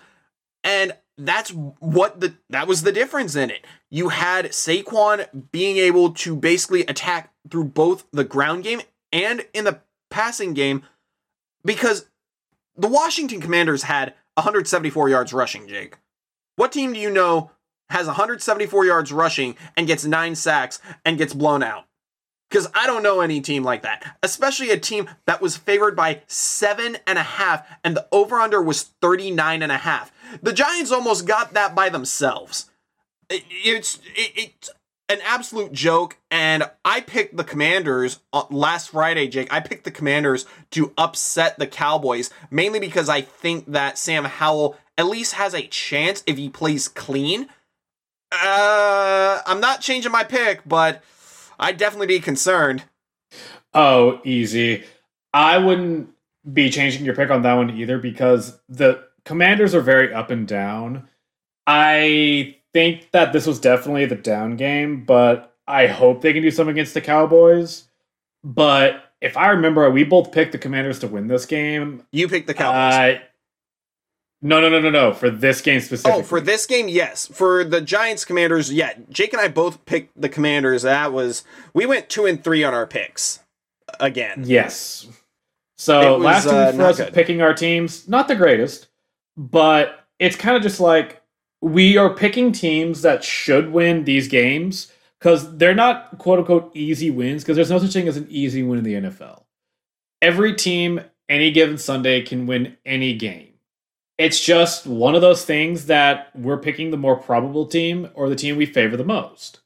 And 0.64 0.96
that's 1.18 1.50
what 1.50 2.20
the 2.20 2.34
that 2.48 2.66
was 2.66 2.82
the 2.82 2.92
difference 2.92 3.36
in 3.36 3.50
it. 3.50 3.66
You 3.90 4.08
had 4.08 4.46
Saquon 4.46 5.50
being 5.52 5.76
able 5.76 6.12
to 6.14 6.34
basically 6.34 6.82
attack 6.86 7.32
through 7.50 7.64
both 7.64 8.06
the 8.12 8.24
ground 8.24 8.64
game 8.64 8.80
and 9.12 9.44
in 9.52 9.64
the 9.64 9.80
passing 10.10 10.54
game 10.54 10.82
because 11.64 12.06
the 12.76 12.88
Washington 12.88 13.40
Commanders 13.40 13.82
had 13.82 14.14
174 14.34 15.08
yards 15.08 15.32
rushing, 15.32 15.68
Jake. 15.68 15.98
What 16.56 16.72
team 16.72 16.92
do 16.92 17.00
you 17.00 17.10
know 17.10 17.50
has 17.90 18.06
174 18.06 18.86
yards 18.86 19.12
rushing 19.12 19.56
and 19.76 19.86
gets 19.86 20.04
9 20.04 20.34
sacks 20.34 20.80
and 21.04 21.18
gets 21.18 21.34
blown 21.34 21.62
out? 21.62 21.84
Because 22.48 22.68
I 22.74 22.86
don't 22.86 23.02
know 23.02 23.20
any 23.20 23.40
team 23.40 23.64
like 23.64 23.82
that, 23.82 24.18
especially 24.22 24.70
a 24.70 24.78
team 24.78 25.08
that 25.26 25.40
was 25.40 25.56
favored 25.56 25.96
by 25.96 26.20
seven 26.26 26.98
and 27.06 27.18
a 27.18 27.22
half, 27.22 27.66
and 27.82 27.96
the 27.96 28.06
over 28.12 28.36
under 28.36 28.60
was 28.60 28.82
39 29.00 29.62
and 29.62 29.72
a 29.72 29.78
half. 29.78 30.12
The 30.42 30.52
Giants 30.52 30.92
almost 30.92 31.26
got 31.26 31.54
that 31.54 31.74
by 31.74 31.88
themselves. 31.88 32.70
It, 33.30 33.44
it's 33.48 33.96
it, 34.14 34.32
it's 34.36 34.70
an 35.12 35.20
absolute 35.24 35.72
joke, 35.72 36.16
and 36.30 36.64
I 36.84 37.00
picked 37.00 37.36
the 37.36 37.44
Commanders 37.44 38.20
uh, 38.32 38.44
last 38.50 38.90
Friday, 38.90 39.28
Jake. 39.28 39.52
I 39.52 39.60
picked 39.60 39.84
the 39.84 39.90
Commanders 39.90 40.46
to 40.72 40.92
upset 40.96 41.58
the 41.58 41.66
Cowboys, 41.66 42.30
mainly 42.50 42.80
because 42.80 43.08
I 43.08 43.20
think 43.20 43.66
that 43.66 43.98
Sam 43.98 44.24
Howell 44.24 44.76
at 44.96 45.06
least 45.06 45.34
has 45.34 45.54
a 45.54 45.66
chance 45.66 46.22
if 46.26 46.38
he 46.38 46.48
plays 46.48 46.88
clean. 46.88 47.48
Uh, 48.32 49.40
I'm 49.46 49.60
not 49.60 49.80
changing 49.80 50.12
my 50.12 50.24
pick, 50.24 50.62
but 50.66 51.02
I'd 51.58 51.76
definitely 51.76 52.06
be 52.06 52.20
concerned. 52.20 52.84
Oh, 53.74 54.20
easy. 54.24 54.84
I 55.32 55.58
wouldn't 55.58 56.10
be 56.50 56.70
changing 56.70 57.04
your 57.04 57.14
pick 57.14 57.30
on 57.30 57.42
that 57.42 57.54
one 57.54 57.70
either 57.70 57.98
because 57.98 58.58
the 58.68 59.04
commanders 59.24 59.74
are 59.74 59.80
very 59.80 60.12
up 60.12 60.30
and 60.30 60.46
down. 60.46 61.08
I 61.66 62.56
think 62.72 63.10
that 63.12 63.32
this 63.32 63.46
was 63.46 63.60
definitely 63.60 64.06
the 64.06 64.16
down 64.16 64.56
game, 64.56 65.04
but 65.04 65.54
I 65.66 65.86
hope 65.86 66.20
they 66.20 66.32
can 66.32 66.42
do 66.42 66.50
something 66.50 66.72
against 66.72 66.94
the 66.94 67.00
Cowboys. 67.00 67.84
But 68.44 69.12
if 69.20 69.36
I 69.36 69.50
remember, 69.50 69.88
we 69.90 70.04
both 70.04 70.32
picked 70.32 70.52
the 70.52 70.58
commanders 70.58 70.98
to 71.00 71.08
win 71.08 71.28
this 71.28 71.46
game. 71.46 72.04
You 72.10 72.28
picked 72.28 72.46
the 72.46 72.54
Cowboys. 72.54 72.94
Uh, 72.94 73.18
no, 74.44 74.60
no, 74.60 74.68
no, 74.68 74.80
no, 74.80 74.90
no. 74.90 75.12
For 75.12 75.30
this 75.30 75.60
game 75.60 75.80
specifically. 75.80 76.20
Oh, 76.20 76.24
for 76.24 76.40
this 76.40 76.66
game, 76.66 76.88
yes. 76.88 77.28
For 77.28 77.62
the 77.62 77.80
Giants 77.80 78.24
Commanders, 78.24 78.72
yeah. 78.72 78.94
Jake 79.08 79.32
and 79.32 79.40
I 79.40 79.46
both 79.46 79.84
picked 79.86 80.20
the 80.20 80.28
Commanders. 80.28 80.82
That 80.82 81.12
was 81.12 81.44
we 81.72 81.86
went 81.86 82.08
two 82.08 82.26
and 82.26 82.42
three 82.42 82.64
on 82.64 82.74
our 82.74 82.86
picks 82.86 83.38
again. 84.00 84.42
Yes. 84.44 85.06
So 85.78 86.18
was, 86.18 86.24
last 86.24 86.46
uh, 86.46 86.72
for 86.72 86.82
us 86.82 86.96
good. 86.96 87.14
picking 87.14 87.40
our 87.40 87.54
teams, 87.54 88.08
not 88.08 88.26
the 88.26 88.34
greatest, 88.34 88.88
but 89.36 90.04
it's 90.18 90.36
kind 90.36 90.56
of 90.56 90.62
just 90.62 90.80
like 90.80 91.21
we 91.62 91.96
are 91.96 92.14
picking 92.14 92.52
teams 92.52 93.00
that 93.02 93.24
should 93.24 93.72
win 93.72 94.04
these 94.04 94.28
games 94.28 94.92
because 95.18 95.56
they're 95.56 95.74
not 95.74 96.18
quote 96.18 96.40
unquote 96.40 96.70
easy 96.74 97.10
wins 97.10 97.42
because 97.42 97.56
there's 97.56 97.70
no 97.70 97.78
such 97.78 97.92
thing 97.92 98.08
as 98.08 98.18
an 98.18 98.26
easy 98.28 98.62
win 98.62 98.78
in 98.78 98.84
the 98.84 98.94
NFL. 98.94 99.44
Every 100.20 100.54
team, 100.54 101.00
any 101.28 101.50
given 101.50 101.78
Sunday, 101.78 102.20
can 102.20 102.46
win 102.46 102.76
any 102.84 103.16
game 103.16 103.52
it's 104.22 104.40
just 104.40 104.86
one 104.86 105.16
of 105.16 105.20
those 105.20 105.44
things 105.44 105.86
that 105.86 106.30
we're 106.34 106.58
picking 106.58 106.90
the 106.90 106.96
more 106.96 107.16
probable 107.16 107.66
team 107.66 108.08
or 108.14 108.28
the 108.28 108.36
team 108.36 108.56
we 108.56 108.66
favor 108.66 108.96
the 108.96 109.04
most. 109.04 109.60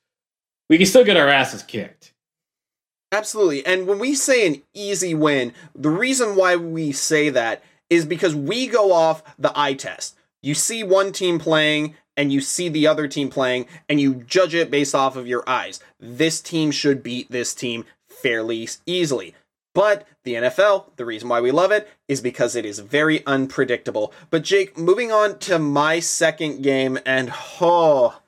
We 0.71 0.79
can 0.79 0.87
still 0.87 1.05
get 1.05 1.19
our 1.19 1.29
asses 1.29 1.63
kicked. 1.63 2.15
Absolutely. 3.13 3.65
And 3.67 3.87
when 3.87 3.99
we 3.99 4.15
say 4.15 4.47
an 4.47 4.63
easy 4.73 5.15
win, 5.15 5.53
the 5.75 5.91
reason 5.91 6.37
why 6.37 6.57
we 6.57 6.93
say 6.93 7.29
that 7.29 7.63
is 7.91 8.07
because 8.07 8.35
we 8.35 8.67
go 8.67 8.93
off 8.93 9.23
the 9.39 9.53
eye 9.55 9.75
test. 9.75 10.17
You 10.47 10.55
see 10.55 10.85
one 10.85 11.11
team 11.11 11.41
playing 11.41 11.97
and 12.17 12.33
you 12.33 12.41
see 12.41 12.69
the 12.69 12.87
other 12.87 13.09
team 13.09 13.31
playing 13.31 13.67
and 13.89 14.01
you 14.01 14.15
judge 14.15 14.55
it 14.55 14.71
based 14.71 14.95
off 14.95 15.17
of 15.17 15.27
your 15.27 15.43
eyes. 15.49 15.81
This 15.99 16.41
team 16.41 16.71
should 16.71 17.03
beat 17.03 17.29
this 17.33 17.53
team 17.53 17.85
fairly 18.07 18.69
easily. 18.87 19.35
But 19.75 20.07
the 20.23 20.35
NFL, 20.35 20.95
the 20.95 21.05
reason 21.05 21.29
why 21.29 21.41
we 21.41 21.51
love 21.51 21.73
it 21.73 21.89
is 22.07 22.21
because 22.21 22.55
it 22.55 22.65
is 22.65 22.79
very 22.79 23.27
unpredictable. 23.27 24.15
But 24.31 24.45
Jake, 24.45 24.79
moving 24.79 25.11
on 25.11 25.41
to 25.41 25.59
my 25.59 25.99
second 25.99 26.63
game, 26.63 26.97
and 27.05 27.33
oh, 27.61 28.21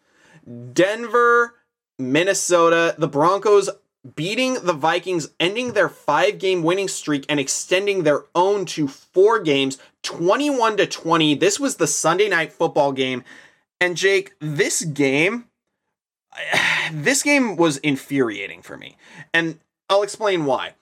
Denver, 0.73 1.55
Minnesota, 2.01 2.97
the 2.99 3.07
Broncos 3.07 3.71
beating 4.15 4.55
the 4.55 4.73
Vikings, 4.73 5.29
ending 5.41 5.73
their 5.73 5.89
five 5.89 6.39
game 6.39 6.63
winning 6.63 6.89
streak 6.89 7.27
and 7.29 7.41
extending 7.41 8.03
their 8.03 8.25
own 8.35 8.65
to 8.67 8.89
four 8.89 9.41
games, 9.41 9.79
21 10.03 10.77
to 10.79 10.87
20. 10.87 11.35
This 11.35 11.59
was 11.59 11.77
the 11.77 11.87
Sunday 11.87 12.29
night 12.29 12.53
football 12.53 12.93
game. 12.93 13.25
And 13.81 13.97
Jake, 13.97 14.35
this 14.41 14.85
game, 14.85 15.47
this 16.93 17.23
game 17.23 17.57
was 17.57 17.79
infuriating 17.79 18.63
for 18.63 18.77
me. 18.77 18.97
And 19.35 19.59
I'll 19.89 20.03
explain 20.03 20.45
why 20.45 20.75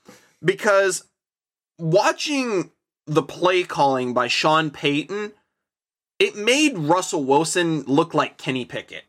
because 0.44 1.04
watching 1.78 2.70
the 3.06 3.22
play 3.22 3.62
calling 3.62 4.12
by 4.12 4.28
Sean 4.28 4.70
Payton, 4.70 5.32
it 6.18 6.36
made 6.36 6.76
Russell 6.78 7.24
Wilson 7.24 7.82
look 7.82 8.14
like 8.14 8.38
Kenny 8.38 8.64
Pickett, 8.64 9.04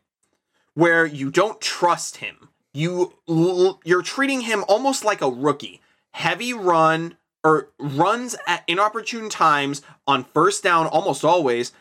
where 0.74 1.06
you 1.06 1.30
don't 1.30 1.60
trust 1.60 2.18
him. 2.18 2.50
You 2.74 3.14
you're 3.26 4.02
treating 4.02 4.42
him 4.42 4.64
almost 4.68 5.04
like 5.04 5.20
a 5.20 5.30
rookie. 5.30 5.80
Heavy 6.12 6.52
run 6.52 7.16
or 7.44 7.68
runs 7.78 8.36
at 8.46 8.64
inopportune 8.66 9.28
times 9.28 9.82
on 10.06 10.24
first 10.24 10.62
down 10.62 10.86
almost 10.86 11.24
always. 11.24 11.72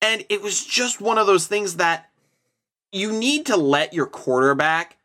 And 0.00 0.24
it 0.28 0.42
was 0.42 0.64
just 0.64 1.00
one 1.00 1.18
of 1.18 1.26
those 1.26 1.46
things 1.46 1.76
that 1.76 2.10
you 2.92 3.12
need 3.12 3.46
to 3.46 3.56
let 3.56 3.92
your 3.92 4.06
quarterback 4.06 4.96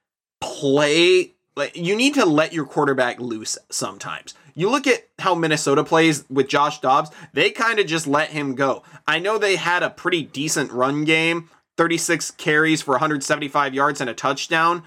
play 0.41 1.33
like 1.55 1.75
you 1.75 1.95
need 1.95 2.13
to 2.13 2.25
let 2.25 2.53
your 2.53 2.65
quarterback 2.65 3.19
loose 3.19 3.57
sometimes. 3.69 4.33
You 4.55 4.69
look 4.69 4.87
at 4.87 5.07
how 5.19 5.35
Minnesota 5.35 5.83
plays 5.83 6.23
with 6.29 6.47
Josh 6.47 6.79
Dobbs, 6.79 7.11
they 7.33 7.51
kind 7.51 7.79
of 7.79 7.85
just 7.85 8.07
let 8.07 8.29
him 8.29 8.55
go. 8.55 8.83
I 9.07 9.19
know 9.19 9.37
they 9.37 9.57
had 9.57 9.83
a 9.83 9.89
pretty 9.89 10.23
decent 10.23 10.71
run 10.71 11.03
game, 11.03 11.49
36 11.77 12.31
carries 12.31 12.81
for 12.81 12.91
175 12.91 13.73
yards 13.73 14.01
and 14.01 14.09
a 14.09 14.13
touchdown. 14.13 14.83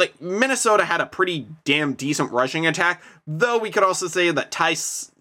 Like 0.00 0.20
Minnesota 0.20 0.84
had 0.84 1.00
a 1.00 1.06
pretty 1.06 1.46
damn 1.64 1.92
decent 1.92 2.32
rushing 2.32 2.66
attack, 2.66 3.02
though 3.26 3.58
we 3.58 3.70
could 3.70 3.84
also 3.84 4.08
say 4.08 4.32
that 4.32 4.50
Ty 4.50 4.74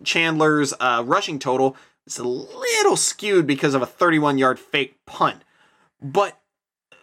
Chandler's 0.03 0.73
uh, 0.79 1.03
rushing 1.05 1.37
total 1.37 1.75
is 2.07 2.17
a 2.17 2.27
little 2.27 2.95
skewed 2.95 3.45
because 3.45 3.75
of 3.75 3.83
a 3.83 3.85
31 3.85 4.39
yard 4.39 4.57
fake 4.57 4.95
punt. 5.05 5.43
But 6.01 6.39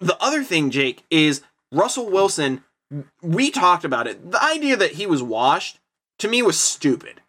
the 0.00 0.16
other 0.20 0.42
thing, 0.42 0.70
Jake, 0.70 1.04
is 1.10 1.42
Russell 1.70 2.10
Wilson 2.10 2.64
we 3.22 3.50
talked 3.50 3.84
about 3.84 4.06
it. 4.06 4.30
The 4.30 4.42
idea 4.42 4.76
that 4.76 4.92
he 4.92 5.06
was 5.06 5.22
washed 5.22 5.80
to 6.18 6.28
me 6.28 6.42
was 6.42 6.58
stupid. 6.58 7.20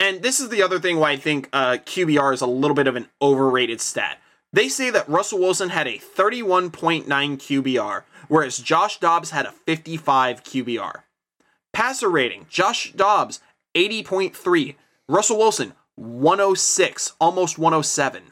And 0.00 0.22
this 0.22 0.40
is 0.40 0.48
the 0.48 0.62
other 0.62 0.78
thing 0.78 0.98
why 0.98 1.12
I 1.12 1.16
think 1.16 1.48
uh, 1.52 1.78
QBR 1.84 2.34
is 2.34 2.40
a 2.40 2.46
little 2.46 2.74
bit 2.74 2.86
of 2.86 2.96
an 2.96 3.08
overrated 3.22 3.80
stat. 3.80 4.20
They 4.54 4.68
say 4.68 4.90
that 4.90 5.08
Russell 5.08 5.40
Wilson 5.40 5.70
had 5.70 5.88
a 5.88 5.98
31.9 5.98 7.06
QBR, 7.06 8.04
whereas 8.28 8.58
Josh 8.58 9.00
Dobbs 9.00 9.30
had 9.30 9.46
a 9.46 9.50
55 9.50 10.44
QBR. 10.44 11.02
Passer 11.72 12.08
rating 12.08 12.46
Josh 12.48 12.92
Dobbs, 12.92 13.40
80.3. 13.74 14.76
Russell 15.08 15.38
Wilson, 15.38 15.72
106, 15.96 17.14
almost 17.20 17.58
107 17.58 18.22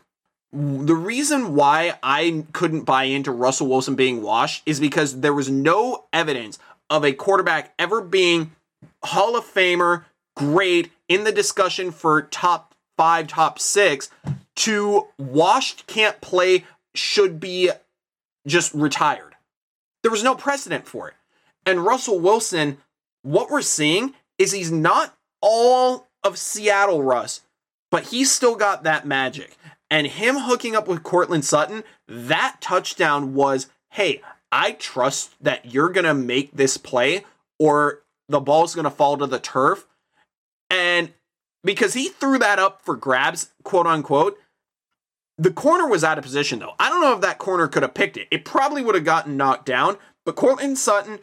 the 0.52 0.94
reason 0.94 1.54
why 1.54 1.98
I 2.02 2.44
couldn't 2.52 2.82
buy 2.82 3.04
into 3.04 3.32
Russell 3.32 3.68
Wilson 3.68 3.94
being 3.94 4.20
washed 4.20 4.62
is 4.66 4.80
because 4.80 5.20
there 5.20 5.32
was 5.32 5.48
no 5.48 6.04
evidence 6.12 6.58
of 6.90 7.06
a 7.06 7.14
quarterback 7.14 7.72
ever 7.78 8.02
being 8.02 8.52
Hall 9.02 9.34
of 9.34 9.44
Famer, 9.44 10.04
great 10.36 10.92
in 11.08 11.24
the 11.24 11.32
discussion 11.32 11.90
for 11.90 12.20
top 12.20 12.74
five, 12.98 13.28
top 13.28 13.58
six, 13.58 14.10
to 14.56 15.08
washed 15.18 15.86
can't 15.86 16.20
play 16.20 16.64
should 16.94 17.40
be 17.40 17.70
just 18.46 18.72
retired. 18.74 19.34
There 20.02 20.10
was 20.10 20.24
no 20.24 20.34
precedent 20.34 20.86
for 20.86 21.08
it. 21.08 21.14
And 21.64 21.84
Russell 21.84 22.18
Wilson, 22.18 22.78
what 23.22 23.50
we're 23.50 23.62
seeing 23.62 24.14
is 24.38 24.52
he's 24.52 24.72
not 24.72 25.16
all 25.40 26.08
of 26.24 26.38
Seattle 26.38 27.02
Russ, 27.02 27.42
but 27.90 28.04
he's 28.04 28.30
still 28.30 28.56
got 28.56 28.82
that 28.82 29.06
magic. 29.06 29.56
And 29.90 30.06
him 30.06 30.36
hooking 30.38 30.74
up 30.74 30.88
with 30.88 31.02
Courtland 31.02 31.44
Sutton, 31.44 31.84
that 32.08 32.56
touchdown 32.60 33.34
was 33.34 33.68
hey, 33.90 34.22
I 34.50 34.72
trust 34.72 35.34
that 35.42 35.72
you're 35.72 35.90
going 35.90 36.06
to 36.06 36.14
make 36.14 36.52
this 36.52 36.78
play 36.78 37.24
or 37.58 38.00
the 38.28 38.40
ball's 38.40 38.74
going 38.74 38.84
to 38.84 38.90
fall 38.90 39.18
to 39.18 39.26
the 39.26 39.38
turf. 39.38 39.86
And 40.70 41.12
because 41.62 41.92
he 41.92 42.08
threw 42.08 42.38
that 42.38 42.58
up 42.58 42.82
for 42.82 42.96
grabs, 42.96 43.52
quote 43.64 43.86
unquote, 43.86 44.38
the 45.42 45.50
corner 45.50 45.88
was 45.88 46.04
out 46.04 46.18
of 46.18 46.24
position 46.24 46.58
though. 46.60 46.74
I 46.78 46.88
don't 46.88 47.00
know 47.00 47.14
if 47.14 47.20
that 47.22 47.38
corner 47.38 47.66
could 47.66 47.82
have 47.82 47.94
picked 47.94 48.16
it. 48.16 48.28
It 48.30 48.44
probably 48.44 48.82
would 48.82 48.94
have 48.94 49.04
gotten 49.04 49.36
knocked 49.36 49.66
down, 49.66 49.98
but 50.24 50.36
Courtland 50.36 50.78
Sutton, 50.78 51.18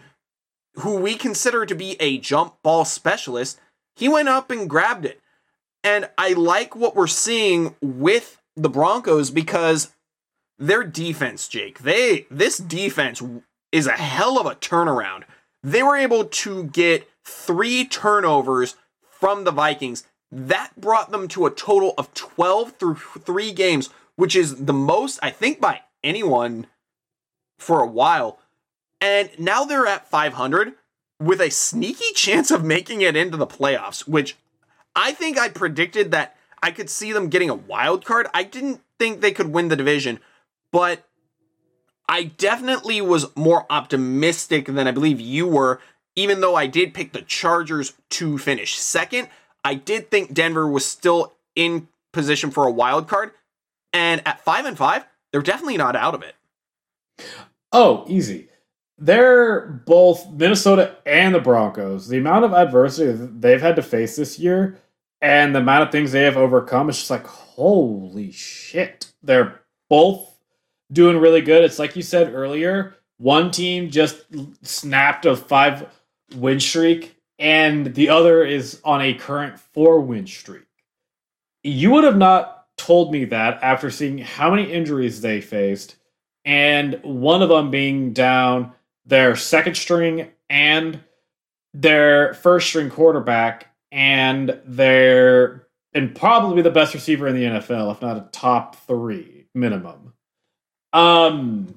who 0.76 0.96
we 0.96 1.16
consider 1.16 1.66
to 1.66 1.76
be 1.76 1.96
a 2.00 2.18
jump 2.18 2.56
ball 2.64 2.86
specialist, 2.86 3.60
he 3.96 4.10
went 4.10 4.30
up 4.30 4.52
and 4.52 4.70
grabbed 4.70 5.06
it. 5.06 5.22
And 5.84 6.10
I 6.18 6.34
like 6.34 6.76
what 6.76 6.96
we're 6.96 7.08
seeing 7.08 7.76
with 7.82 8.42
the 8.56 8.70
Broncos 8.70 9.32
because 9.32 9.94
their 10.58 10.84
defense, 10.84 11.48
Jake, 11.48 11.80
they 11.80 12.28
this 12.30 12.58
defense 12.58 13.24
is 13.72 13.88
a 13.88 13.94
hell 13.94 14.38
of 14.38 14.46
a 14.46 14.56
turnaround. 14.56 15.24
They 15.64 15.84
were 15.84 15.96
able 15.96 16.26
to 16.26 16.66
get 16.66 17.10
3 17.26 17.86
turnovers 17.86 18.76
from 19.10 19.46
the 19.46 19.52
Vikings. 19.52 20.04
That 20.32 20.72
brought 20.80 21.12
them 21.12 21.28
to 21.30 21.46
a 21.46 21.52
total 21.52 21.94
of 21.98 22.14
12 22.14 22.74
through 22.78 22.96
3 22.96 23.52
games, 23.52 23.90
which 24.20 24.36
is 24.36 24.66
the 24.66 24.74
most 24.74 25.18
I 25.24 25.30
think 25.30 25.62
by 25.62 25.80
anyone 26.04 26.68
for 27.58 27.82
a 27.82 27.88
while. 27.88 28.40
And 29.00 29.30
now 29.40 29.64
they're 29.64 29.88
at 29.88 30.10
500 30.10 30.74
with 31.22 31.40
a 31.40 31.50
sneaky 31.50 32.12
chance 32.16 32.52
of 32.52 32.66
making 32.66 33.00
it 33.00 33.16
into 33.16 33.38
the 33.38 33.48
playoffs, 33.48 34.06
which 34.06 34.36
I 34.94 35.14
think 35.14 35.40
I 35.40 35.48
predicted 35.48 36.12
that 36.12 36.36
I 36.62 36.72
could 36.72 36.90
see 36.90 37.14
them 37.14 37.30
getting 37.30 37.50
a 37.50 37.56
wild 37.56 38.04
card. 38.04 38.28
I 38.34 38.44
didn't 38.44 38.82
think 39.00 39.22
they 39.22 39.32
could 39.32 39.54
win 39.54 39.70
the 39.70 39.78
division, 39.78 40.20
but 40.74 41.08
I 42.10 42.24
definitely 42.24 43.00
was 43.00 43.34
more 43.38 43.66
optimistic 43.70 44.66
than 44.66 44.86
I 44.86 44.92
believe 44.92 45.22
you 45.22 45.48
were, 45.48 45.80
even 46.18 46.42
though 46.42 46.56
I 46.56 46.68
did 46.68 46.94
pick 46.94 47.14
the 47.14 47.22
Chargers 47.22 47.94
to 48.10 48.38
finish 48.38 48.78
second. 48.78 49.30
I 49.64 49.76
did 49.76 50.12
think 50.12 50.34
Denver 50.34 50.68
was 50.68 50.86
still 50.86 51.36
in 51.56 51.88
position 52.12 52.52
for 52.52 52.68
a 52.68 52.72
wild 52.72 53.08
card. 53.08 53.32
And 53.94 54.22
at 54.26 54.44
five 54.44 54.66
and 54.66 54.78
five, 54.78 55.06
they're 55.32 55.42
definitely 55.42 55.78
not 55.78 55.96
out 55.96 56.16
of 56.16 56.24
it. 56.24 56.36
Oh, 57.72 58.06
easy. 58.08 58.50
They're 58.98 59.82
both 59.86 60.30
Minnesota 60.32 60.98
and 61.06 61.34
the 61.34 61.40
Broncos. 61.40 62.08
The 62.08 62.18
amount 62.18 62.46
of 62.46 62.54
adversity 62.54 63.12
they've 63.14 63.62
had 63.62 63.76
to 63.78 63.82
face 63.82 64.16
this 64.16 64.38
year 64.38 64.80
and 65.22 65.54
the 65.54 65.60
amount 65.60 65.84
of 65.84 65.92
things 65.92 66.12
they 66.12 66.24
have 66.24 66.38
overcome 66.38 66.90
is 66.90 66.98
just 66.98 67.10
like, 67.10 67.26
holy 67.26 68.32
shit. 68.32 69.12
They're 69.22 69.62
both 69.90 70.38
doing 70.92 71.18
really 71.18 71.42
good. 71.42 71.64
It's 71.64 71.80
like 71.80 71.96
you 71.96 72.02
said 72.02 72.34
earlier, 72.34 72.96
one 73.18 73.52
team 73.52 73.90
just 73.90 74.26
snapped 74.62 75.26
a 75.26 75.36
five 75.36 75.88
win 76.36 76.60
streak, 76.60 77.18
and 77.38 77.94
the 77.94 78.10
other 78.10 78.46
is 78.46 78.80
on 78.84 79.02
a 79.02 79.14
current 79.14 79.60
four 79.60 80.00
win 80.00 80.26
streak. 80.26 80.66
You 81.64 81.92
would 81.92 82.06
have 82.06 82.18
not 82.18 82.59
told 82.80 83.12
me 83.12 83.26
that 83.26 83.60
after 83.62 83.90
seeing 83.90 84.18
how 84.18 84.50
many 84.50 84.72
injuries 84.72 85.22
they 85.22 85.42
faced, 85.42 85.96
and 86.46 87.00
one 87.04 87.42
of 87.42 87.50
them 87.50 87.70
being 87.70 88.14
down 88.14 88.72
their 89.06 89.36
second 89.36 89.76
string 89.76 90.30
and 90.50 91.00
their 91.74 92.34
first 92.36 92.68
string 92.68 92.90
quarterback 92.90 93.68
and 93.92 94.60
their 94.66 95.68
and 95.94 96.16
probably 96.16 96.62
the 96.62 96.72
best 96.72 96.94
receiver 96.94 97.28
in 97.28 97.36
the 97.36 97.44
NFL, 97.44 97.92
if 97.92 98.02
not 98.02 98.18
a 98.18 98.30
top 98.32 98.76
three 98.76 99.48
minimum. 99.56 100.14
Um, 100.94 101.76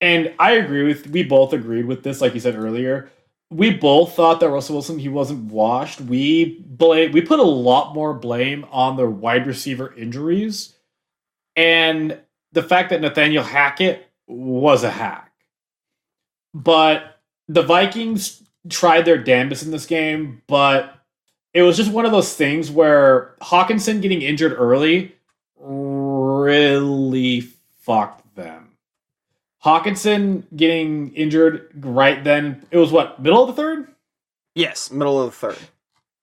and 0.00 0.32
I 0.38 0.52
agree 0.52 0.84
with 0.84 1.06
we 1.08 1.22
both 1.22 1.52
agreed 1.52 1.86
with 1.86 2.02
this, 2.02 2.20
like 2.20 2.34
you 2.34 2.40
said 2.40 2.56
earlier. 2.56 3.10
We 3.50 3.70
both 3.72 4.14
thought 4.14 4.38
that 4.40 4.48
Russell 4.48 4.76
Wilson 4.76 4.98
he 4.98 5.08
wasn't 5.08 5.50
washed. 5.52 6.00
We 6.00 6.60
blame 6.60 7.12
we 7.12 7.20
put 7.20 7.40
a 7.40 7.44
lot 7.44 7.94
more 7.94 8.14
blame 8.14 8.64
on 8.70 8.96
the 8.96 9.08
wide 9.08 9.46
receiver 9.46 9.92
injuries, 9.94 10.74
and 11.56 12.18
the 12.52 12.62
fact 12.62 12.90
that 12.90 13.00
Nathaniel 13.00 13.42
Hackett 13.42 14.06
was 14.26 14.84
a 14.84 14.90
hack. 14.90 15.32
But 16.54 17.20
the 17.48 17.62
Vikings 17.62 18.42
tried 18.68 19.04
their 19.04 19.18
damnedest 19.18 19.64
in 19.64 19.70
this 19.70 19.86
game, 19.86 20.42
but 20.46 20.94
it 21.52 21.62
was 21.62 21.76
just 21.76 21.90
one 21.92 22.06
of 22.06 22.12
those 22.12 22.34
things 22.34 22.70
where 22.70 23.34
Hockenson 23.40 24.00
getting 24.02 24.22
injured 24.22 24.52
early 24.52 25.16
really 25.58 27.40
fucked 27.80 28.34
them. 28.36 28.69
Hockenson 29.64 30.44
getting 30.56 31.12
injured 31.14 31.70
right 31.74 32.22
then, 32.24 32.66
it 32.70 32.78
was 32.78 32.92
what, 32.92 33.20
middle 33.20 33.42
of 33.42 33.48
the 33.48 33.62
third? 33.62 33.88
Yes, 34.54 34.90
middle 34.90 35.20
of 35.20 35.30
the 35.30 35.36
third. 35.36 35.58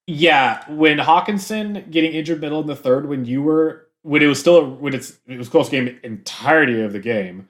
Yeah, 0.08 0.64
when 0.72 0.98
Hockenson 0.98 1.92
getting 1.92 2.14
injured 2.14 2.42
middle 2.42 2.60
of 2.60 2.68
the 2.68 2.76
third, 2.76 3.08
when 3.08 3.26
you 3.26 3.42
were 3.42 3.88
when 4.04 4.22
it 4.22 4.28
was 4.28 4.40
still 4.40 4.66
when 4.66 4.94
it's 4.94 5.18
it 5.28 5.38
was 5.38 5.50
close 5.50 5.70
game 5.70 6.00
entirety 6.02 6.82
of 6.82 6.94
the 6.94 7.00
game, 7.00 7.50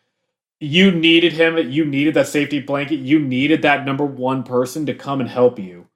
you 0.60 0.91
needed 0.91 1.34
him. 1.34 1.58
You 1.58 1.86
needed 1.86 2.15
that 2.15 2.28
safety 2.28 2.60
blanket. 2.60 2.97
You 2.97 3.19
needed 3.19 3.62
that 3.62 3.86
number 3.86 4.06
one 4.06 4.43
person 4.43 4.88
to 4.88 4.95
come 4.95 5.21
and 5.21 5.30
help 5.30 5.60
you. 5.60 5.88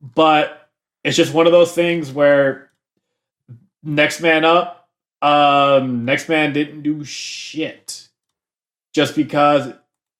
But 0.00 0.70
it's 1.02 1.16
just 1.16 1.34
one 1.34 1.46
of 1.46 1.52
those 1.52 1.72
things 1.72 2.12
where 2.12 2.70
next 3.82 4.20
man 4.20 4.44
up, 4.44 4.88
um, 5.22 6.04
next 6.04 6.28
man 6.28 6.52
didn't 6.52 6.82
do 6.82 7.02
shit. 7.04 8.05
Just 8.96 9.14
because 9.14 9.74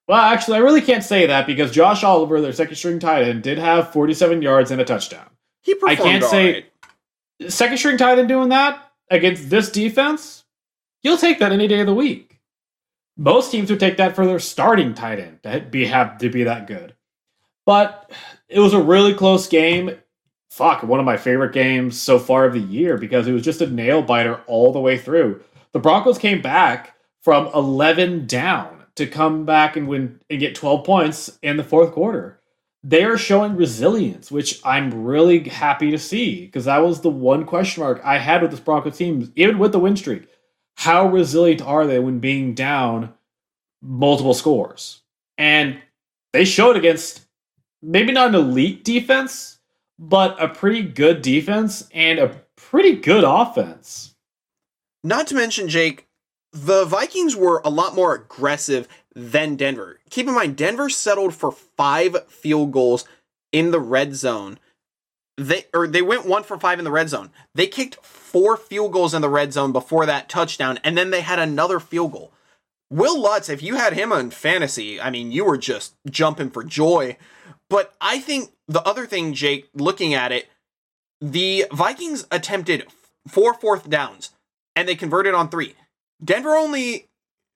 well, 0.07 0.21
actually, 0.21 0.59
I 0.59 0.61
really 0.61 0.83
can't 0.83 1.03
say 1.03 1.25
that 1.25 1.47
because 1.47 1.71
Josh 1.71 2.05
Oliver, 2.05 2.43
their 2.43 2.53
second 2.53 2.77
string 2.77 2.99
tight 2.99 3.23
end, 3.23 3.43
did 3.43 3.57
have 3.57 3.91
47 3.91 4.43
yards 4.43 4.71
and 4.71 4.83
a 4.83 4.85
touchdown. 4.85 5.25
He 5.63 5.73
performed 5.73 5.99
I 5.99 6.03
can't 6.03 6.23
all 6.23 6.29
say 6.29 6.53
right. 7.41 7.51
second 7.51 7.79
string 7.79 7.97
tight 7.97 8.19
end 8.19 8.29
doing 8.29 8.51
that 8.51 8.93
against 9.11 9.49
this 9.49 9.71
defense. 9.71 10.45
You'll 11.03 11.17
take 11.17 11.39
that 11.39 11.53
any 11.53 11.67
day 11.69 11.81
of 11.81 11.87
the 11.87 11.95
week. 11.95 12.39
Most 13.17 13.51
teams 13.51 13.71
would 13.71 13.81
take 13.81 13.97
that 13.97 14.15
for 14.15 14.27
their 14.27 14.39
starting 14.39 14.93
tight 14.93 15.21
end 15.21 15.43
to 15.45 15.61
be 15.61 15.87
have 15.87 16.19
to 16.19 16.29
be 16.29 16.45
that 16.45 16.67
good. 16.67 16.95
But 17.65 18.13
it 18.47 18.61
was 18.61 18.75
a 18.75 18.83
really 18.83 19.15
close 19.15 19.49
game. 19.49 19.97
Fuck, 20.51 20.83
one 20.83 21.01
of 21.01 21.07
my 21.07 21.17
favorite 21.17 21.55
games 21.55 21.99
so 21.99 22.19
far 22.19 22.45
of 22.45 22.53
the 22.53 22.61
year 22.61 22.99
because 22.99 23.27
it 23.27 23.33
was 23.33 23.43
just 23.43 23.63
a 23.63 23.71
nail 23.71 24.03
biter 24.03 24.43
all 24.47 24.71
the 24.71 24.81
way 24.81 24.99
through. 24.99 25.43
The 25.73 25.79
Broncos 25.79 26.19
came 26.19 26.43
back 26.43 26.96
from 27.27 27.51
11 27.53 28.25
down 28.29 28.85
to 28.95 29.05
come 29.05 29.45
back 29.45 29.75
and 29.75 29.89
win 29.89 30.21
and 30.31 30.39
get 30.39 30.55
12 30.55 30.85
points 30.85 31.41
in 31.43 31.57
the 31.57 31.65
fourth 31.65 31.91
quarter. 31.91 32.41
They 32.85 33.03
are 33.03 33.19
showing 33.19 33.57
resilience, 33.57 34.31
which 34.31 34.61
I'm 34.65 35.03
really 35.03 35.41
happy 35.41 35.91
to 35.91 35.99
see 35.99 36.47
because 36.47 36.67
that 36.67 36.85
was 36.85 37.01
the 37.01 37.11
one 37.11 37.45
question 37.45 37.83
mark 37.83 38.01
I 38.05 38.19
had 38.19 38.43
with 38.43 38.53
this 38.53 38.61
Broncos 38.61 38.97
team, 38.97 39.33
even 39.35 39.59
with 39.59 39.73
the 39.73 39.81
win 39.81 39.97
streak. 39.97 40.29
How 40.77 41.09
resilient 41.09 41.63
are 41.63 41.85
they 41.85 41.99
when 41.99 42.21
being 42.21 42.55
down 42.55 43.13
multiple 43.83 44.33
scores? 44.33 45.03
And 45.37 45.81
they 46.33 46.45
showed 46.45 46.77
against 46.77 47.27
maybe 47.83 48.13
not 48.13 48.29
an 48.29 48.35
elite 48.37 48.85
defense, 48.85 49.59
but 49.99 50.41
a 50.41 50.47
pretty 50.47 50.83
good 50.85 51.23
defense 51.23 51.89
and 51.93 52.21
a 52.21 52.41
pretty 52.55 52.95
good 52.95 53.25
offense. 53.25 54.15
Not 55.03 55.27
to 55.27 55.35
mention, 55.35 55.69
Jake, 55.69 56.06
the 56.57 56.85
Vikings 56.85 57.37
were 57.37 57.61
a 57.65 57.71
lot 57.71 57.95
more 57.95 58.15
aggressive 58.15 58.89
than 59.15 59.57
Denver. 59.57 60.01
Keep 60.11 60.29
in 60.29 60.35
mind, 60.35 60.57
Denver 60.57 60.89
settled 60.89 61.35
for 61.35 61.53
five 61.53 62.27
field 62.29 62.73
goals 62.73 63.05
in 63.53 63.71
the 63.71 63.81
red 63.81 64.15
zone. 64.15 64.59
They 65.37 65.67
or 65.75 65.87
they 65.87 66.01
went 66.01 66.25
one 66.25 66.45
for 66.45 66.59
five 66.59 66.79
in 66.79 66.85
the 66.87 66.91
red 66.91 67.11
zone. 67.11 67.31
They 67.55 67.67
kicked 67.67 68.03
four 68.03 68.57
field 68.57 68.93
goals 68.93 69.13
in 69.13 69.21
the 69.21 69.29
red 69.29 69.53
zone 69.53 69.73
before 69.73 70.07
that 70.07 70.31
touchdown, 70.31 70.79
and 70.83 70.97
then 70.97 71.11
they 71.11 71.21
had 71.21 71.39
another 71.39 71.79
field 71.79 72.13
goal. 72.13 72.33
Wil 72.91 73.21
Lutz, 73.21 73.49
if 73.49 73.63
you 73.63 73.77
had 73.77 73.93
him 73.93 74.13
on 74.13 74.31
fantasy, 74.31 74.99
I 75.01 75.11
mean, 75.11 75.33
you 75.33 75.45
were 75.45 75.59
just 75.59 75.95
jumping 76.09 76.51
for 76.51 76.65
joy. 76.65 77.19
But 77.69 77.95
I 78.01 78.19
think 78.19 78.53
the 78.69 78.83
other 78.83 79.07
thing, 79.07 79.35
Jake, 79.35 79.69
looking 79.75 80.15
at 80.15 80.33
it, 80.33 80.49
the 81.21 81.67
Vikings 81.73 82.27
attempted 82.31 82.87
four 83.27 83.53
fourth 83.53 83.91
downs 83.91 84.31
and 84.77 84.87
they 84.87 84.95
converted 84.95 85.35
on 85.35 85.49
three. 85.49 85.75
Denver 86.25 86.57
only 86.57 87.09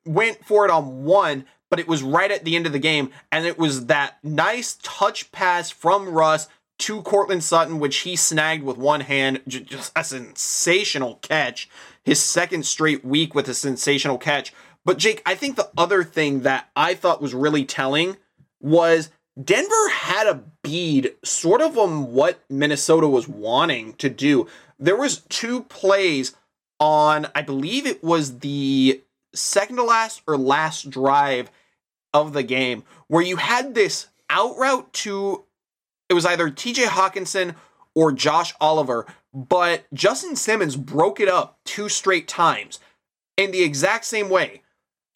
went 0.04 0.44
for 0.44 0.64
it 0.64 0.70
on 0.70 1.04
one, 1.04 1.46
but 1.70 1.80
it 1.80 1.88
was 1.88 2.02
right 2.02 2.30
at 2.30 2.44
the 2.44 2.56
end 2.56 2.66
of 2.66 2.72
the 2.72 2.78
game, 2.78 3.10
and 3.30 3.46
it 3.46 3.58
was 3.58 3.86
that 3.86 4.18
nice 4.22 4.78
touch 4.82 5.30
pass 5.32 5.70
from 5.70 6.08
Russ 6.08 6.48
to 6.80 7.02
Courtland 7.02 7.44
Sutton, 7.44 7.78
which 7.78 7.98
he 7.98 8.16
snagged 8.16 8.64
with 8.64 8.78
one 8.78 9.02
hand. 9.02 9.42
Just 9.46 9.92
a 9.94 10.02
sensational 10.02 11.16
catch. 11.16 11.68
His 12.02 12.20
second 12.20 12.64
straight 12.64 13.04
week 13.04 13.34
with 13.34 13.48
a 13.48 13.54
sensational 13.54 14.18
catch. 14.18 14.52
But 14.84 14.96
Jake, 14.96 15.22
I 15.26 15.34
think 15.34 15.56
the 15.56 15.70
other 15.76 16.02
thing 16.02 16.40
that 16.40 16.70
I 16.74 16.94
thought 16.94 17.20
was 17.20 17.34
really 17.34 17.66
telling 17.66 18.16
was 18.60 19.10
Denver 19.42 19.90
had 19.90 20.26
a 20.26 20.42
bead 20.62 21.14
sort 21.22 21.60
of 21.60 21.76
on 21.78 22.12
what 22.12 22.40
Minnesota 22.48 23.06
was 23.06 23.28
wanting 23.28 23.92
to 23.94 24.08
do. 24.08 24.46
There 24.78 24.96
was 24.96 25.18
two 25.28 25.64
plays 25.64 26.34
on 26.80 27.28
I 27.34 27.42
believe 27.42 27.86
it 27.86 28.02
was 28.02 28.38
the 28.38 29.02
second 29.34 29.76
to 29.76 29.84
last 29.84 30.22
or 30.26 30.36
last 30.36 30.90
drive 30.90 31.50
of 32.12 32.32
the 32.32 32.42
game 32.42 32.82
where 33.06 33.22
you 33.22 33.36
had 33.36 33.74
this 33.74 34.08
out 34.28 34.56
route 34.56 34.92
to 34.92 35.44
it 36.08 36.14
was 36.14 36.26
either 36.26 36.50
TJ 36.50 36.86
Hockenson 36.86 37.54
or 37.94 38.10
Josh 38.10 38.52
Oliver, 38.60 39.06
but 39.32 39.84
Justin 39.94 40.34
Simmons 40.34 40.76
broke 40.76 41.20
it 41.20 41.28
up 41.28 41.58
two 41.64 41.88
straight 41.88 42.26
times 42.26 42.80
in 43.36 43.52
the 43.52 43.62
exact 43.62 44.04
same 44.04 44.28
way. 44.28 44.62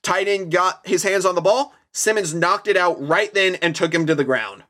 Tight 0.03 0.29
end 0.29 0.53
got 0.53 0.87
his 0.87 1.03
hands 1.03 1.25
on 1.25 1.35
the 1.35 1.41
ball, 1.41 1.75
Simmons 1.93 2.35
knocked 2.35 2.69
it 2.69 2.77
out 2.77 3.01
right 3.01 3.33
then 3.33 3.55
and 3.57 3.75
took 3.75 3.95
him 3.95 4.07
to 4.07 4.15
the 4.15 4.25
ground. 4.25 4.65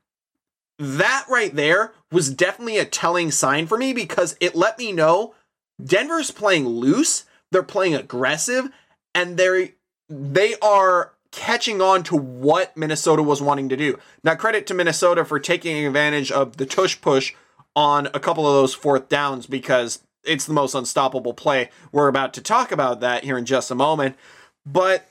That 0.78 1.26
right 1.28 1.54
there 1.54 1.92
was 2.10 2.32
definitely 2.32 2.78
a 2.78 2.84
telling 2.84 3.30
sign 3.30 3.66
for 3.66 3.78
me 3.78 3.92
because 3.92 4.36
it 4.40 4.54
let 4.54 4.78
me 4.78 4.92
know 4.92 5.34
Denver's 5.82 6.30
playing 6.30 6.66
loose, 6.66 7.24
they're 7.50 7.62
playing 7.62 7.94
aggressive, 7.94 8.68
and 9.14 9.36
they're 9.36 9.70
they 10.08 10.54
are 10.60 11.12
catching 11.32 11.80
on 11.80 12.02
to 12.04 12.16
what 12.16 12.76
Minnesota 12.76 13.22
was 13.22 13.42
wanting 13.42 13.68
to 13.68 13.76
do. 13.76 13.98
Now, 14.22 14.34
credit 14.36 14.66
to 14.68 14.74
Minnesota 14.74 15.24
for 15.24 15.40
taking 15.40 15.84
advantage 15.84 16.30
of 16.30 16.58
the 16.58 16.66
tush 16.66 17.00
push 17.00 17.34
on 17.74 18.06
a 18.14 18.20
couple 18.20 18.46
of 18.46 18.54
those 18.54 18.74
fourth 18.74 19.08
downs 19.08 19.46
because 19.46 20.00
it's 20.24 20.46
the 20.46 20.52
most 20.52 20.74
unstoppable 20.74 21.34
play. 21.34 21.70
We're 21.90 22.08
about 22.08 22.34
to 22.34 22.40
talk 22.40 22.70
about 22.70 23.00
that 23.00 23.24
here 23.24 23.36
in 23.36 23.44
just 23.44 23.70
a 23.70 23.74
moment. 23.74 24.16
But 24.64 25.08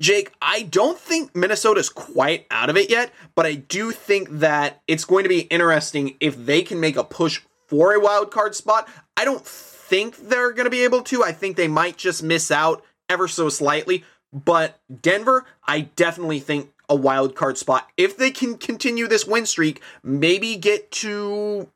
Jake, 0.00 0.32
I 0.40 0.62
don't 0.62 0.98
think 0.98 1.34
Minnesota's 1.34 1.88
quite 1.88 2.46
out 2.50 2.70
of 2.70 2.76
it 2.76 2.90
yet, 2.90 3.12
but 3.34 3.46
I 3.46 3.54
do 3.54 3.92
think 3.92 4.28
that 4.30 4.82
it's 4.86 5.04
going 5.04 5.24
to 5.24 5.28
be 5.28 5.40
interesting 5.40 6.16
if 6.20 6.36
they 6.36 6.62
can 6.62 6.80
make 6.80 6.96
a 6.96 7.04
push 7.04 7.40
for 7.66 7.94
a 7.94 8.00
wild 8.00 8.30
card 8.30 8.54
spot. 8.54 8.88
I 9.16 9.24
don't 9.24 9.44
think 9.90 10.28
they're 10.28 10.52
going 10.52 10.64
to 10.64 10.70
be 10.70 10.84
able 10.84 11.02
to. 11.02 11.24
I 11.24 11.32
think 11.32 11.56
they 11.56 11.68
might 11.68 11.96
just 11.96 12.22
miss 12.22 12.50
out 12.52 12.84
ever 13.08 13.26
so 13.26 13.48
slightly. 13.48 14.04
But 14.32 14.78
Denver, 15.02 15.44
I 15.64 15.80
definitely 15.96 16.38
think 16.38 16.72
a 16.88 16.94
wild 16.94 17.34
card 17.34 17.58
spot. 17.58 17.88
If 17.96 18.16
they 18.16 18.30
can 18.30 18.56
continue 18.56 19.08
this 19.08 19.26
win 19.26 19.46
streak, 19.46 19.82
maybe 20.04 20.54
get 20.54 20.92
to 20.92 21.68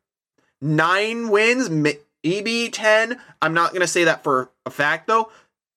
nine 0.62 1.28
wins, 1.28 1.68
maybe 1.68 2.70
10. 2.70 3.20
I'm 3.42 3.52
not 3.52 3.70
going 3.70 3.80
to 3.80 3.88
say 3.88 4.04
that 4.04 4.22
for 4.22 4.50
a 4.64 4.70
fact, 4.70 5.08
though. 5.08 5.30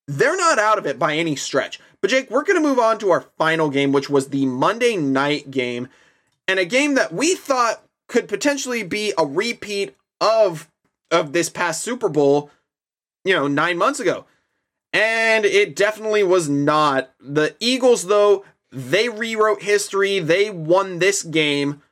They're 0.06 0.36
not 0.36 0.60
out 0.60 0.78
of 0.78 0.86
it 0.86 0.98
by 0.98 1.16
any 1.16 1.34
stretch. 1.34 1.80
But, 2.00 2.10
Jake, 2.10 2.30
we're 2.30 2.44
going 2.44 2.62
to 2.62 2.66
move 2.66 2.78
on 2.78 2.98
to 3.00 3.10
our 3.10 3.22
final 3.36 3.68
game, 3.68 3.90
which 3.90 4.08
was 4.08 4.28
the 4.28 4.46
Monday 4.46 4.96
night 4.96 5.50
game, 5.50 5.88
and 6.46 6.60
a 6.60 6.64
game 6.64 6.94
that 6.94 7.12
we 7.12 7.34
thought 7.34 7.82
could 8.06 8.28
potentially 8.28 8.84
be 8.84 9.12
a 9.18 9.26
repeat 9.26 9.96
of 10.20 10.68
of 11.10 11.32
this 11.32 11.48
past 11.48 11.82
Super 11.82 12.08
Bowl, 12.08 12.50
you 13.24 13.34
know, 13.34 13.48
nine 13.48 13.78
months 13.78 14.00
ago. 14.00 14.26
And 14.92 15.44
it 15.44 15.76
definitely 15.76 16.22
was 16.22 16.48
not. 16.48 17.10
The 17.20 17.54
Eagles, 17.60 18.06
though, 18.06 18.44
they 18.72 19.08
rewrote 19.08 19.62
history. 19.62 20.18
They 20.18 20.50
won 20.50 20.98
this 20.98 21.22
game 21.22 21.82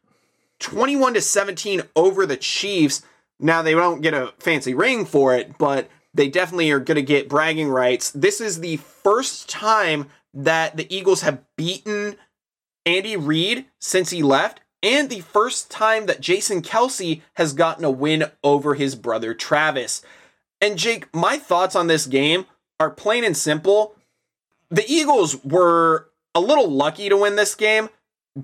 21 0.61 1.15
to 1.15 1.21
17 1.21 1.83
over 1.95 2.25
the 2.27 2.37
Chiefs. 2.37 3.03
Now, 3.39 3.63
they 3.63 3.73
don't 3.73 4.01
get 4.01 4.15
a 4.15 4.33
fancy 4.39 4.73
ring 4.73 5.05
for 5.05 5.35
it, 5.35 5.59
but 5.59 5.91
they 6.15 6.29
definitely 6.29 6.71
are 6.71 6.81
going 6.81 6.97
to 6.97 7.03
get 7.03 7.29
bragging 7.29 7.69
rights. 7.69 8.11
This 8.11 8.41
is 8.41 8.61
the 8.61 8.79
first 8.79 9.49
time 9.49 10.09
that 10.33 10.77
the 10.77 10.95
Eagles 10.95 11.21
have 11.21 11.43
beaten 11.57 12.17
Andy 12.87 13.17
Reid 13.17 13.67
since 13.81 14.11
he 14.11 14.23
left, 14.23 14.61
and 14.87 15.11
the 15.11 15.21
first 15.21 15.69
time 15.69 16.07
that 16.07 16.21
Jason 16.21 16.63
Kelce 16.63 17.21
has 17.35 17.53
gotten 17.53 17.85
a 17.85 17.91
win 17.91 18.31
over 18.45 18.75
his 18.75 18.95
brother 18.95 19.35
Travis. 19.35 20.01
And 20.61 20.79
Jake, 20.79 21.13
my 21.13 21.39
thoughts 21.39 21.75
on 21.75 21.89
this 21.89 22.07
game 22.07 22.47
are 22.79 22.91
plain 22.91 23.25
and 23.25 23.37
simple. 23.37 23.97
The 24.71 24.85
Eagles 24.87 25.43
were 25.43 26.09
a 26.37 26.41
little 26.41 26.71
lucky 26.71 27.09
to 27.09 27.17
win 27.17 27.35
this 27.35 27.57
game, 27.57 27.89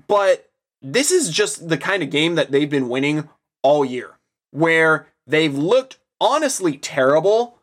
but 0.09 0.51
this 0.81 1.11
is 1.11 1.29
just 1.29 1.69
the 1.69 1.77
kind 1.77 2.03
of 2.03 2.09
game 2.09 2.35
that 2.35 2.51
they've 2.51 2.69
been 2.69 2.89
winning 2.89 3.29
all 3.61 3.85
year, 3.85 4.19
where 4.51 5.07
they've 5.25 5.57
looked 5.57 5.97
honestly 6.19 6.77
terrible, 6.77 7.57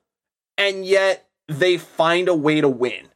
and 0.56 0.86
yet 0.86 1.28
they 1.48 1.76
find 1.76 2.28
a 2.28 2.34
way 2.34 2.62
to 2.62 2.68
win. 2.68 3.09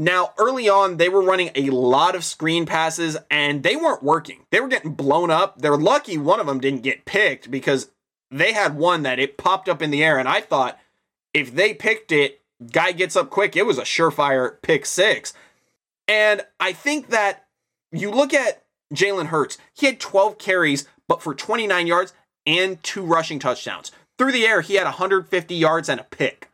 Now, 0.00 0.32
early 0.38 0.66
on, 0.66 0.96
they 0.96 1.10
were 1.10 1.20
running 1.20 1.50
a 1.54 1.68
lot 1.68 2.14
of 2.14 2.24
screen 2.24 2.64
passes 2.64 3.18
and 3.30 3.62
they 3.62 3.76
weren't 3.76 4.02
working. 4.02 4.46
They 4.50 4.58
were 4.58 4.66
getting 4.66 4.94
blown 4.94 5.30
up. 5.30 5.60
They're 5.60 5.76
lucky 5.76 6.16
one 6.16 6.40
of 6.40 6.46
them 6.46 6.58
didn't 6.58 6.80
get 6.80 7.04
picked 7.04 7.50
because 7.50 7.90
they 8.30 8.54
had 8.54 8.78
one 8.78 9.02
that 9.02 9.18
it 9.18 9.36
popped 9.36 9.68
up 9.68 9.82
in 9.82 9.90
the 9.90 10.02
air. 10.02 10.18
And 10.18 10.26
I 10.26 10.40
thought 10.40 10.78
if 11.34 11.54
they 11.54 11.74
picked 11.74 12.12
it, 12.12 12.40
guy 12.72 12.92
gets 12.92 13.14
up 13.14 13.28
quick, 13.28 13.54
it 13.56 13.66
was 13.66 13.76
a 13.76 13.82
surefire 13.82 14.62
pick 14.62 14.86
six. 14.86 15.34
And 16.08 16.46
I 16.58 16.72
think 16.72 17.08
that 17.08 17.44
you 17.92 18.10
look 18.10 18.32
at 18.32 18.64
Jalen 18.94 19.26
Hurts, 19.26 19.58
he 19.74 19.84
had 19.84 20.00
12 20.00 20.38
carries, 20.38 20.88
but 21.08 21.22
for 21.22 21.34
29 21.34 21.86
yards 21.86 22.14
and 22.46 22.82
two 22.82 23.04
rushing 23.04 23.38
touchdowns. 23.38 23.92
Through 24.16 24.32
the 24.32 24.46
air, 24.46 24.62
he 24.62 24.76
had 24.76 24.84
150 24.84 25.54
yards 25.54 25.90
and 25.90 26.00
a 26.00 26.04
pick. 26.04 26.49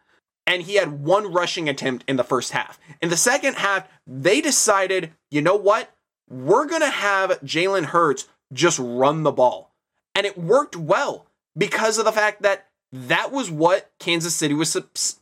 And 0.46 0.62
he 0.62 0.76
had 0.76 1.02
one 1.02 1.32
rushing 1.32 1.68
attempt 1.68 2.04
in 2.06 2.16
the 2.16 2.24
first 2.24 2.52
half. 2.52 2.78
In 3.02 3.08
the 3.08 3.16
second 3.16 3.54
half, 3.54 3.88
they 4.06 4.40
decided, 4.40 5.12
you 5.30 5.42
know 5.42 5.56
what? 5.56 5.92
We're 6.28 6.66
going 6.66 6.82
to 6.82 6.90
have 6.90 7.40
Jalen 7.42 7.86
Hurts 7.86 8.28
just 8.52 8.78
run 8.78 9.22
the 9.22 9.32
ball. 9.32 9.72
And 10.14 10.24
it 10.24 10.38
worked 10.38 10.76
well 10.76 11.26
because 11.56 11.98
of 11.98 12.04
the 12.04 12.12
fact 12.12 12.42
that 12.42 12.68
that 12.92 13.32
was 13.32 13.50
what 13.50 13.90
Kansas 13.98 14.34
City 14.34 14.54
was 14.54 14.76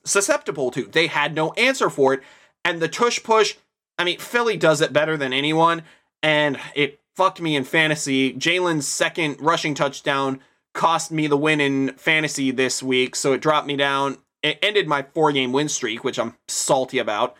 susceptible 0.04 0.70
to. 0.72 0.84
They 0.84 1.06
had 1.06 1.34
no 1.34 1.52
answer 1.54 1.88
for 1.88 2.14
it. 2.14 2.22
And 2.64 2.80
the 2.80 2.88
tush 2.88 3.22
push, 3.22 3.56
I 3.98 4.04
mean, 4.04 4.18
Philly 4.18 4.56
does 4.56 4.80
it 4.80 4.92
better 4.92 5.16
than 5.16 5.32
anyone. 5.32 5.82
And 6.22 6.58
it 6.74 7.00
fucked 7.16 7.40
me 7.40 7.56
in 7.56 7.64
fantasy. 7.64 8.34
Jalen's 8.34 8.86
second 8.86 9.40
rushing 9.40 9.74
touchdown 9.74 10.40
cost 10.74 11.10
me 11.10 11.26
the 11.26 11.36
win 11.36 11.60
in 11.60 11.94
fantasy 11.94 12.50
this 12.50 12.82
week. 12.82 13.16
So 13.16 13.32
it 13.32 13.40
dropped 13.40 13.66
me 13.66 13.76
down. 13.76 14.18
It 14.44 14.60
ended 14.62 14.86
my 14.86 15.02
four 15.02 15.32
game 15.32 15.50
win 15.50 15.68
streak, 15.68 16.04
which 16.04 16.20
I'm 16.20 16.36
salty 16.46 16.98
about. 16.98 17.34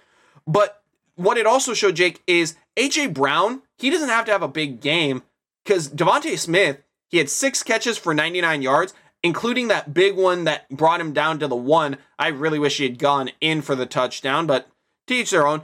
But 0.45 0.83
what 1.15 1.39
it 1.39 1.47
also 1.47 1.73
showed, 1.73 1.95
Jake, 1.95 2.21
is 2.27 2.57
AJ 2.77 3.15
Brown, 3.15 3.63
he 3.79 3.91
doesn't 3.91 4.09
have 4.09 4.25
to 4.25 4.33
have 4.33 4.43
a 4.43 4.49
big 4.49 4.81
game 4.81 5.23
because 5.65 5.89
DeVonta 5.89 6.37
Smith, 6.37 6.83
he 7.09 7.19
had 7.19 7.31
six 7.31 7.63
catches 7.63 7.97
for 7.97 8.13
99 8.13 8.61
yards 8.63 8.93
including 9.25 9.69
that 9.69 9.95
big 9.95 10.15
one 10.15 10.45
that 10.45 10.69
brought 10.69 11.01
him 11.01 11.15
down 11.15 11.39
to 11.39 11.49
the 11.49 11.57
one. 11.57 11.97
I 12.19 12.29
really 12.29 12.59
wish 12.59 12.77
he 12.77 12.85
had 12.85 12.99
gone 12.99 13.31
in 13.41 13.63
for 13.63 13.75
the 13.75 13.87
touchdown, 13.87 14.47
but 14.47 14.69
to 15.09 15.15
each 15.15 15.31
their 15.31 15.47
own. 15.47 15.63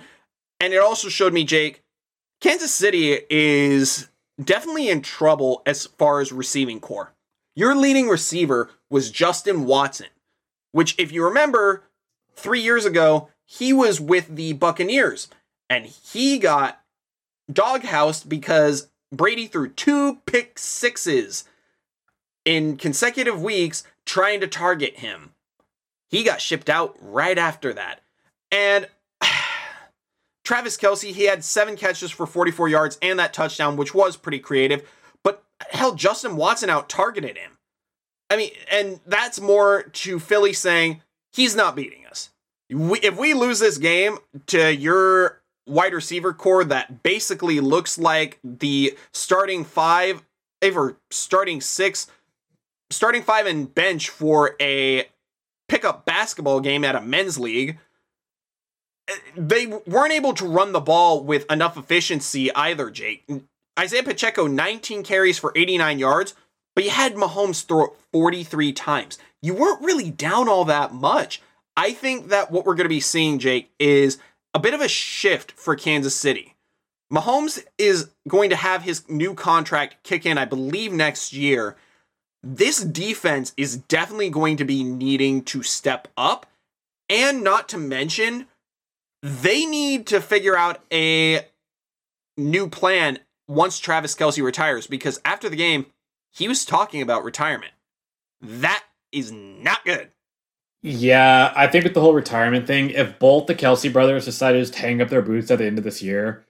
And 0.59 0.73
it 0.73 0.81
also 0.81 1.09
showed 1.09 1.35
me, 1.35 1.45
Jake, 1.45 1.85
Kansas 2.41 2.73
City 2.73 3.21
is 3.29 4.09
definitely 4.43 4.89
in 4.89 5.03
trouble 5.03 5.63
as 5.67 5.87
far 5.87 6.21
as 6.21 6.33
receiving 6.33 6.81
core. 6.81 7.13
Your 7.55 7.75
leading 7.75 8.09
receiver 8.09 8.71
was 8.89 9.11
Justin 9.11 9.67
Watson, 9.67 10.09
which, 10.73 10.95
if 10.99 11.13
you 11.13 11.25
remember, 11.25 11.85
three 12.35 12.61
years 12.61 12.85
ago, 12.85 13.29
he 13.45 13.73
was 13.73 14.01
with 14.01 14.35
the 14.37 14.53
Buccaneers 14.53 15.29
and 15.69 15.87
he 15.87 16.39
got 16.39 16.81
doghoused 17.51 18.29
because 18.29 18.89
Brady 19.13 19.47
threw 19.47 19.69
two 19.69 20.19
pick 20.27 20.59
sixes 20.59 21.45
in 22.45 22.77
consecutive 22.77 23.43
weeks 23.43 23.85
trying 24.07 24.41
to 24.41 24.47
target 24.47 24.99
him. 24.99 25.33
He 26.09 26.25
got 26.25 26.41
shipped 26.41 26.69
out 26.69 26.97
right 27.01 27.39
after 27.39 27.73
that. 27.73 28.01
And 28.51 28.89
Travis 30.45 30.77
Kelce, 30.77 31.13
he 31.13 31.25
had 31.25 31.45
seven 31.45 31.77
catches 31.77 32.11
for 32.11 32.27
44 32.27 32.69
yards 32.69 32.99
and 33.01 33.19
that 33.19 33.33
touchdown, 33.33 33.77
which 33.77 33.95
was 33.95 34.17
pretty 34.17 34.41
creative. 34.41 34.89
But 35.23 35.45
hell, 35.71 35.95
Justin 35.95 36.37
Watson 36.37 36.71
out 36.71 36.89
targeted 36.89 37.37
him. 37.37 37.59
I 38.31 38.37
mean, 38.37 38.51
and 38.71 39.01
that's 39.07 39.41
more 39.41 39.83
to 39.83 40.19
Philly 40.21 40.53
saying 40.53 41.03
he's 41.33 41.57
not 41.57 41.75
beating 41.75 42.07
us. 42.07 42.31
We, 42.71 43.01
if 43.01 43.19
we 43.19 43.35
lose 43.35 43.59
this 43.59 43.77
game 43.77 44.19
to 44.47 44.73
your 44.73 45.41
wide 45.67 45.93
receiver 45.93 46.33
core 46.33 46.65
that 46.65 47.03
basically 47.03 47.61
looks 47.61 47.99
like 47.99 48.39
the 48.45 48.97
starting 49.13 49.65
five, 49.65 50.23
or 50.63 50.97
starting 51.11 51.61
six 51.61 52.07
starting 52.91 53.23
five 53.23 53.47
and 53.47 53.73
bench 53.75 54.09
for 54.09 54.57
a 54.61 55.09
pickup 55.69 56.05
basketball 56.05 56.61
game 56.61 56.85
at 56.85 56.97
a 56.97 57.01
men's 57.01 57.39
league. 57.39 57.79
Eh, 59.09 59.15
they 59.37 59.67
weren't 59.67 60.13
able 60.13 60.35
to 60.35 60.47
run 60.47 60.73
the 60.73 60.81
ball 60.81 61.23
with 61.23 61.51
enough 61.51 61.77
efficiency 61.77 62.53
either, 62.55 62.91
Jake. 62.91 63.25
Isaiah 63.79 64.03
Pacheco, 64.03 64.47
19 64.47 65.03
carries 65.03 65.39
for 65.39 65.53
89 65.57 65.99
yards, 65.99 66.35
but 66.81 66.87
you 66.87 66.93
had 66.93 67.15
Mahomes 67.15 67.67
throw 67.67 67.85
it 67.85 67.93
43 68.15 68.73
times. 68.73 69.19
You 69.43 69.53
weren't 69.53 69.83
really 69.83 70.11
down 70.11 70.49
all 70.49 70.65
that 70.65 70.95
much. 70.95 71.43
I 71.77 71.93
think 71.93 72.29
that 72.29 72.51
what 72.51 72.65
we're 72.65 72.75
going 72.75 72.87
to 72.87 72.89
be 72.89 73.01
seeing, 73.01 73.39
Jake, 73.39 73.71
is 73.79 74.17
a 74.55 74.59
bit 74.59 74.73
of 74.73 74.81
a 74.81 74.89
shift 74.89 75.53
for 75.53 75.77
Kansas 75.77 76.17
City. 76.17 76.55
Mahomes 77.13 77.63
is 77.77 78.09
going 78.27 78.49
to 78.49 78.57
have 78.57 78.81
his 78.81 79.07
new 79.11 79.35
contract 79.35 80.03
kick 80.05 80.25
in, 80.25 80.39
I 80.39 80.47
believe, 80.47 80.91
next 80.91 81.35
year. 81.35 81.77
This 82.43 82.83
defense 82.83 83.53
is 83.59 83.77
definitely 83.77 84.31
going 84.31 84.57
to 84.57 84.65
be 84.65 84.83
needing 84.83 85.43
to 85.43 85.63
step 85.63 86.09
up. 86.17 86.47
And 87.11 87.45
not 87.45 87.69
to 87.69 87.77
mention, 87.77 88.47
they 89.23 89.67
need 89.67 90.07
to 90.07 90.23
figure 90.23 90.57
out 90.57 90.83
a 90.91 91.45
new 92.39 92.71
plan 92.71 93.19
once 93.49 93.79
Travis 93.79 94.15
Kelce 94.15 94.43
retires 94.43 94.87
because 94.87 95.21
after 95.27 95.51
the 95.51 95.57
game, 95.57 95.85
he 96.31 96.49
was 96.49 96.65
talking 96.65 97.03
about 97.03 97.25
retirement. 97.25 97.73
That 98.41 98.83
is 99.13 99.33
not 99.33 99.85
good. 99.85 100.11
Yeah, 100.83 101.53
I 101.55 101.67
think 101.67 101.85
with 101.85 101.93
the 101.95 102.01
whole 102.01 102.15
retirement 102.15 102.67
thing, 102.67 102.91
if 102.91 103.19
both 103.19 103.47
the 103.47 103.55
Kelce 103.55 103.93
brothers 103.93 104.25
decide 104.25 104.53
to 104.53 104.61
just 104.61 104.77
hang 104.77 105.03
up 105.03 105.11
their 105.11 105.21
boots 105.21 105.51
at 105.51 105.59
the 105.59 105.67
end 105.67 105.77
of 105.77 105.85
this 105.85 106.03
year, 106.03 106.47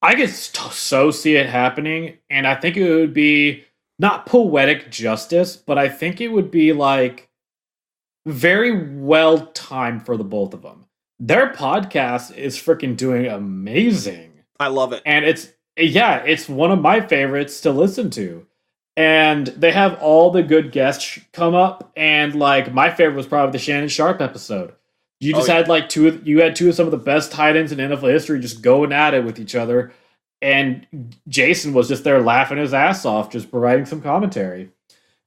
I 0.00 0.14
could 0.14 0.30
so 0.30 1.10
see 1.10 1.36
it 1.36 1.46
happening. 1.46 2.16
And 2.30 2.46
I 2.46 2.54
think 2.54 2.76
it 2.76 2.88
would 2.88 3.12
be 3.12 3.64
not 3.98 4.26
poetic 4.26 4.90
justice, 4.90 5.56
but 5.56 5.76
I 5.76 5.88
think 5.88 6.20
it 6.20 6.28
would 6.28 6.50
be 6.50 6.72
like 6.72 7.28
very 8.24 8.96
well 8.96 9.46
timed 9.48 10.06
for 10.06 10.16
the 10.16 10.24
both 10.24 10.54
of 10.54 10.62
them. 10.62 10.86
Their 11.18 11.52
podcast 11.52 12.34
is 12.36 12.56
freaking 12.56 12.96
doing 12.96 13.26
amazing. 13.26 14.32
I 14.58 14.68
love 14.68 14.92
it. 14.92 15.02
And 15.04 15.24
it's, 15.24 15.52
yeah, 15.76 16.18
it's 16.18 16.48
one 16.48 16.70
of 16.70 16.80
my 16.80 17.00
favorites 17.00 17.60
to 17.62 17.70
listen 17.70 18.10
to 18.10 18.46
and 18.96 19.48
they 19.48 19.72
have 19.72 20.00
all 20.00 20.30
the 20.30 20.42
good 20.42 20.72
guests 20.72 21.18
come 21.32 21.54
up 21.54 21.92
and 21.96 22.34
like 22.34 22.72
my 22.72 22.90
favorite 22.90 23.16
was 23.16 23.26
probably 23.26 23.52
the 23.52 23.58
shannon 23.58 23.88
sharpe 23.88 24.20
episode. 24.20 24.74
You 25.20 25.34
oh, 25.34 25.38
just 25.38 25.48
oh, 25.48 25.52
yeah. 25.52 25.58
had 25.58 25.68
like 25.68 25.88
two 25.88 26.08
of, 26.08 26.26
you 26.26 26.40
had 26.40 26.56
two 26.56 26.68
of 26.68 26.74
some 26.74 26.86
of 26.86 26.90
the 26.90 26.98
best 26.98 27.32
tight 27.32 27.56
ends 27.56 27.72
in 27.72 27.78
nfl 27.78 28.10
history 28.10 28.40
just 28.40 28.62
going 28.62 28.92
at 28.92 29.14
it 29.14 29.24
with 29.24 29.38
each 29.38 29.54
other. 29.54 29.92
And 30.40 31.14
jason 31.28 31.74
was 31.74 31.88
just 31.88 32.04
there 32.04 32.22
laughing 32.22 32.58
his 32.58 32.74
ass 32.74 33.04
off 33.04 33.30
just 33.30 33.50
providing 33.50 33.86
some 33.86 34.00
commentary. 34.00 34.70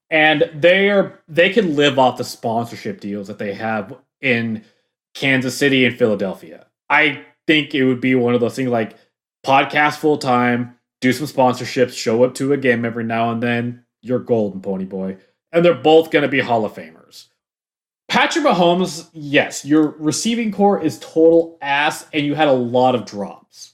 And 0.10 0.50
they 0.56 0.90
are 0.90 1.20
they 1.28 1.52
can 1.52 1.76
live 1.76 2.00
off 2.00 2.18
the 2.18 2.24
sponsorship 2.24 3.00
deals 3.00 3.28
that 3.28 3.38
they 3.38 3.54
have 3.54 3.96
in 4.20 4.66
kansas 5.14 5.58
city 5.58 5.86
and 5.86 5.98
philadelphia. 5.98 6.66
I 6.90 7.24
think 7.46 7.76
it 7.76 7.84
would 7.84 8.02
be 8.02 8.16
one 8.16 8.34
of 8.34 8.42
those 8.42 8.56
things 8.56 8.72
like 8.72 8.96
podcast 9.46 9.98
full 9.98 10.18
time 10.18 10.79
do 11.02 11.14
some 11.14 11.28
sponsorships, 11.28 11.98
show 11.98 12.24
up 12.24 12.34
to 12.36 12.54
a 12.54 12.58
game 12.58 12.86
every 12.86 13.04
now 13.04 13.32
and 13.32 13.42
then. 13.42 13.86
You're 14.02 14.20
golden, 14.20 14.62
Pony 14.62 14.86
Boy. 14.86 15.18
And 15.52 15.64
they're 15.64 15.74
both 15.74 16.12
going 16.12 16.24
to 16.24 16.30
be 16.30 16.40
Hall 16.40 16.66
of 16.66 16.74
Famers. 16.74 17.28
Patrick 18.08 18.46
Mahomes, 18.46 19.08
yes, 19.14 19.64
your 19.64 19.90
receiving 20.00 20.52
core 20.52 20.82
is 20.82 21.00
total 21.00 21.58
ass, 21.62 22.08
and 22.12 22.26
you 22.26 22.36
had 22.36 22.48
a 22.48 22.54
lot 22.54 22.96
of 22.96 23.06
drops. 23.06 23.74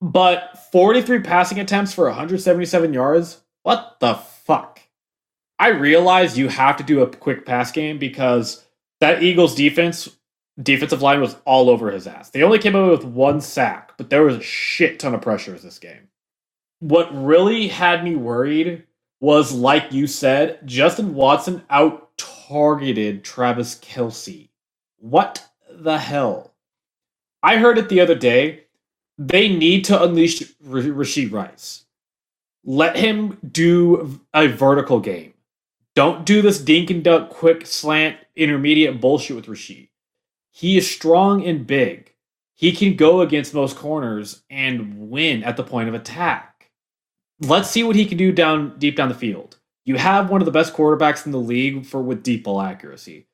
But 0.00 0.58
43 0.70 1.20
passing 1.20 1.58
attempts 1.58 1.92
for 1.92 2.04
177 2.04 2.92
yards? 2.92 3.40
What 3.64 3.96
the 4.00 4.14
fuck? 4.14 4.80
I 5.58 5.68
realize 5.68 6.38
you 6.38 6.48
have 6.48 6.76
to 6.76 6.84
do 6.84 7.02
a 7.02 7.08
quick 7.08 7.44
pass 7.44 7.72
game 7.72 7.98
because 7.98 8.64
that 9.00 9.22
Eagles 9.22 9.54
defense 9.54 10.08
defensive 10.60 11.02
line 11.02 11.20
was 11.20 11.36
all 11.44 11.70
over 11.70 11.90
his 11.90 12.06
ass. 12.06 12.30
They 12.30 12.42
only 12.42 12.58
came 12.58 12.74
away 12.74 12.90
with 12.90 13.04
one 13.04 13.40
sack, 13.40 13.92
but 13.96 14.10
there 14.10 14.24
was 14.24 14.36
a 14.36 14.42
shit 14.42 14.98
ton 14.98 15.14
of 15.14 15.22
pressures 15.22 15.62
this 15.62 15.78
game 15.78 16.07
what 16.80 17.08
really 17.12 17.68
had 17.68 18.04
me 18.04 18.14
worried 18.16 18.84
was, 19.20 19.52
like 19.52 19.92
you 19.92 20.06
said, 20.06 20.60
Justin 20.64 21.14
Watson 21.14 21.62
out 21.70 22.16
targeted 22.16 23.24
Travis 23.24 23.76
Kelce. 23.76 24.48
What 24.98 25.46
the 25.70 25.98
hell? 25.98 26.54
I 27.42 27.56
heard 27.58 27.78
it 27.78 27.88
the 27.88 28.00
other 28.00 28.14
day. 28.14 28.64
They 29.16 29.48
need 29.48 29.84
to 29.86 30.02
unleash 30.02 30.42
R- 30.42 30.80
Rashee 30.80 31.30
Rice. 31.30 31.84
Let 32.64 32.96
him 32.96 33.38
do 33.50 34.20
a 34.34 34.46
vertical 34.46 35.00
game. 35.00 35.34
Don't 35.94 36.24
do 36.24 36.42
this 36.42 36.60
dink 36.60 36.90
and 36.90 37.02
dunk, 37.02 37.30
quick 37.30 37.66
slant, 37.66 38.18
intermediate 38.36 39.00
bullshit 39.00 39.34
with 39.34 39.46
Rashee. 39.46 39.88
He 40.50 40.76
is 40.76 40.88
strong 40.88 41.44
and 41.44 41.66
big. 41.66 42.14
He 42.54 42.72
can 42.72 42.94
go 42.96 43.20
against 43.20 43.54
most 43.54 43.76
corners 43.76 44.42
and 44.50 45.10
win 45.10 45.42
at 45.42 45.56
the 45.56 45.64
point 45.64 45.88
of 45.88 45.94
attack 45.94 46.47
let's 47.40 47.70
see 47.70 47.82
what 47.82 47.96
he 47.96 48.06
can 48.06 48.18
do 48.18 48.32
down 48.32 48.78
deep 48.78 48.96
down 48.96 49.08
the 49.08 49.14
field. 49.14 49.58
You 49.84 49.96
have 49.96 50.30
one 50.30 50.40
of 50.40 50.44
the 50.44 50.52
best 50.52 50.74
quarterbacks 50.74 51.24
in 51.24 51.32
the 51.32 51.38
league 51.38 51.86
for 51.86 52.02
with 52.02 52.22
deep 52.22 52.44
ball 52.44 52.60
accuracy. 52.60 53.26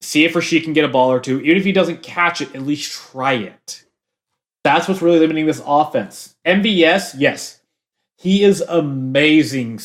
See 0.00 0.24
if 0.24 0.34
Rashee 0.34 0.62
can 0.62 0.72
get 0.72 0.84
a 0.84 0.88
ball 0.88 1.12
or 1.12 1.20
two. 1.20 1.40
Even 1.40 1.56
if 1.56 1.64
he 1.64 1.72
doesn't 1.72 2.02
catch 2.02 2.40
it, 2.40 2.54
at 2.54 2.62
least 2.62 2.92
try 2.92 3.34
it. 3.34 3.84
That's 4.64 4.88
what's 4.88 5.02
really 5.02 5.20
limiting 5.20 5.46
this 5.46 5.62
offense. 5.64 6.34
MVS, 6.44 7.14
yes, 7.18 7.60
he 8.16 8.42
is 8.42 8.60
amazing 8.62 9.80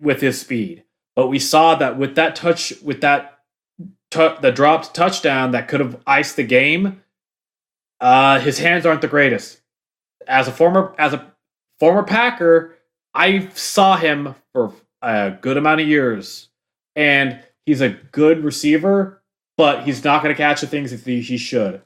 with 0.00 0.20
his 0.20 0.40
speed. 0.40 0.84
But 1.16 1.28
we 1.28 1.38
saw 1.38 1.74
that 1.76 1.98
with 1.98 2.14
that 2.16 2.36
touch, 2.36 2.72
with 2.82 3.00
that 3.02 3.40
t- 4.10 4.34
the 4.40 4.52
dropped 4.52 4.94
touchdown 4.94 5.52
that 5.52 5.68
could 5.68 5.80
have 5.80 6.00
iced 6.06 6.36
the 6.36 6.44
game, 6.44 7.02
uh, 8.00 8.40
his 8.40 8.58
hands 8.58 8.86
aren't 8.86 9.02
the 9.02 9.08
greatest. 9.08 9.60
As 10.26 10.48
a 10.48 10.52
former, 10.52 10.94
as 10.98 11.12
a 11.12 11.33
former 11.84 12.02
Packer, 12.02 12.78
I 13.12 13.48
saw 13.48 13.98
him 13.98 14.34
for 14.54 14.72
a 15.02 15.36
good 15.38 15.58
amount 15.58 15.82
of 15.82 15.86
years, 15.86 16.48
and 16.96 17.40
he's 17.66 17.82
a 17.82 17.90
good 17.90 18.42
receiver, 18.42 19.22
but 19.58 19.84
he's 19.84 20.02
not 20.02 20.22
going 20.22 20.34
to 20.34 20.42
catch 20.42 20.62
the 20.62 20.66
things 20.66 20.92
that 20.92 21.06
he 21.06 21.36
should. 21.36 21.82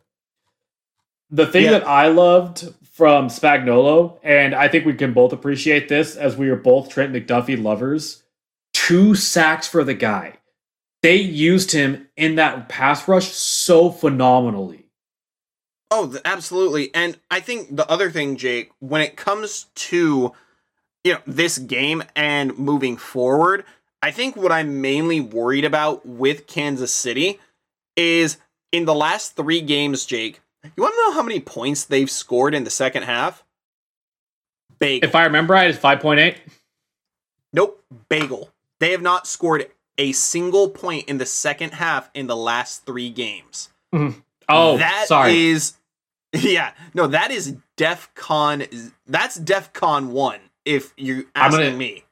The 1.30 1.48
thing 1.48 1.64
yeah. 1.64 1.72
that 1.72 1.88
I 1.88 2.06
loved 2.06 2.72
from 2.92 3.26
Spagnuolo, 3.26 4.20
and 4.22 4.54
I 4.54 4.68
think 4.68 4.86
we 4.86 4.94
can 4.94 5.12
both 5.12 5.32
appreciate 5.32 5.88
this 5.88 6.14
as 6.14 6.36
we 6.36 6.48
are 6.48 6.54
both 6.54 6.90
Trent 6.90 7.12
McDuffie 7.12 7.60
lovers, 7.60 8.22
two 8.72 9.16
sacks 9.16 9.66
for 9.66 9.82
the 9.82 9.94
guy. 9.94 10.34
They 11.02 11.16
used 11.16 11.72
him 11.72 12.06
in 12.16 12.36
that 12.36 12.68
pass 12.68 13.08
rush 13.08 13.30
so 13.30 13.90
phenomenally. 13.90 14.87
Oh, 15.90 16.16
absolutely. 16.24 16.94
And 16.94 17.18
I 17.30 17.40
think 17.40 17.74
the 17.74 17.88
other 17.90 18.10
thing, 18.10 18.36
Jake, 18.36 18.72
when 18.78 19.00
it 19.00 19.16
comes 19.16 19.66
to 19.74 20.32
you 21.04 21.14
know 21.14 21.20
this 21.26 21.58
game 21.58 22.02
and 22.14 22.58
moving 22.58 22.96
forward, 22.96 23.64
I 24.02 24.10
think 24.10 24.36
what 24.36 24.52
I'm 24.52 24.80
mainly 24.80 25.20
worried 25.20 25.64
about 25.64 26.04
with 26.04 26.46
Kansas 26.46 26.92
City 26.92 27.40
is 27.96 28.36
in 28.70 28.84
the 28.84 28.94
last 28.94 29.34
three 29.34 29.60
games, 29.60 30.04
Jake. 30.04 30.40
You 30.64 30.82
want 30.82 30.94
to 30.94 31.00
know 31.00 31.12
how 31.12 31.22
many 31.22 31.40
points 31.40 31.84
they've 31.84 32.10
scored 32.10 32.54
in 32.54 32.64
the 32.64 32.70
second 32.70 33.04
half? 33.04 33.44
Bagel. 34.78 35.08
If 35.08 35.14
I 35.14 35.24
remember 35.24 35.54
right, 35.54 35.70
it's 35.70 35.78
five 35.78 36.00
point 36.00 36.20
eight. 36.20 36.36
Nope, 37.52 37.82
bagel. 38.08 38.50
They 38.78 38.92
have 38.92 39.02
not 39.02 39.26
scored 39.26 39.66
a 39.96 40.12
single 40.12 40.68
point 40.68 41.08
in 41.08 41.18
the 41.18 41.26
second 41.26 41.72
half 41.72 42.10
in 42.14 42.26
the 42.26 42.36
last 42.36 42.84
three 42.84 43.10
games. 43.10 43.70
Mm-hmm. 43.94 44.20
Oh, 44.48 44.78
that 44.78 45.06
sorry. 45.08 45.48
is 45.48 45.74
Yeah, 46.32 46.72
no, 46.94 47.06
that 47.06 47.30
is 47.30 47.56
DEF 47.76 48.10
CON. 48.14 48.64
That's 49.06 49.36
DEF 49.36 49.72
CON 49.72 50.12
one. 50.12 50.40
If 50.64 50.92
you're 50.96 51.24
asking 51.34 51.60
I'm 51.60 51.66
gonna, 51.66 51.76
me, 51.76 52.04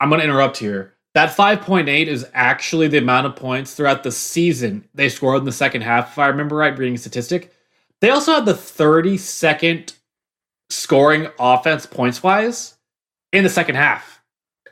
I'm 0.00 0.08
going 0.10 0.20
to 0.20 0.24
interrupt 0.24 0.58
here. 0.58 0.94
That 1.14 1.34
5.8 1.34 2.06
is 2.06 2.26
actually 2.34 2.88
the 2.88 2.98
amount 2.98 3.26
of 3.26 3.34
points 3.36 3.74
throughout 3.74 4.02
the 4.02 4.12
season 4.12 4.86
they 4.94 5.08
scored 5.08 5.38
in 5.38 5.44
the 5.44 5.52
second 5.52 5.82
half. 5.82 6.12
If 6.12 6.18
I 6.18 6.28
remember 6.28 6.56
right, 6.56 6.76
reading 6.76 6.96
statistic, 6.96 7.52
they 8.00 8.10
also 8.10 8.34
had 8.34 8.44
the 8.44 8.52
32nd 8.52 9.94
scoring 10.68 11.28
offense 11.38 11.86
points 11.86 12.22
wise 12.22 12.76
in 13.32 13.42
the 13.42 13.50
second 13.50 13.74
half. 13.74 14.22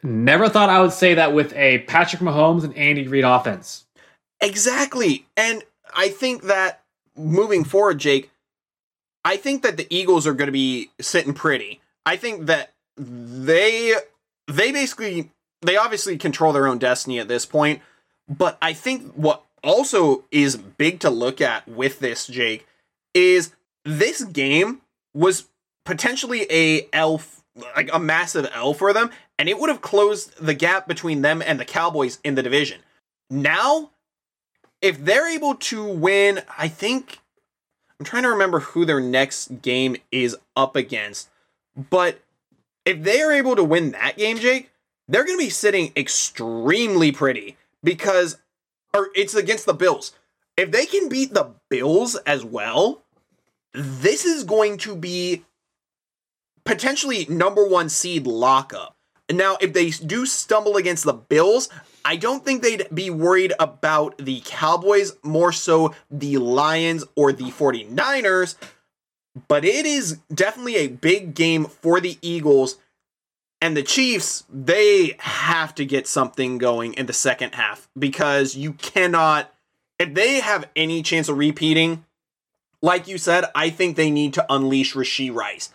Never 0.03 0.49
thought 0.49 0.71
I 0.71 0.81
would 0.81 0.93
say 0.93 1.15
that 1.15 1.35
with 1.35 1.53
a 1.55 1.79
Patrick 1.81 2.23
Mahomes 2.23 2.63
and 2.63 2.77
Andy 2.77 3.09
Reid 3.09 3.25
offense. 3.25 3.87
Exactly, 4.41 5.27
and 5.37 5.65
I 5.97 6.09
think 6.09 6.45
that 6.45 6.83
moving 7.17 7.65
forward, 7.65 7.99
Jake, 7.99 8.31
I 9.25 9.37
think 9.37 9.63
that 9.63 9.77
the 9.77 9.87
Eagles 9.91 10.27
are 10.27 10.33
going 10.33 10.47
to 10.47 10.53
be 10.53 10.91
sitting 11.01 11.35
pretty. 11.35 11.81
I 12.07 12.17
think 12.17 12.47
that 12.47 12.73
they 12.97 13.95
they 14.47 14.73
basically 14.73 15.31
they 15.63 15.77
obviously 15.77 16.17
control 16.17 16.53
their 16.53 16.67
own 16.67 16.79
destiny 16.79 17.19
at 17.19 17.29
this 17.29 17.45
point, 17.45 17.83
but 18.29 18.57
I 18.63 18.73
think 18.73 19.13
what 19.15 19.45
also 19.63 20.25
is 20.31 20.57
big 20.57 21.01
to 21.01 21.11
look 21.11 21.41
at 21.41 21.67
with 21.69 21.99
this 21.99 22.27
Jake 22.27 22.67
is 23.13 23.53
this 23.85 24.23
game 24.25 24.81
was 25.15 25.49
potentially 25.85 26.47
a 26.51 26.89
L 26.93 27.21
like 27.75 27.91
a 27.93 27.99
massive 27.99 28.49
L 28.55 28.73
for 28.73 28.93
them 28.93 29.11
and 29.39 29.49
it 29.49 29.59
would 29.59 29.69
have 29.69 29.81
closed 29.81 30.33
the 30.39 30.55
gap 30.55 30.87
between 30.87 31.23
them 31.23 31.43
and 31.45 31.59
the 31.59 31.65
Cowboys 31.65 32.19
in 32.23 32.35
the 32.35 32.43
division. 32.43 32.81
Now 33.31 33.91
if 34.81 35.05
they're 35.05 35.29
able 35.29 35.55
to 35.55 35.85
win, 35.85 36.41
I 36.57 36.69
think 36.69 37.19
I'm 37.99 38.07
trying 38.07 38.23
to 38.23 38.31
remember 38.31 38.61
who 38.61 38.85
their 38.85 39.01
next 39.01 39.61
game 39.63 39.97
is 40.13 40.37
up 40.57 40.77
against. 40.77 41.29
But 41.91 42.21
if 42.85 43.03
they 43.03 43.21
are 43.21 43.33
able 43.33 43.57
to 43.57 43.65
win 43.65 43.93
that 43.93 44.17
game, 44.17 44.39
Jake, 44.39 44.71
they're 45.09 45.25
going 45.25 45.39
to 45.39 45.45
be 45.45 45.51
sitting 45.51 45.93
extremely 45.97 47.13
pretty 47.13 47.57
because, 47.83 48.39
or 48.95 49.09
it's 49.15 49.35
against 49.35 49.67
the 49.67 49.75
Bills. 49.75 50.13
If 50.57 50.71
they 50.71 50.87
can 50.87 51.09
beat 51.09 51.35
the 51.35 51.55
Bills 51.69 52.17
as 52.27 52.45
well, 52.45 53.03
this 53.73 54.25
is 54.25 54.45
going 54.45 54.79
to 54.79 54.95
be 54.95 55.45
potentially 56.65 57.27
number 57.29 57.67
one 57.67 57.89
seed 57.89 58.27
lockup. 58.27 58.97
Now, 59.31 59.57
if 59.61 59.73
they 59.73 59.91
do 59.91 60.25
stumble 60.25 60.77
against 60.77 61.05
the 61.05 61.13
Bills, 61.13 61.69
I 62.05 62.17
don't 62.17 62.45
think 62.45 62.63
they'd 62.63 62.87
be 62.93 63.11
worried 63.11 63.53
about 63.59 64.17
the 64.19 64.43
Cowboys, 64.45 65.13
more 65.23 65.53
so 65.53 65.95
the 66.11 66.39
Lions 66.39 67.05
or 67.15 67.33
the 67.33 67.45
49ers. 67.45 68.57
But 69.47 69.65
it 69.65 69.87
is 69.87 70.19
definitely 70.33 70.77
a 70.77 70.89
big 70.89 71.35
game 71.35 71.67
for 71.67 72.01
the 72.01 72.19
Eagles. 72.23 72.77
And 73.61 73.77
the 73.77 73.83
Chiefs, 73.83 74.45
they 74.49 75.17
have 75.19 75.75
to 75.77 75.85
get 75.85 76.07
something 76.07 76.59
going 76.59 76.95
in 76.95 77.07
the 77.07 77.13
second 77.13 77.55
half 77.55 77.89
because 77.99 78.55
you 78.55 78.73
cannot, 78.75 79.53
if 79.99 80.15
they 80.15 80.41
have 80.41 80.69
any 80.77 81.03
chance 81.03 81.29
of 81.29 81.39
repeating, 81.39 82.05
like 82.81 83.09
you 83.09 83.19
said, 83.19 83.45
I 83.55 83.71
think 83.71 83.97
they 83.97 84.11
need 84.11 84.35
to 84.35 84.47
unleash 84.49 84.95
Rashee 84.95 85.35
Rice. 85.35 85.71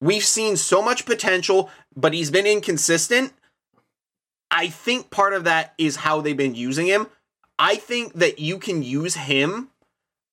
We've 0.00 0.24
seen 0.24 0.56
so 0.56 0.82
much 0.82 1.06
potential, 1.06 1.70
but 1.96 2.14
he's 2.14 2.30
been 2.30 2.46
inconsistent. 2.46 3.32
I 4.50 4.68
think 4.68 5.10
part 5.10 5.32
of 5.32 5.44
that 5.44 5.74
is 5.78 5.96
how 5.96 6.20
they've 6.20 6.36
been 6.36 6.54
using 6.54 6.86
him. 6.86 7.08
I 7.58 7.76
think 7.76 8.14
that 8.14 8.38
you 8.38 8.58
can 8.58 8.82
use 8.82 9.14
him 9.14 9.70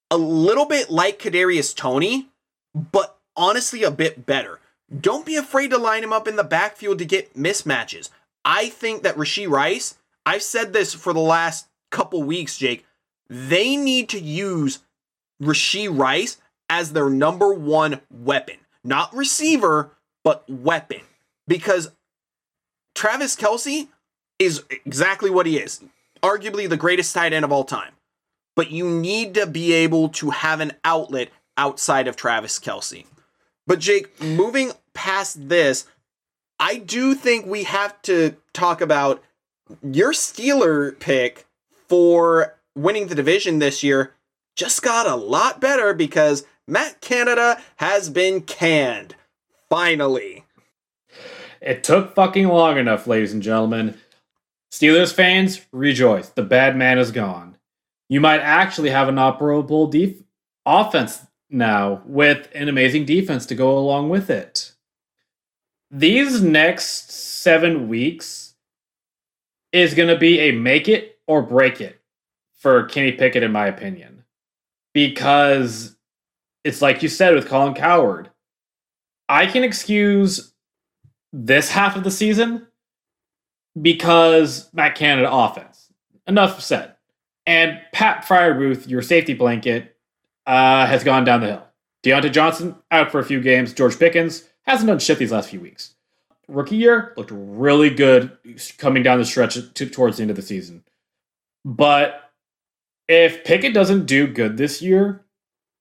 a 0.09 0.17
little 0.17 0.65
bit 0.65 0.89
like 0.89 1.19
Kadarius 1.19 1.75
Toney, 1.75 2.29
but 2.73 3.17
honestly 3.35 3.83
a 3.83 3.91
bit 3.91 4.25
better. 4.25 4.59
Don't 4.99 5.25
be 5.25 5.35
afraid 5.35 5.69
to 5.71 5.77
line 5.77 6.03
him 6.03 6.11
up 6.11 6.27
in 6.27 6.35
the 6.35 6.43
backfield 6.43 6.99
to 6.99 7.05
get 7.05 7.33
mismatches. 7.35 8.09
I 8.43 8.69
think 8.69 9.03
that 9.03 9.15
Rashee 9.15 9.49
Rice, 9.49 9.95
I've 10.25 10.43
said 10.43 10.73
this 10.73 10.93
for 10.93 11.13
the 11.13 11.19
last 11.19 11.67
couple 11.91 12.21
weeks, 12.23 12.57
Jake, 12.57 12.85
they 13.29 13.75
need 13.75 14.09
to 14.09 14.19
use 14.19 14.79
Rashee 15.41 15.87
Rice 15.97 16.37
as 16.69 16.93
their 16.93 17.09
number 17.09 17.53
one 17.53 18.01
weapon. 18.09 18.57
Not 18.83 19.15
receiver, 19.15 19.91
but 20.23 20.43
weapon. 20.49 21.01
Because 21.47 21.91
Travis 22.95 23.35
Kelce 23.35 23.87
is 24.41 24.63
exactly 24.69 25.29
what 25.29 25.45
he 25.45 25.57
is. 25.57 25.81
Arguably 26.23 26.67
the 26.67 26.77
greatest 26.77 27.13
tight 27.13 27.31
end 27.31 27.45
of 27.45 27.51
all 27.51 27.63
time. 27.63 27.93
But 28.55 28.71
you 28.71 28.89
need 28.89 29.35
to 29.35 29.45
be 29.45 29.71
able 29.73 30.09
to 30.09 30.31
have 30.31 30.59
an 30.59 30.73
outlet 30.83 31.29
outside 31.57 32.07
of 32.07 32.15
Travis 32.15 32.59
Kelce. 32.59 33.05
But 33.67 33.79
Jake, 33.79 34.19
moving 34.21 34.71
past 34.93 35.47
this, 35.47 35.85
I 36.59 36.77
do 36.77 37.13
think 37.13 37.45
we 37.45 37.63
have 37.63 38.01
to 38.03 38.35
talk 38.51 38.81
about 38.81 39.23
your 39.83 40.11
Steeler 40.11 40.97
pick 40.99 41.45
for 41.87 42.55
winning 42.75 43.07
the 43.07 43.15
division 43.15 43.59
this 43.59 43.83
year 43.83 44.13
just 44.55 44.81
got 44.81 45.07
a 45.07 45.15
lot 45.15 45.61
better 45.61 45.93
because 45.93 46.45
Matt 46.67 46.99
Canada 46.99 47.61
has 47.77 48.09
been 48.09 48.41
canned. 48.41 49.15
Finally. 49.69 50.45
It 51.61 51.83
took 51.83 52.15
fucking 52.15 52.47
long 52.47 52.77
enough, 52.77 53.05
ladies 53.05 53.33
and 53.33 53.43
gentlemen. 53.43 54.00
Steelers 54.71 55.13
fans, 55.13 55.61
rejoice. 55.71 56.29
The 56.29 56.43
bad 56.43 56.77
man 56.77 56.97
is 56.97 57.11
gone. 57.11 57.57
You 58.07 58.21
might 58.21 58.39
actually 58.39 58.89
have 58.89 59.09
an 59.09 59.15
operable 59.15 59.91
def- 59.91 60.23
offense 60.65 61.25
now 61.49 62.01
with 62.05 62.47
an 62.55 62.69
amazing 62.69 63.05
defense 63.05 63.45
to 63.47 63.55
go 63.55 63.77
along 63.77 64.09
with 64.09 64.29
it. 64.29 64.71
These 65.89 66.41
next 66.41 67.11
seven 67.11 67.89
weeks 67.89 68.53
is 69.73 69.93
going 69.93 70.07
to 70.07 70.17
be 70.17 70.39
a 70.39 70.51
make 70.51 70.87
it 70.87 71.19
or 71.27 71.41
break 71.41 71.81
it 71.81 71.99
for 72.59 72.85
Kenny 72.85 73.11
Pickett, 73.11 73.43
in 73.43 73.51
my 73.51 73.67
opinion. 73.67 74.23
Because 74.93 75.95
it's 76.63 76.81
like 76.81 77.03
you 77.03 77.09
said 77.09 77.33
with 77.33 77.47
Colin 77.47 77.73
Cowherd. 77.73 78.29
I 79.27 79.47
can 79.47 79.63
excuse 79.63 80.53
this 81.33 81.71
half 81.71 81.95
of 81.95 82.03
the 82.03 82.11
season 82.11 82.67
because 83.79 84.69
Matt 84.73 84.95
Canada 84.95 85.31
offense. 85.31 85.91
Enough 86.27 86.61
said. 86.61 86.95
And 87.45 87.79
Pat 87.91 88.25
Freiermuth, 88.25 88.87
your 88.87 89.01
safety 89.01 89.33
blanket, 89.33 89.95
uh, 90.45 90.85
has 90.85 91.03
gone 91.03 91.25
down 91.25 91.41
the 91.41 91.47
hill. 91.47 91.67
Diontae 92.03 92.31
Johnson 92.31 92.75
out 92.89 93.11
for 93.11 93.19
a 93.19 93.25
few 93.25 93.41
games. 93.41 93.73
George 93.73 93.97
Pickens 93.97 94.47
hasn't 94.63 94.87
done 94.87 94.99
shit 94.99 95.19
these 95.19 95.31
last 95.31 95.49
few 95.49 95.59
weeks. 95.59 95.95
Rookie 96.47 96.75
year 96.75 97.13
looked 97.15 97.31
really 97.33 97.89
good 97.89 98.37
coming 98.77 99.03
down 99.03 99.19
the 99.19 99.25
stretch 99.25 99.55
to, 99.73 99.85
towards 99.89 100.17
the 100.17 100.23
end 100.23 100.31
of 100.31 100.35
the 100.35 100.41
season. 100.41 100.83
But 101.63 102.31
if 103.07 103.43
Pickett 103.43 103.73
doesn't 103.73 104.05
do 104.05 104.27
good 104.27 104.57
this 104.57 104.81
year, 104.81 105.23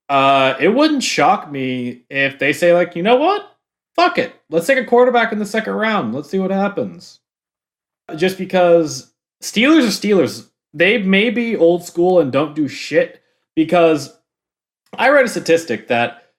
uh, 0.09 0.55
it 0.61 0.69
wouldn't 0.69 1.03
shock 1.03 1.51
me 1.51 2.05
if 2.11 2.39
they 2.39 2.53
say 2.53 2.75
like, 2.75 2.95
you 2.95 3.03
know 3.03 3.17
what, 3.17 3.57
fuck 3.95 4.19
it, 4.19 4.35
let's 4.51 4.67
take 4.67 4.79
a 4.79 4.85
quarterback 4.85 5.33
in 5.33 5.39
the 5.39 5.47
second 5.47 5.75
round. 5.75 6.15
Let's 6.15 6.29
see 6.29 6.39
what 6.39 6.51
happens. 6.51 7.20
Just 8.17 8.39
because 8.39 9.13
Steelers 9.43 9.85
are 9.85 9.89
Steelers, 9.89 10.49
they 10.73 10.99
may 10.99 11.31
be 11.31 11.57
old 11.57 11.85
school 11.85 12.21
and 12.21 12.31
don't 12.31 12.55
do 12.55 12.69
shit 12.69 13.21
because 13.57 14.17
I 14.97 15.11
read 15.11 15.25
a 15.25 15.29
statistic 15.29 15.89
that 15.89 16.33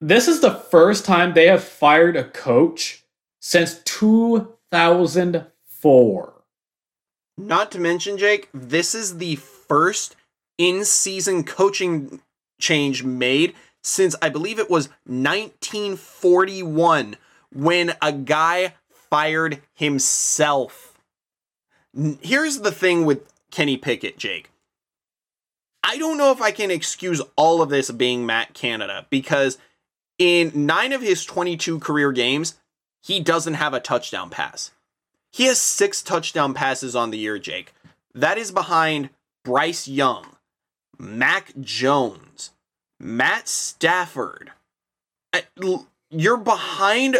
this 0.00 0.28
is 0.28 0.40
the 0.40 0.54
first 0.54 1.04
time 1.04 1.32
they 1.32 1.46
have 1.46 1.62
fired 1.62 2.16
a 2.16 2.24
coach 2.24 3.04
since 3.40 3.80
2004. 3.84 6.32
Not 7.38 7.70
to 7.72 7.80
mention, 7.80 8.18
Jake, 8.18 8.48
this 8.52 8.94
is 8.94 9.16
the 9.18 9.36
first 9.36 10.16
in 10.58 10.84
season 10.84 11.44
coaching 11.44 12.20
change 12.60 13.04
made 13.04 13.54
since 13.82 14.14
I 14.22 14.28
believe 14.28 14.58
it 14.58 14.68
was 14.70 14.88
1941 15.06 17.16
when 17.52 17.92
a 18.00 18.12
guy 18.12 18.74
fired 18.90 19.60
himself. 19.74 20.91
Here's 22.20 22.60
the 22.60 22.72
thing 22.72 23.04
with 23.04 23.32
Kenny 23.50 23.76
Pickett, 23.76 24.16
Jake. 24.18 24.50
I 25.84 25.98
don't 25.98 26.16
know 26.16 26.30
if 26.30 26.40
I 26.40 26.52
can 26.52 26.70
excuse 26.70 27.20
all 27.36 27.60
of 27.60 27.68
this 27.68 27.90
being 27.90 28.24
Matt 28.24 28.54
Canada 28.54 29.06
because 29.10 29.58
in 30.18 30.52
nine 30.54 30.92
of 30.92 31.02
his 31.02 31.24
22 31.24 31.80
career 31.80 32.12
games, 32.12 32.54
he 33.02 33.20
doesn't 33.20 33.54
have 33.54 33.74
a 33.74 33.80
touchdown 33.80 34.30
pass. 34.30 34.70
He 35.32 35.46
has 35.46 35.58
six 35.58 36.02
touchdown 36.02 36.54
passes 36.54 36.94
on 36.94 37.10
the 37.10 37.18
year, 37.18 37.38
Jake. 37.38 37.74
That 38.14 38.38
is 38.38 38.52
behind 38.52 39.10
Bryce 39.44 39.88
Young, 39.88 40.36
Mac 40.98 41.52
Jones, 41.60 42.50
Matt 43.00 43.48
Stafford. 43.48 44.52
You're 46.10 46.36
behind 46.36 47.16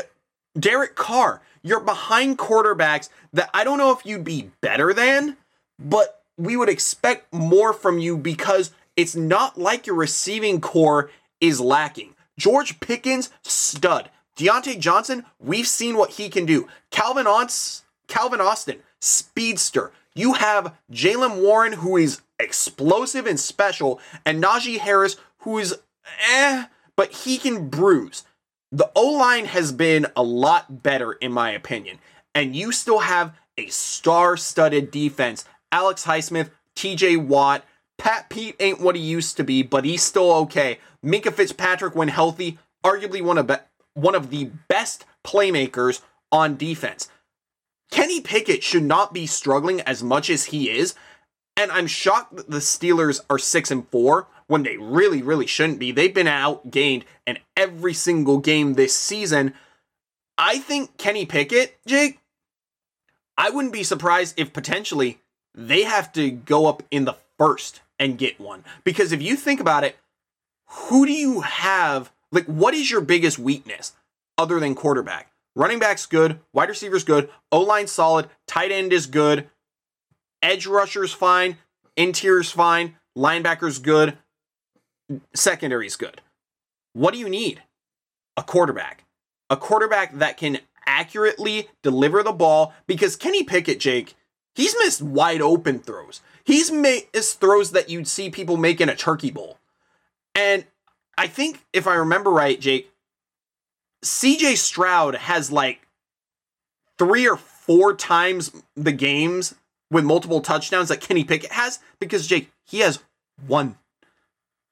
Derek 0.58 0.94
Carr. 0.94 1.42
You're 1.62 1.80
behind 1.80 2.38
quarterbacks 2.38 3.08
that 3.32 3.50
I 3.54 3.64
don't 3.64 3.78
know 3.78 3.92
if 3.92 4.04
you'd 4.04 4.24
be 4.24 4.50
better 4.60 4.92
than, 4.92 5.36
but 5.78 6.22
we 6.36 6.56
would 6.56 6.68
expect 6.68 7.32
more 7.32 7.72
from 7.72 7.98
you 7.98 8.16
because 8.16 8.72
it's 8.96 9.14
not 9.14 9.58
like 9.58 9.86
your 9.86 9.96
receiving 9.96 10.60
core 10.60 11.10
is 11.40 11.60
lacking. 11.60 12.14
George 12.38 12.80
Pickens, 12.80 13.30
stud. 13.42 14.10
Diontae 14.36 14.78
Johnson, 14.78 15.24
we've 15.38 15.66
seen 15.66 15.96
what 15.96 16.12
he 16.12 16.28
can 16.28 16.46
do. 16.46 16.66
Calvin, 16.90 17.26
Aunts, 17.26 17.82
Calvin 18.08 18.40
Austin, 18.40 18.78
speedster. 19.00 19.92
You 20.14 20.34
have 20.34 20.74
Jaylen 20.90 21.42
Warren, 21.42 21.74
who 21.74 21.96
is 21.96 22.22
explosive 22.38 23.26
and 23.26 23.38
special, 23.38 24.00
and 24.24 24.42
Najee 24.42 24.78
Harris, 24.78 25.16
who 25.38 25.58
is 25.58 25.78
eh, 26.30 26.66
but 26.96 27.12
he 27.12 27.38
can 27.38 27.68
bruise. 27.68 28.24
The 28.72 28.90
O 28.96 29.10
line 29.10 29.44
has 29.44 29.70
been 29.70 30.06
a 30.16 30.22
lot 30.22 30.82
better, 30.82 31.12
in 31.12 31.30
my 31.30 31.50
opinion. 31.50 31.98
And 32.34 32.56
you 32.56 32.72
still 32.72 33.00
have 33.00 33.36
a 33.58 33.66
star 33.66 34.38
studded 34.38 34.90
defense. 34.90 35.44
Alex 35.70 36.06
Highsmith, 36.06 36.50
TJ 36.74 37.26
Watt, 37.26 37.64
Pat 37.98 38.30
Pete 38.30 38.56
ain't 38.58 38.80
what 38.80 38.96
he 38.96 39.02
used 39.02 39.36
to 39.36 39.44
be, 39.44 39.62
but 39.62 39.84
he's 39.84 40.02
still 40.02 40.32
okay. 40.32 40.78
Minkah 41.04 41.32
Fitzpatrick, 41.32 41.94
when 41.94 42.08
healthy, 42.08 42.58
arguably 42.82 43.22
one 43.22 43.38
of, 43.38 43.46
be- 43.46 43.54
one 43.94 44.14
of 44.14 44.30
the 44.30 44.50
best 44.68 45.04
playmakers 45.22 46.00
on 46.32 46.56
defense. 46.56 47.08
Kenny 47.90 48.22
Pickett 48.22 48.64
should 48.64 48.82
not 48.84 49.12
be 49.12 49.26
struggling 49.26 49.82
as 49.82 50.02
much 50.02 50.30
as 50.30 50.46
he 50.46 50.70
is. 50.70 50.94
And 51.56 51.70
I'm 51.70 51.86
shocked 51.86 52.36
that 52.36 52.50
the 52.50 52.58
Steelers 52.58 53.20
are 53.28 53.38
6 53.38 53.70
and 53.70 53.86
4 53.88 54.26
when 54.46 54.62
they 54.62 54.76
really, 54.76 55.22
really 55.22 55.46
shouldn't 55.46 55.78
be. 55.78 55.92
They've 55.92 56.12
been 56.12 56.26
outgained 56.26 57.04
in 57.26 57.38
every 57.56 57.94
single 57.94 58.38
game 58.38 58.74
this 58.74 58.94
season. 58.94 59.54
I 60.38 60.58
think 60.58 60.96
Kenny 60.96 61.26
Pickett, 61.26 61.78
Jake, 61.86 62.20
I 63.36 63.50
wouldn't 63.50 63.72
be 63.72 63.82
surprised 63.82 64.38
if 64.38 64.52
potentially 64.52 65.20
they 65.54 65.82
have 65.84 66.12
to 66.12 66.30
go 66.30 66.66
up 66.66 66.82
in 66.90 67.04
the 67.04 67.16
first 67.38 67.80
and 67.98 68.18
get 68.18 68.40
one. 68.40 68.64
Because 68.84 69.12
if 69.12 69.22
you 69.22 69.36
think 69.36 69.60
about 69.60 69.84
it, 69.84 69.96
who 70.66 71.06
do 71.06 71.12
you 71.12 71.40
have? 71.40 72.12
Like, 72.30 72.46
what 72.46 72.74
is 72.74 72.90
your 72.90 73.00
biggest 73.00 73.38
weakness 73.38 73.92
other 74.38 74.58
than 74.58 74.74
quarterback? 74.74 75.30
Running 75.54 75.78
back's 75.78 76.06
good, 76.06 76.40
wide 76.54 76.70
receiver's 76.70 77.04
good, 77.04 77.28
O 77.50 77.60
line 77.60 77.86
solid, 77.86 78.28
tight 78.46 78.72
end 78.72 78.92
is 78.92 79.06
good, 79.06 79.50
edge 80.42 80.66
rusher's 80.66 81.12
fine, 81.12 81.58
interior's 81.94 82.50
fine, 82.50 82.96
linebacker's 83.16 83.78
good, 83.78 84.16
secondary's 85.34 85.96
good. 85.96 86.20
What 86.92 87.12
do 87.12 87.20
you 87.20 87.28
need? 87.28 87.62
A 88.36 88.42
quarterback. 88.42 89.04
A 89.50 89.56
quarterback 89.56 90.18
that 90.18 90.36
can 90.36 90.58
accurately 90.86 91.68
deliver 91.82 92.22
the 92.22 92.32
ball 92.32 92.74
because 92.86 93.16
Kenny 93.16 93.42
Pickett, 93.42 93.80
Jake, 93.80 94.14
he's 94.54 94.74
missed 94.78 95.02
wide 95.02 95.40
open 95.40 95.78
throws. 95.78 96.20
He's 96.44 96.70
missed 96.70 97.40
throws 97.40 97.70
that 97.72 97.88
you'd 97.88 98.08
see 98.08 98.30
people 98.30 98.56
make 98.56 98.80
in 98.80 98.88
a 98.88 98.96
turkey 98.96 99.30
bowl. 99.30 99.58
And 100.34 100.64
I 101.16 101.26
think 101.26 101.64
if 101.72 101.86
I 101.86 101.94
remember 101.94 102.30
right, 102.30 102.60
Jake, 102.60 102.90
CJ 104.04 104.56
Stroud 104.56 105.14
has 105.14 105.52
like 105.52 105.86
three 106.98 107.28
or 107.28 107.36
four 107.36 107.94
times 107.94 108.52
the 108.74 108.92
games 108.92 109.54
with 109.90 110.04
multiple 110.04 110.40
touchdowns 110.40 110.88
that 110.88 111.00
Kenny 111.00 111.22
Pickett 111.22 111.52
has 111.52 111.78
because 112.00 112.26
Jake, 112.26 112.50
he 112.64 112.80
has 112.80 112.98
one. 113.46 113.76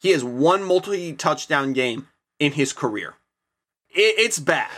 He 0.00 0.10
has 0.10 0.24
one 0.24 0.64
multi 0.64 1.12
touchdown 1.12 1.72
game 1.72 2.08
in 2.38 2.52
his 2.52 2.72
career. 2.72 3.14
It, 3.90 4.18
it's 4.18 4.38
bad. 4.38 4.70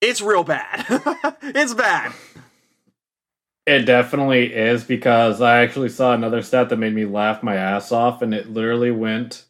It's 0.00 0.20
real 0.20 0.44
bad. 0.44 0.84
it's 1.42 1.74
bad. 1.74 2.12
It 3.66 3.80
definitely 3.80 4.54
is 4.54 4.84
because 4.84 5.40
I 5.40 5.58
actually 5.62 5.88
saw 5.88 6.14
another 6.14 6.42
stat 6.42 6.68
that 6.68 6.76
made 6.76 6.94
me 6.94 7.04
laugh 7.04 7.42
my 7.42 7.56
ass 7.56 7.90
off, 7.92 8.22
and 8.22 8.32
it 8.32 8.48
literally 8.48 8.92
went 8.92 9.44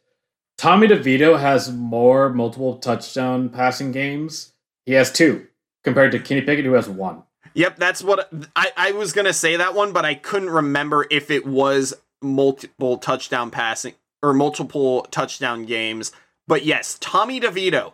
Tommy 0.59 0.89
DeVito 0.89 1.39
has 1.39 1.71
more 1.71 2.31
multiple 2.31 2.79
touchdown 2.79 3.51
passing 3.51 3.93
games. 3.93 4.55
He 4.87 4.93
has 4.93 5.13
two 5.13 5.47
compared 5.85 6.13
to 6.13 6.19
Kenny 6.19 6.41
Pickett, 6.41 6.65
who 6.65 6.73
has 6.73 6.89
one. 6.89 7.23
Yep, 7.55 7.77
that's 7.77 8.03
what 8.03 8.31
I, 8.55 8.73
I 8.77 8.93
was 8.93 9.13
gonna 9.13 9.33
say 9.33 9.57
that 9.57 9.75
one, 9.75 9.93
but 9.93 10.05
I 10.05 10.15
couldn't 10.15 10.51
remember 10.51 11.07
if 11.11 11.31
it 11.31 11.47
was 11.47 11.95
multiple 12.23 12.97
touchdown 12.97 13.51
passing 13.51 13.95
or 14.27 14.35
multiple 14.35 15.03
touchdown 15.11 15.65
games. 15.65 16.11
But 16.49 16.65
yes, 16.65 16.99
Tommy 17.01 17.41
DeVito, 17.41 17.93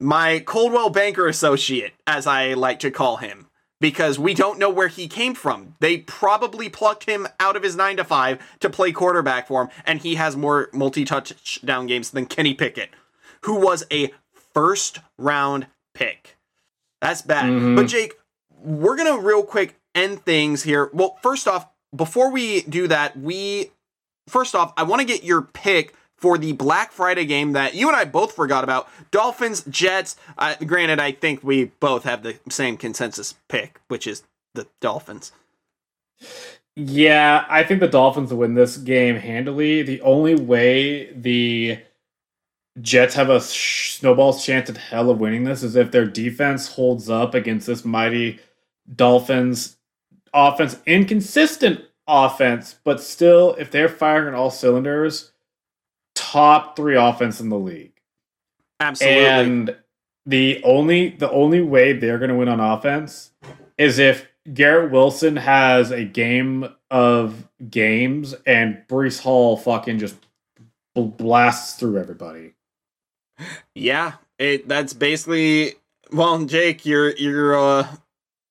my 0.00 0.38
Coldwell 0.38 0.90
Banker 0.90 1.26
associate, 1.26 1.94
as 2.06 2.26
I 2.26 2.54
like 2.54 2.78
to 2.80 2.90
call 2.90 3.16
him, 3.16 3.48
because 3.80 4.18
we 4.18 4.32
don't 4.32 4.58
know 4.58 4.70
where 4.70 4.88
he 4.88 5.08
came 5.08 5.34
from. 5.34 5.74
They 5.80 5.98
probably 5.98 6.68
plucked 6.68 7.04
him 7.04 7.26
out 7.40 7.56
of 7.56 7.62
his 7.62 7.76
9 7.76 7.96
to 7.96 8.04
5 8.04 8.58
to 8.60 8.70
play 8.70 8.92
quarterback 8.92 9.48
for 9.48 9.62
him 9.62 9.70
and 9.84 10.00
he 10.00 10.14
has 10.14 10.36
more 10.36 10.68
multi-touchdown 10.72 11.86
games 11.86 12.10
than 12.10 12.26
Kenny 12.26 12.54
Pickett, 12.54 12.90
who 13.42 13.54
was 13.56 13.84
a 13.90 14.12
first 14.54 15.00
round 15.18 15.66
pick. 15.94 16.36
That's 17.00 17.22
bad. 17.22 17.46
Mm-hmm. 17.46 17.74
But 17.74 17.88
Jake, 17.88 18.14
we're 18.62 18.96
going 18.96 19.14
to 19.14 19.26
real 19.26 19.42
quick 19.42 19.78
end 19.94 20.24
things 20.24 20.62
here. 20.62 20.90
Well, 20.92 21.18
first 21.22 21.48
off, 21.48 21.68
before 21.94 22.30
we 22.30 22.62
do 22.62 22.88
that, 22.88 23.18
we 23.18 23.70
first 24.28 24.54
off, 24.54 24.72
I 24.76 24.82
want 24.82 25.00
to 25.00 25.06
get 25.06 25.24
your 25.24 25.42
pick 25.42 25.94
for 26.16 26.38
the 26.38 26.52
Black 26.52 26.92
Friday 26.92 27.24
game 27.24 27.52
that 27.52 27.74
you 27.74 27.88
and 27.88 27.96
I 27.96 28.04
both 28.04 28.32
forgot 28.32 28.64
about. 28.64 28.88
Dolphins, 29.10 29.64
Jets. 29.68 30.16
Uh, 30.38 30.54
granted, 30.64 30.98
I 30.98 31.12
think 31.12 31.42
we 31.42 31.66
both 31.80 32.04
have 32.04 32.22
the 32.22 32.38
same 32.50 32.76
consensus 32.76 33.34
pick, 33.48 33.80
which 33.88 34.06
is 34.06 34.22
the 34.54 34.66
Dolphins. 34.80 35.32
Yeah, 36.74 37.46
I 37.48 37.62
think 37.64 37.80
the 37.80 37.88
Dolphins 37.88 38.32
win 38.32 38.54
this 38.54 38.76
game 38.76 39.16
handily. 39.16 39.82
The 39.82 40.00
only 40.02 40.34
way 40.34 41.12
the 41.12 41.78
Jets 42.80 43.14
have 43.14 43.30
a 43.30 43.40
snowball's 43.40 44.44
chance 44.44 44.68
at 44.68 44.76
hell 44.76 45.10
of 45.10 45.18
winning 45.18 45.44
this 45.44 45.62
is 45.62 45.76
if 45.76 45.90
their 45.90 46.04
defense 46.04 46.68
holds 46.68 47.08
up 47.08 47.34
against 47.34 47.66
this 47.66 47.84
mighty 47.84 48.40
Dolphins 48.94 49.76
offense. 50.34 50.78
Inconsistent 50.86 51.82
offense, 52.06 52.76
but 52.84 53.00
still, 53.00 53.54
if 53.58 53.70
they're 53.70 53.88
firing 53.88 54.28
on 54.28 54.34
all 54.34 54.50
cylinders, 54.50 55.32
top 56.14 56.76
three 56.76 56.96
offense 56.96 57.40
in 57.40 57.48
the 57.48 57.58
league. 57.58 57.92
Absolutely. 58.80 59.26
And 59.26 59.76
the 60.26 60.62
only 60.64 61.10
the 61.10 61.30
only 61.30 61.60
way 61.60 61.92
they're 61.92 62.18
going 62.18 62.30
to 62.30 62.36
win 62.36 62.48
on 62.48 62.60
offense 62.60 63.30
is 63.78 63.98
if 63.98 64.26
Garrett 64.52 64.90
Wilson 64.90 65.36
has 65.36 65.90
a 65.90 66.04
game 66.04 66.68
of 66.90 67.48
games 67.70 68.34
and 68.46 68.82
Breece 68.88 69.20
Hall 69.20 69.56
fucking 69.56 69.98
just 69.98 70.16
blasts 70.94 71.78
through 71.78 71.98
everybody. 71.98 72.54
Yeah, 73.74 74.14
it 74.38 74.66
that's 74.68 74.92
basically 74.92 75.74
well, 76.12 76.44
Jake, 76.44 76.86
your 76.86 77.14
your 77.16 77.58
uh, 77.58 77.86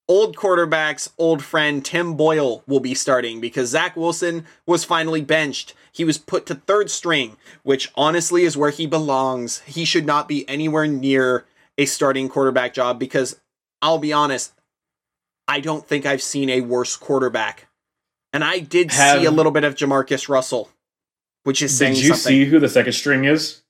old 0.08 0.36
quarterback's 0.36 1.10
old 1.18 1.44
friend 1.44 1.84
Tim 1.84 2.16
Boyle 2.16 2.64
will 2.68 2.80
be 2.80 2.94
starting 2.94 3.42
because 3.42 3.70
Zach 3.70 3.96
Wilson 3.96 4.46
was 4.66 4.84
finally 4.86 5.22
benched. 5.22 5.74
He 5.92 6.04
was 6.04 6.18
put 6.18 6.46
to 6.48 6.56
third 6.56 6.92
string, 6.92 7.38
which 7.64 7.92
honestly 7.96 8.44
is 8.44 8.58
where 8.58 8.70
he 8.70 8.86
belongs. 8.86 9.60
He 9.62 9.86
should 9.86 10.06
not 10.06 10.28
be 10.28 10.48
anywhere 10.50 10.88
near 10.88 11.46
a 11.78 11.86
starting 11.86 12.30
quarterback 12.30 12.74
job 12.74 13.00
because 13.00 13.40
I'll 13.82 13.98
be 13.98 14.14
honest, 14.14 14.54
I 15.48 15.60
don't 15.60 15.86
think 15.86 16.06
I've 16.06 16.22
seen 16.22 16.50
a 16.50 16.62
worse 16.62 16.96
quarterback. 16.96 17.68
And 18.34 18.44
I 18.44 18.60
did 18.60 18.92
Have, 18.92 19.20
see 19.20 19.26
a 19.26 19.32
little 19.32 19.52
bit 19.52 19.64
of 19.64 19.76
Jamarcus 19.76 20.28
Russell, 20.28 20.70
which 21.44 21.62
is 21.62 21.78
saying 21.78 21.94
Did 21.96 22.04
you 22.04 22.10
something. 22.10 22.30
see 22.32 22.46
who 22.46 22.60
the 22.60 22.68
second 22.70 22.94
string 22.94 23.24
is? 23.26 23.62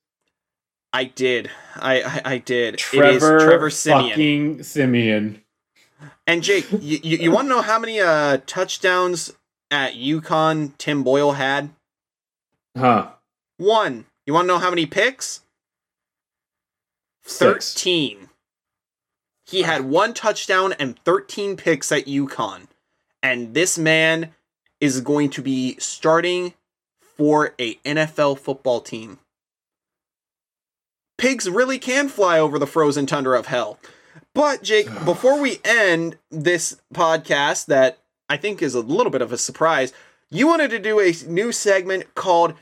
I 0.92 1.04
did. 1.04 1.52
I 1.76 2.02
I, 2.02 2.22
I 2.34 2.38
did. 2.40 2.78
Trevor, 2.78 3.40
Trevor 3.40 3.70
Siemian. 3.70 4.10
Fucking 4.10 4.64
Siemian. 4.64 5.42
And 6.28 6.42
Jake, 6.44 6.72
you, 6.72 7.00
you, 7.04 7.18
you 7.18 7.32
want 7.32 7.46
to 7.46 7.50
know 7.50 7.62
how 7.62 7.78
many 7.78 8.00
uh, 8.00 8.40
touchdowns 8.46 9.34
at 9.70 9.94
UConn 9.94 10.72
Tim 10.78 11.04
Boyle 11.04 11.34
had? 11.34 11.70
Huh. 12.78 13.12
One. 13.58 14.06
You 14.26 14.34
want 14.34 14.46
to 14.46 14.48
know 14.48 14.58
how 14.58 14.70
many 14.70 14.86
picks? 14.86 15.42
Six. 17.24 17.74
13. 17.74 18.30
He 19.46 19.62
had 19.62 19.86
one 19.86 20.14
touchdown 20.14 20.74
and 20.80 20.98
13 21.00 21.58
picks 21.58 21.92
at 21.92 22.06
UConn. 22.06 22.68
And 23.22 23.54
this 23.54 23.78
man 23.78 24.34
is 24.82 25.02
going 25.02 25.30
to 25.32 25.42
be 25.42 25.78
starting 25.80 26.54
for 27.18 27.54
a 27.60 27.76
NFL 27.76 28.40
football 28.40 28.82
team. 28.82 29.20
Pigs 31.18 31.50
really 31.50 31.80
can 31.80 32.10
fly 32.10 32.40
over 32.40 32.60
the 32.60 32.68
frozen 32.68 33.06
tundra 33.06 33.40
of 33.40 33.48
hell. 33.48 33.80
But 34.36 34.64
Jake, 34.64 34.88
before 35.06 35.40
we 35.40 35.60
end 35.64 36.18
this 36.30 36.76
podcast 36.94 37.68
that 37.68 38.00
I 38.28 38.36
think 38.36 38.62
is 38.62 38.76
a 38.76 38.82
little 38.82 39.10
bit 39.10 39.22
of 39.22 39.32
a 39.32 39.38
surprise, 39.38 39.94
you 40.30 40.46
wanted 40.46 40.72
to 40.72 40.80
do 40.80 41.00
a 41.00 41.14
new 41.26 41.54
segment 41.54 42.14
called 42.16 42.54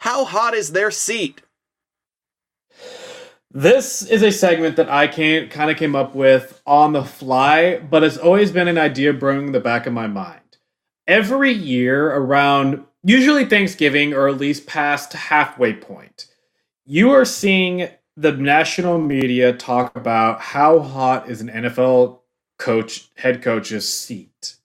How 0.00 0.26
Hot 0.26 0.52
is 0.52 0.72
Their 0.72 0.90
Seat? 0.90 1.40
This 3.50 4.02
is 4.02 4.22
a 4.22 4.30
segment 4.30 4.76
that 4.76 4.90
I 4.90 5.08
came, 5.08 5.48
kind 5.48 5.70
of 5.70 5.78
came 5.78 5.96
up 5.96 6.14
with 6.14 6.60
on 6.66 6.92
the 6.92 7.04
fly, 7.04 7.78
but 7.78 8.04
it's 8.04 8.18
always 8.18 8.52
been 8.52 8.68
an 8.68 8.76
idea 8.76 9.14
brewing 9.14 9.46
in 9.46 9.52
the 9.52 9.60
back 9.60 9.86
of 9.86 9.94
my 9.94 10.06
mind. 10.06 10.58
Every 11.06 11.52
year 11.52 12.14
around 12.14 12.84
usually 13.02 13.46
Thanksgiving 13.46 14.12
or 14.12 14.28
at 14.28 14.36
least 14.36 14.66
past 14.66 15.14
halfway 15.14 15.72
point, 15.72 16.26
you 16.84 17.10
are 17.12 17.24
seeing 17.24 17.88
the 18.16 18.32
national 18.32 18.98
media 18.98 19.52
talk 19.52 19.96
about 19.96 20.40
how 20.40 20.80
hot 20.80 21.28
is 21.28 21.40
an 21.40 21.48
NFL 21.48 22.20
coach, 22.58 23.08
head 23.16 23.42
coach's 23.42 23.92
seat. 23.92 24.56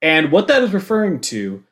And 0.00 0.32
what 0.32 0.48
that 0.48 0.62
is 0.62 0.72
referring 0.72 1.20
to 1.22 1.62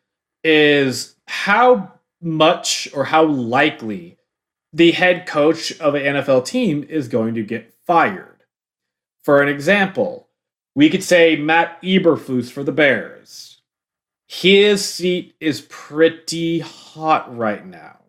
is 0.44 1.16
how 1.26 1.92
much 2.20 2.88
or 2.94 3.04
how 3.04 3.24
likely 3.24 4.18
the 4.72 4.92
head 4.92 5.26
coach 5.26 5.78
of 5.80 5.94
an 5.94 6.02
NFL 6.02 6.44
team 6.44 6.84
is 6.88 7.08
going 7.08 7.34
to 7.34 7.42
get 7.42 7.72
fired. 7.86 8.44
For 9.24 9.42
an 9.42 9.48
example, 9.48 10.28
we 10.74 10.88
could 10.90 11.02
say 11.02 11.36
Matt 11.36 11.80
Eberflus 11.82 12.50
for 12.50 12.62
the 12.62 12.72
Bears. 12.72 13.60
His 14.28 14.86
seat 14.88 15.34
is 15.40 15.66
pretty 15.68 16.60
hot 16.60 17.36
right 17.36 17.66
now. 17.66 17.99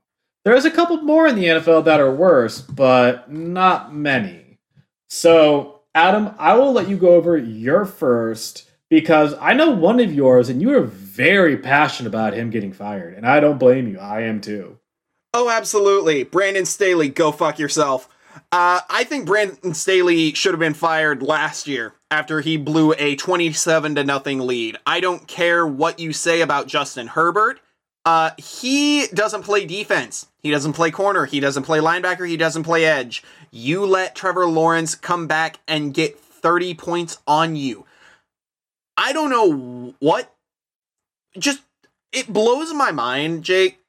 There's 0.44 0.66
a 0.66 0.72
couple 0.72 0.98
more 0.98 1.28
in 1.28 1.36
the 1.36 1.46
NFL 1.46 1.86
that 1.86 2.00
are 2.00 2.14
worse, 2.14 2.62
but 2.62 3.32
not 3.32 3.94
many. 3.94 4.60
So, 5.08 5.82
Adam, 5.94 6.34
I 6.40 6.56
will 6.56 6.72
let 6.72 6.90
you 6.90 6.98
go 6.98 7.16
over 7.16 7.38
your 7.38 7.86
first 7.86 8.70
because 8.90 9.36
I 9.40 9.54
know 9.54 9.70
one 9.70 10.00
of 10.00 10.14
yours 10.14 10.50
and 10.50 10.62
you 10.62 10.76
are 10.76 10.84
very 10.84 11.58
passionate 11.58 12.10
about 12.10 12.34
him 12.34 12.50
getting 12.50 12.74
fired, 12.74 13.14
and 13.14 13.28
I 13.28 13.40
don't 13.40 13.60
blame 13.60 13.88
you. 13.88 14.00
I 14.00 14.22
am 14.22 14.42
too. 14.42 14.80
Oh, 15.34 15.50
absolutely. 15.50 16.24
Brandon 16.24 16.66
Staley, 16.66 17.10
go 17.10 17.32
fuck 17.32 17.60
yourself. 17.60 18.10
Uh, 18.52 18.82
I 18.90 19.04
think 19.04 19.28
Brandon 19.28 19.74
Staley 19.74 20.34
should 20.34 20.54
have 20.54 20.60
been 20.60 20.74
fired 20.74 21.22
last 21.22 21.68
year 21.68 21.94
after 22.10 22.42
he 22.42 22.58
blew 22.58 22.94
a 22.98 23.16
27 23.16 23.96
to 23.96 24.04
nothing 24.04 24.40
lead. 24.40 24.78
I 24.86 25.00
don't 25.00 25.28
care 25.28 25.66
what 25.66 26.00
you 26.00 26.12
say 26.14 26.42
about 26.42 26.68
Justin 26.68 27.08
Herbert. 27.08 27.60
Uh, 28.04 28.32
he 28.38 29.08
doesn't 29.08 29.44
play 29.44 29.66
defense. 29.66 30.28
He 30.44 30.50
doesn't 30.52 30.74
play 30.74 30.92
corner. 30.92 31.26
He 31.26 31.40
doesn't 31.40 31.64
play 31.64 31.80
linebacker. 31.80 32.28
He 32.28 32.38
doesn't 32.38 32.64
play 32.64 32.86
edge. 32.86 33.24
You 33.52 33.86
let 33.86 34.16
Trevor 34.16 34.48
Lawrence 34.48 34.96
come 34.96 35.28
back 35.28 35.60
and 35.68 35.94
get 35.94 36.20
30 36.20 36.74
points 36.76 37.20
on 37.28 37.56
you. 37.56 37.86
I 38.98 39.14
don't 39.14 39.30
know 39.30 39.96
what. 40.00 40.34
Just, 41.38 41.62
it 42.12 42.28
blows 42.28 42.74
my 42.74 42.92
mind, 42.92 43.44
Jake, 43.44 43.80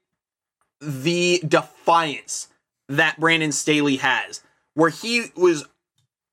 the 0.81 1.43
defiance 1.47 2.49
that 2.89 3.19
Brandon 3.19 3.53
Staley 3.53 3.97
has, 3.97 4.43
where 4.75 4.91
he 4.91 5.33
was 5.35 5.65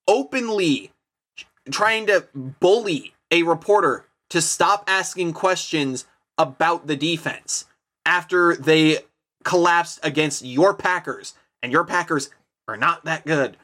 openly 0.08 0.92
trying 1.72 2.08
to 2.08 2.26
bully 2.34 3.14
a 3.32 3.44
reporter 3.44 4.06
to 4.30 4.42
stop 4.42 4.84
asking 4.88 5.34
questions 5.34 6.06
about 6.38 6.88
the 6.88 6.96
defense 6.96 7.66
after 8.06 8.56
they 8.56 9.00
collapsed 9.44 10.00
against 10.04 10.44
your 10.44 10.74
Packers, 10.74 11.34
and 11.62 11.72
your 11.72 11.84
Packers 11.86 12.30
are 12.68 12.78
not 12.78 13.06
that 13.06 13.26
good. 13.26 13.58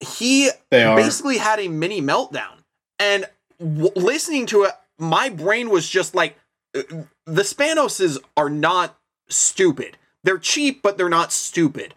He 0.00 0.50
basically 0.96 1.38
had 1.38 1.58
a 1.58 1.68
mini 1.68 2.02
meltdown, 2.02 2.64
and 2.98 3.26
w- 3.58 3.92
listening 3.96 4.46
to 4.46 4.64
it, 4.64 4.72
my 4.98 5.28
brain 5.28 5.70
was 5.70 5.88
just 5.88 6.14
like, 6.14 6.38
uh, 6.76 6.82
the 7.24 7.42
Spanoses 7.42 8.18
are 8.36 8.50
not 8.50 8.98
stupid. 9.28 9.96
They're 10.24 10.38
cheap, 10.38 10.82
but 10.82 10.98
they're 10.98 11.08
not 11.08 11.32
stupid. 11.32 11.94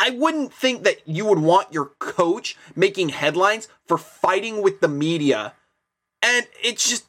I 0.00 0.10
wouldn't 0.10 0.52
think 0.52 0.84
that 0.84 1.06
you 1.06 1.24
would 1.26 1.38
want 1.38 1.72
your 1.72 1.92
coach 1.98 2.56
making 2.76 3.10
headlines 3.10 3.68
for 3.86 3.98
fighting 3.98 4.62
with 4.62 4.80
the 4.80 4.88
media. 4.88 5.54
And 6.22 6.46
it's 6.62 6.88
just 6.88 7.06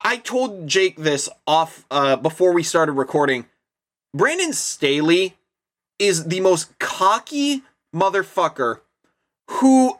I 0.00 0.16
told 0.16 0.66
Jake 0.66 0.96
this 0.96 1.28
off 1.46 1.84
uh, 1.90 2.16
before 2.16 2.52
we 2.52 2.62
started 2.62 2.92
recording. 2.92 3.46
Brandon 4.14 4.52
Staley 4.52 5.36
is 5.98 6.24
the 6.24 6.40
most 6.40 6.78
cocky 6.78 7.62
motherfucker 7.94 8.80
who 9.48 9.98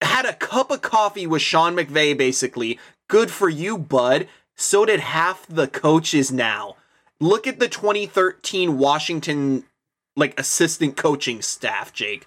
had 0.00 0.26
a 0.26 0.34
cup 0.34 0.70
of 0.70 0.82
coffee 0.82 1.26
with 1.26 1.42
Sean 1.42 1.74
McVay, 1.74 2.16
basically. 2.16 2.78
Good 3.08 3.30
for 3.30 3.48
you, 3.48 3.78
bud. 3.78 4.28
So 4.56 4.84
did 4.84 5.00
half 5.00 5.46
the 5.46 5.66
coaches 5.66 6.30
now. 6.30 6.76
Look 7.20 7.46
at 7.46 7.58
the 7.58 7.68
2013 7.68 8.78
Washington 8.78 9.64
like 10.16 10.38
assistant 10.38 10.96
coaching 10.96 11.42
staff, 11.42 11.92
Jake. 11.92 12.26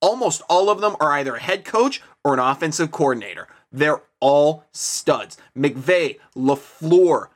Almost 0.00 0.42
all 0.48 0.70
of 0.70 0.80
them 0.80 0.96
are 1.00 1.12
either 1.12 1.36
a 1.36 1.40
head 1.40 1.64
coach 1.64 2.00
or 2.24 2.34
an 2.34 2.40
offensive 2.40 2.92
coordinator. 2.92 3.48
They're 3.72 4.02
all 4.20 4.64
studs. 4.72 5.36
McVay, 5.56 6.18
LaFleur. 6.36 7.28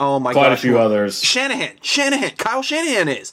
Oh 0.00 0.18
my 0.18 0.32
god. 0.32 0.40
Quite 0.40 0.48
gosh. 0.48 0.58
a 0.58 0.62
few 0.62 0.78
others. 0.78 1.22
Shanahan. 1.22 1.76
Shanahan. 1.82 2.30
Kyle 2.30 2.62
Shanahan 2.62 3.08
is. 3.08 3.32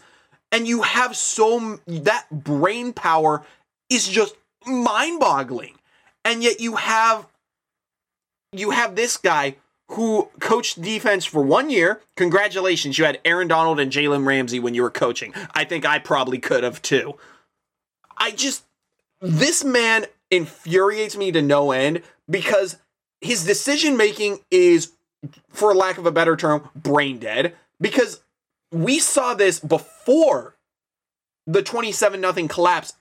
And 0.52 0.68
you 0.68 0.84
have 0.84 1.16
so 1.16 1.80
that 1.88 2.28
brain 2.30 2.94
power 2.94 3.44
is 3.90 4.08
just 4.08 4.36
mind-boggling. 4.66 5.76
And 6.24 6.44
yet 6.44 6.60
you 6.60 6.76
have 6.76 7.26
you 8.52 8.72
have 8.72 8.96
this 8.96 9.18
guy 9.18 9.56
who 9.90 10.30
coached 10.40 10.82
defense 10.82 11.26
for 11.26 11.42
one 11.42 11.70
year. 11.70 12.02
Congratulations, 12.16 12.98
you 12.98 13.06
had 13.06 13.20
Aaron 13.24 13.48
Donald 13.48 13.80
and 13.80 13.92
Jalen 13.92 14.26
Ramsey 14.26 14.60
when 14.60 14.74
you 14.74 14.82
were 14.82 14.90
coaching. 14.90 15.34
I 15.54 15.64
think 15.64 15.86
I 15.86 16.00
probably 16.00 16.40
could 16.40 16.64
have 16.64 16.82
too. 16.82 17.16
I 18.18 18.32
just, 18.32 18.64
this 19.22 19.64
man 19.64 20.06
infuriates 20.30 21.16
me 21.16 21.32
to 21.32 21.42
no 21.42 21.72
end 21.72 22.02
because 22.30 22.78
his 23.22 23.46
decision 23.46 23.96
making 23.96 24.40
is, 24.52 24.92
for 25.50 25.76
lack 25.76 25.98
of 25.98 26.06
a 26.06 26.12
better 26.12 26.36
term, 26.36 26.70
brain 26.76 27.20
dead. 27.20 27.56
Because 27.80 28.22
we 28.72 29.00
saw 29.00 29.34
this 29.34 29.60
before 29.60 30.56
the 31.46 31.62
27 31.62 32.22
0 32.22 32.48
collapse 32.48 32.94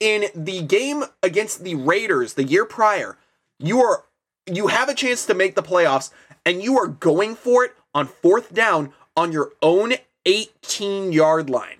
in 0.00 0.26
the 0.34 0.62
game 0.62 1.04
against 1.22 1.64
the 1.64 1.74
Raiders 1.74 2.34
the 2.34 2.44
year 2.44 2.64
prior. 2.64 3.18
You 3.58 3.80
are 3.80 4.04
you 4.46 4.66
have 4.68 4.88
a 4.88 4.94
chance 4.94 5.24
to 5.26 5.34
make 5.34 5.54
the 5.54 5.62
playoffs 5.62 6.10
and 6.44 6.62
you 6.62 6.78
are 6.78 6.86
going 6.86 7.34
for 7.34 7.64
it 7.64 7.74
on 7.94 8.06
fourth 8.06 8.52
down 8.52 8.92
on 9.16 9.32
your 9.32 9.52
own 9.62 9.94
18 10.26 11.12
yard 11.12 11.48
line. 11.48 11.78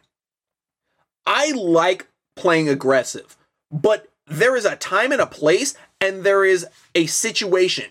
I 1.27 1.53
like 1.53 2.09
playing 2.37 2.69
aggressive, 2.69 3.37
but 3.71 4.09
there 4.27 4.57
is 4.57 4.65
a 4.65 4.77
time 4.77 5.13
and 5.13 5.21
a 5.21 5.27
place 5.27 5.75
and 6.01 6.25
there 6.25 6.45
is 6.45 6.67
a 6.95 7.07
situation. 7.07 7.91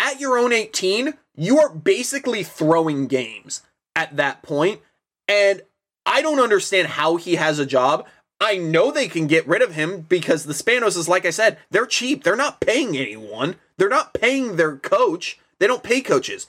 At 0.00 0.18
your 0.18 0.38
own 0.38 0.52
18, 0.52 1.14
you 1.36 1.60
are 1.60 1.68
basically 1.68 2.42
throwing 2.42 3.06
games 3.06 3.62
at 3.94 4.16
that 4.16 4.42
point, 4.42 4.80
and 5.28 5.62
I 6.06 6.22
don't 6.22 6.40
understand 6.40 6.88
how 6.88 7.16
he 7.16 7.34
has 7.36 7.58
a 7.58 7.66
job. 7.66 8.06
I 8.40 8.56
know 8.56 8.90
they 8.90 9.06
can 9.06 9.26
get 9.26 9.46
rid 9.46 9.60
of 9.60 9.74
him 9.74 10.00
because 10.08 10.44
the 10.44 10.54
Spanos 10.54 10.96
is 10.96 11.08
like 11.08 11.26
I 11.26 11.30
said, 11.30 11.58
they're 11.70 11.84
cheap. 11.84 12.24
They're 12.24 12.34
not 12.34 12.60
paying 12.60 12.96
anyone. 12.96 13.56
They're 13.76 13.90
not 13.90 14.14
paying 14.14 14.56
their 14.56 14.76
coach. 14.76 15.38
They 15.58 15.66
don't 15.66 15.82
pay 15.82 16.00
coaches. 16.00 16.46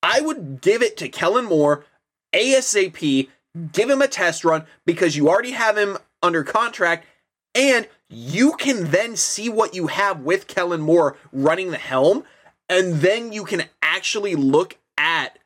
I 0.00 0.20
would 0.20 0.60
give 0.60 0.82
it 0.82 0.96
to 0.98 1.08
Kellen 1.08 1.46
Moore 1.46 1.84
ASAP, 2.32 3.28
give 3.72 3.90
him 3.90 4.00
a 4.00 4.08
test 4.08 4.44
run 4.44 4.64
because 4.86 5.16
you 5.16 5.28
already 5.28 5.50
have 5.50 5.76
him 5.76 5.98
under 6.22 6.44
contract 6.44 7.06
and 7.54 7.88
you 8.08 8.52
can 8.52 8.90
then 8.90 9.16
see 9.16 9.48
what 9.48 9.74
you 9.74 9.88
have 9.88 10.20
with 10.20 10.46
Kellen 10.46 10.80
Moore 10.80 11.16
running 11.32 11.72
the 11.72 11.78
helm 11.78 12.24
and 12.72 12.94
then 12.96 13.32
you 13.32 13.44
can 13.44 13.64
actually 13.82 14.34
look 14.34 14.78
at 14.96 15.38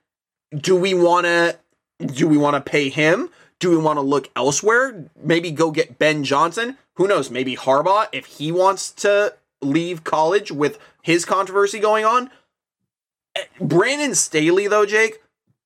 do 0.57 0.77
we 0.77 0.95
want 0.95 1.27
to 1.27 1.59
do 2.07 2.29
we 2.29 2.37
want 2.37 2.55
to 2.55 2.71
pay 2.71 2.89
him? 2.89 3.31
Do 3.59 3.71
we 3.71 3.79
want 3.79 3.97
to 3.97 4.03
look 4.03 4.31
elsewhere? 4.37 5.11
Maybe 5.21 5.51
go 5.51 5.71
get 5.71 5.99
Ben 5.99 6.25
Johnson? 6.25 6.77
Who 6.95 7.09
knows? 7.09 7.31
Maybe 7.31 7.57
Harbaugh 7.57 8.09
if 8.13 8.27
he 8.27 8.53
wants 8.53 8.93
to 8.93 9.35
leave 9.63 10.05
college 10.05 10.53
with 10.53 10.79
his 11.03 11.25
controversy 11.25 11.79
going 11.79 12.05
on. 12.05 12.31
Eh, 13.35 13.45
Brandon 13.61 14.15
Staley, 14.15 14.67
though, 14.67 14.87
Jake, 14.87 15.23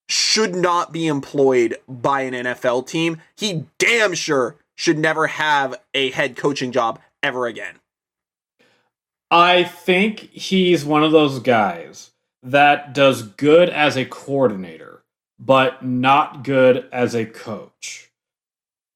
should 0.09 0.55
not 0.55 0.93
be 0.93 1.07
employed 1.07 1.77
by 1.89 2.23
an 2.23 2.35
NFL 2.35 2.87
team. 2.87 3.21
He 3.37 3.67
damn 3.79 4.15
sure 4.15 4.57
should 4.75 4.99
never 4.99 5.27
have 5.27 5.75
a 5.95 6.11
head 6.11 6.37
coaching 6.37 6.73
job 6.73 7.01
ever 7.23 7.47
again. 7.47 7.80
I 9.31 9.65
think 9.65 10.31
he's 10.33 10.85
one 10.85 11.05
of 11.05 11.13
those 11.13 11.39
guys 11.39 12.11
that 12.43 12.95
does 12.95 13.23
good 13.23 13.69
as 13.71 13.97
a 13.97 14.05
coordinator 14.05 14.91
but 15.41 15.85
not 15.85 16.45
good 16.45 16.87
as 16.93 17.15
a 17.15 17.25
coach. 17.25 18.11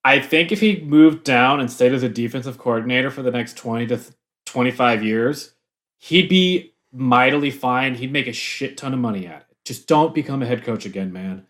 I 0.05 0.21
think 0.21 0.53
if 0.53 0.61
he 0.61 0.83
moved 0.83 1.25
down 1.25 1.59
and 1.59 1.73
stayed 1.73 1.95
as 1.95 2.03
a 2.03 2.09
defensive 2.09 2.59
coordinator 2.59 3.11
for 3.11 3.23
the 3.23 3.31
next 3.31 3.57
20 3.57 3.87
to 3.87 4.01
25 4.45 5.03
years, 5.03 5.55
he'd 5.99 6.29
be 6.29 6.75
mightily 6.93 7.51
fine. 7.51 7.95
He'd 7.95 8.13
make 8.13 8.27
a 8.27 8.33
shit 8.33 8.77
ton 8.77 8.93
of 8.93 9.01
money 9.01 9.27
at 9.27 9.41
it. 9.41 9.57
Just 9.65 9.89
don't 9.89 10.15
become 10.15 10.43
a 10.43 10.47
head 10.47 10.63
coach 10.63 10.85
again, 10.85 11.11
man. 11.11 11.47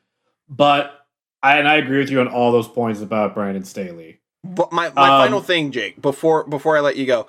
But 0.49 1.07
I, 1.43 1.59
and 1.59 1.67
I 1.67 1.75
agree 1.75 1.99
with 1.99 2.11
you 2.11 2.21
on 2.21 2.29
all 2.29 2.53
those 2.53 2.69
points 2.69 3.01
about 3.01 3.35
Brandon 3.35 3.65
Staley. 3.65 4.21
But 4.45 4.71
my, 4.71 4.91
my 4.91 5.09
um, 5.09 5.27
final 5.27 5.41
thing, 5.41 5.73
Jake, 5.73 6.01
before 6.01 6.45
before 6.45 6.77
I 6.77 6.81
let 6.81 6.97
you 6.97 7.07
go, 7.07 7.27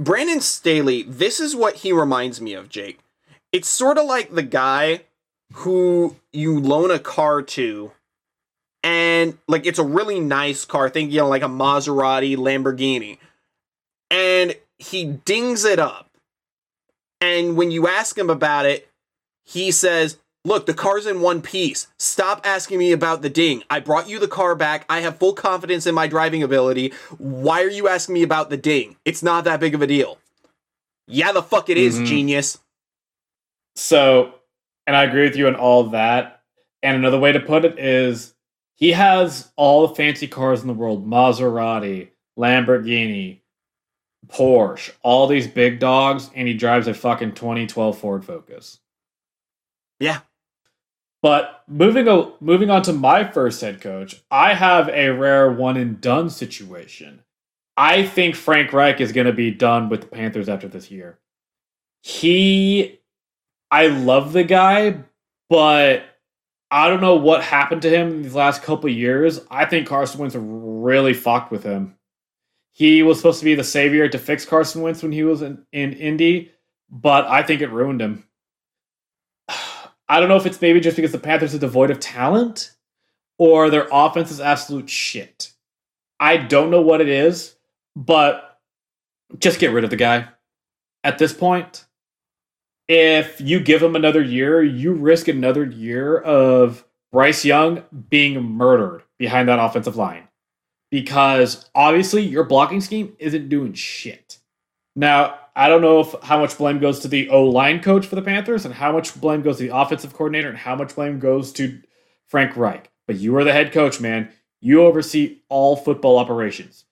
Brandon 0.00 0.40
Staley, 0.40 1.02
this 1.02 1.38
is 1.40 1.54
what 1.54 1.76
he 1.76 1.92
reminds 1.92 2.40
me 2.40 2.54
of, 2.54 2.70
Jake. 2.70 3.00
It's 3.52 3.68
sort 3.68 3.98
of 3.98 4.06
like 4.06 4.34
the 4.34 4.42
guy 4.42 5.02
who 5.52 6.16
you 6.32 6.58
loan 6.58 6.90
a 6.90 6.98
car 6.98 7.42
to 7.42 7.92
and 8.82 9.36
like 9.46 9.66
it's 9.66 9.78
a 9.78 9.84
really 9.84 10.18
nice 10.18 10.64
car. 10.64 10.88
Think 10.88 11.12
you 11.12 11.18
know 11.20 11.28
like 11.28 11.42
a 11.42 11.48
maserati 11.48 12.36
lamborghini. 12.36 13.18
And 14.10 14.56
he 14.78 15.04
dings 15.04 15.64
it 15.64 15.78
up. 15.78 16.08
And 17.20 17.56
when 17.56 17.70
you 17.70 17.86
ask 17.86 18.16
him 18.16 18.30
about 18.30 18.64
it 18.64 18.90
he 19.44 19.70
says 19.70 20.16
look 20.44 20.66
the 20.66 20.74
car's 20.74 21.06
in 21.06 21.20
one 21.20 21.42
piece 21.42 21.88
stop 21.98 22.40
asking 22.44 22.78
me 22.78 22.92
about 22.92 23.22
the 23.22 23.30
ding 23.30 23.62
i 23.68 23.78
brought 23.78 24.08
you 24.08 24.18
the 24.18 24.28
car 24.28 24.54
back 24.54 24.84
i 24.88 25.00
have 25.00 25.18
full 25.18 25.34
confidence 25.34 25.86
in 25.86 25.94
my 25.94 26.06
driving 26.06 26.42
ability 26.42 26.92
why 27.18 27.62
are 27.62 27.70
you 27.70 27.88
asking 27.88 28.14
me 28.14 28.22
about 28.22 28.50
the 28.50 28.56
ding 28.56 28.96
it's 29.04 29.22
not 29.22 29.44
that 29.44 29.60
big 29.60 29.74
of 29.74 29.82
a 29.82 29.86
deal 29.86 30.18
yeah 31.06 31.32
the 31.32 31.42
fuck 31.42 31.68
it 31.68 31.76
is, 31.76 31.96
mm-hmm. 31.96 32.06
genius 32.06 32.58
so 33.76 34.34
and 34.90 34.96
I 34.96 35.04
agree 35.04 35.22
with 35.22 35.36
you 35.36 35.46
on 35.46 35.54
all 35.54 35.84
that. 35.90 36.42
And 36.82 36.96
another 36.96 37.18
way 37.18 37.30
to 37.30 37.38
put 37.38 37.64
it 37.64 37.78
is 37.78 38.34
he 38.74 38.90
has 38.90 39.52
all 39.54 39.86
the 39.86 39.94
fancy 39.94 40.26
cars 40.26 40.62
in 40.62 40.66
the 40.66 40.74
world 40.74 41.08
Maserati, 41.08 42.08
Lamborghini, 42.36 43.38
Porsche, 44.26 44.90
all 45.04 45.28
these 45.28 45.46
big 45.46 45.78
dogs, 45.78 46.30
and 46.34 46.48
he 46.48 46.54
drives 46.54 46.88
a 46.88 46.94
fucking 46.94 47.36
2012 47.36 47.98
Ford 47.98 48.24
Focus. 48.24 48.80
Yeah. 50.00 50.20
But 51.22 51.62
moving 51.68 52.06
moving 52.40 52.70
on 52.70 52.82
to 52.82 52.92
my 52.92 53.24
first 53.30 53.60
head 53.60 53.80
coach, 53.80 54.22
I 54.30 54.54
have 54.54 54.88
a 54.88 55.10
rare 55.10 55.50
one 55.52 55.76
and 55.76 56.00
done 56.00 56.30
situation. 56.30 57.22
I 57.76 58.06
think 58.06 58.34
Frank 58.34 58.72
Reich 58.72 59.00
is 59.00 59.12
going 59.12 59.26
to 59.26 59.32
be 59.32 59.50
done 59.50 59.88
with 59.88 60.02
the 60.02 60.06
Panthers 60.06 60.48
after 60.48 60.68
this 60.68 60.90
year. 60.90 61.18
He 62.02 63.00
I 63.70 63.86
love 63.86 64.32
the 64.32 64.44
guy, 64.44 65.04
but 65.48 66.04
I 66.70 66.88
don't 66.88 67.00
know 67.00 67.16
what 67.16 67.42
happened 67.42 67.82
to 67.82 67.90
him 67.90 68.08
in 68.08 68.22
these 68.22 68.34
last 68.34 68.62
couple 68.62 68.88
years. 68.88 69.40
I 69.50 69.64
think 69.64 69.88
Carson 69.88 70.20
Wentz 70.20 70.36
really 70.36 71.14
fucked 71.14 71.50
with 71.50 71.64
him. 71.64 71.96
He 72.72 73.02
was 73.02 73.18
supposed 73.18 73.40
to 73.40 73.44
be 73.44 73.54
the 73.54 73.64
savior 73.64 74.08
to 74.08 74.18
fix 74.18 74.44
Carson 74.44 74.82
Wentz 74.82 75.02
when 75.02 75.12
he 75.12 75.24
was 75.24 75.42
in, 75.42 75.66
in 75.72 75.92
Indy, 75.92 76.52
but 76.88 77.26
I 77.26 77.42
think 77.42 77.60
it 77.60 77.70
ruined 77.70 78.00
him. 78.00 78.24
I 80.10 80.18
don't 80.18 80.28
know 80.28 80.36
if 80.36 80.44
it's 80.44 80.60
maybe 80.60 80.80
just 80.80 80.96
because 80.96 81.12
the 81.12 81.20
Panthers 81.20 81.54
are 81.54 81.58
devoid 81.58 81.92
of 81.92 82.00
talent 82.00 82.72
or 83.38 83.70
their 83.70 83.86
offense 83.92 84.32
is 84.32 84.40
absolute 84.40 84.90
shit. 84.90 85.52
I 86.18 86.36
don't 86.36 86.72
know 86.72 86.82
what 86.82 87.00
it 87.00 87.08
is, 87.08 87.54
but 87.94 88.58
just 89.38 89.60
get 89.60 89.70
rid 89.70 89.84
of 89.84 89.90
the 89.90 89.96
guy. 89.96 90.26
At 91.04 91.18
this 91.18 91.32
point, 91.32 91.84
if 92.88 93.40
you 93.40 93.60
give 93.60 93.80
him 93.80 93.94
another 93.94 94.20
year, 94.20 94.60
you 94.64 94.92
risk 94.94 95.28
another 95.28 95.64
year 95.64 96.18
of 96.18 96.84
Bryce 97.12 97.44
Young 97.44 97.84
being 98.08 98.42
murdered 98.42 99.04
behind 99.16 99.48
that 99.48 99.60
offensive 99.60 99.96
line. 99.96 100.24
Because 100.90 101.70
obviously 101.72 102.22
your 102.22 102.42
blocking 102.42 102.80
scheme 102.80 103.14
isn't 103.20 103.48
doing 103.48 103.74
shit. 103.74 104.38
Now, 104.96 105.38
I 105.60 105.68
don't 105.68 105.82
know 105.82 106.00
if 106.00 106.14
how 106.22 106.40
much 106.40 106.56
blame 106.56 106.78
goes 106.78 107.00
to 107.00 107.08
the 107.08 107.28
O 107.28 107.44
line 107.44 107.82
coach 107.82 108.06
for 108.06 108.14
the 108.14 108.22
Panthers 108.22 108.64
and 108.64 108.72
how 108.72 108.92
much 108.92 109.20
blame 109.20 109.42
goes 109.42 109.58
to 109.58 109.64
the 109.64 109.76
offensive 109.76 110.14
coordinator 110.14 110.48
and 110.48 110.56
how 110.56 110.74
much 110.74 110.94
blame 110.94 111.18
goes 111.18 111.52
to 111.52 111.82
Frank 112.28 112.56
Reich. 112.56 112.90
But 113.06 113.16
you 113.16 113.36
are 113.36 113.44
the 113.44 113.52
head 113.52 113.70
coach, 113.70 114.00
man. 114.00 114.30
You 114.62 114.84
oversee 114.84 115.40
all 115.50 115.76
football 115.76 116.18
operations. 116.18 116.86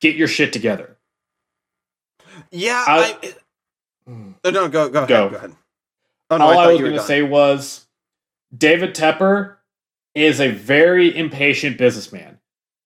Get 0.00 0.16
your 0.16 0.28
shit 0.28 0.54
together. 0.54 0.96
Yeah, 2.50 2.82
I, 2.86 3.18
I 3.22 3.34
Oh, 4.08 4.50
no, 4.50 4.68
go 4.68 4.88
go 4.88 4.98
ahead. 5.00 5.08
Go, 5.08 5.28
go 5.28 5.36
ahead. 5.36 5.52
Oh, 6.30 6.38
no, 6.38 6.44
All 6.44 6.58
I, 6.58 6.64
I 6.64 6.66
was 6.68 6.80
going 6.80 6.92
to 6.92 7.02
say 7.02 7.20
was 7.20 7.86
David 8.56 8.94
Tepper 8.94 9.56
is 10.14 10.40
a 10.40 10.50
very 10.50 11.14
impatient 11.14 11.76
businessman. 11.76 12.38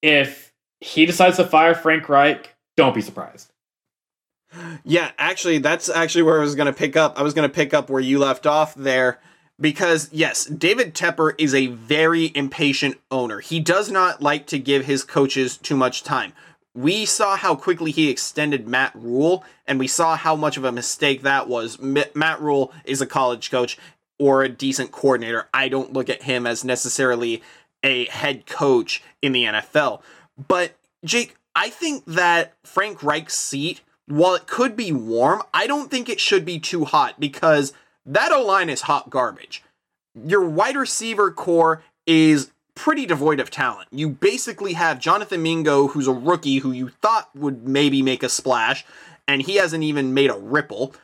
If 0.02 0.52
he 0.80 1.06
decides 1.06 1.36
to 1.36 1.44
fire 1.44 1.76
Frank 1.76 2.08
Reich, 2.08 2.52
don't 2.76 2.96
be 2.96 3.00
surprised. 3.00 3.49
Yeah, 4.84 5.10
actually, 5.18 5.58
that's 5.58 5.88
actually 5.88 6.22
where 6.22 6.38
I 6.38 6.42
was 6.42 6.54
going 6.54 6.66
to 6.66 6.72
pick 6.72 6.96
up. 6.96 7.18
I 7.18 7.22
was 7.22 7.34
going 7.34 7.48
to 7.48 7.54
pick 7.54 7.72
up 7.72 7.88
where 7.88 8.00
you 8.00 8.18
left 8.18 8.46
off 8.46 8.74
there 8.74 9.20
because, 9.60 10.08
yes, 10.12 10.44
David 10.46 10.94
Tepper 10.94 11.34
is 11.38 11.54
a 11.54 11.68
very 11.68 12.32
impatient 12.34 12.96
owner. 13.10 13.40
He 13.40 13.60
does 13.60 13.90
not 13.90 14.22
like 14.22 14.46
to 14.48 14.58
give 14.58 14.86
his 14.86 15.04
coaches 15.04 15.56
too 15.56 15.76
much 15.76 16.02
time 16.02 16.32
we 16.74 17.04
saw 17.04 17.36
how 17.36 17.54
quickly 17.54 17.90
he 17.90 18.08
extended 18.08 18.68
Matt 18.68 18.92
Rhule, 18.94 19.44
and 19.66 19.78
we 19.78 19.88
saw 19.88 20.16
how 20.16 20.36
much 20.36 20.56
of 20.56 20.64
a 20.64 20.72
mistake 20.72 21.22
that 21.22 21.48
was. 21.48 21.78
M- 21.80 22.04
Matt 22.14 22.40
Rhule 22.40 22.72
is 22.84 23.00
a 23.00 23.06
college 23.06 23.50
coach 23.50 23.76
or 24.18 24.42
a 24.42 24.48
decent 24.48 24.92
coordinator. 24.92 25.48
I 25.52 25.68
don't 25.68 25.92
look 25.92 26.08
at 26.08 26.22
him 26.22 26.46
as 26.46 26.64
necessarily 26.64 27.42
a 27.82 28.06
head 28.06 28.46
coach 28.46 29.02
in 29.20 29.32
the 29.32 29.44
NFL. 29.44 30.02
But, 30.48 30.76
Jake, 31.04 31.36
I 31.56 31.70
think 31.70 32.04
that 32.04 32.54
Frank 32.62 33.02
Reich's 33.02 33.34
seat, 33.34 33.80
while 34.10 34.34
it 34.34 34.46
could 34.46 34.76
be 34.76 34.92
warm, 34.92 35.42
I 35.54 35.66
don't 35.66 35.90
think 35.90 36.08
it 36.08 36.20
should 36.20 36.44
be 36.44 36.58
too 36.58 36.84
hot 36.84 37.20
because 37.20 37.72
that 38.04 38.32
O 38.32 38.44
line 38.44 38.68
is 38.68 38.82
hot 38.82 39.10
garbage. 39.10 39.62
Your 40.14 40.44
wide 40.44 40.76
receiver 40.76 41.30
core 41.30 41.82
is 42.06 42.50
pretty 42.74 43.06
devoid 43.06 43.40
of 43.40 43.50
talent. 43.50 43.88
You 43.92 44.08
basically 44.08 44.72
have 44.72 44.98
Jonathan 44.98 45.42
Mingo, 45.42 45.88
who's 45.88 46.08
a 46.08 46.12
rookie 46.12 46.58
who 46.58 46.72
you 46.72 46.88
thought 46.88 47.30
would 47.36 47.68
maybe 47.68 48.02
make 48.02 48.22
a 48.22 48.28
splash, 48.28 48.84
and 49.28 49.42
he 49.42 49.56
hasn't 49.56 49.84
even 49.84 50.12
made 50.12 50.30
a 50.30 50.38
ripple. 50.38 50.94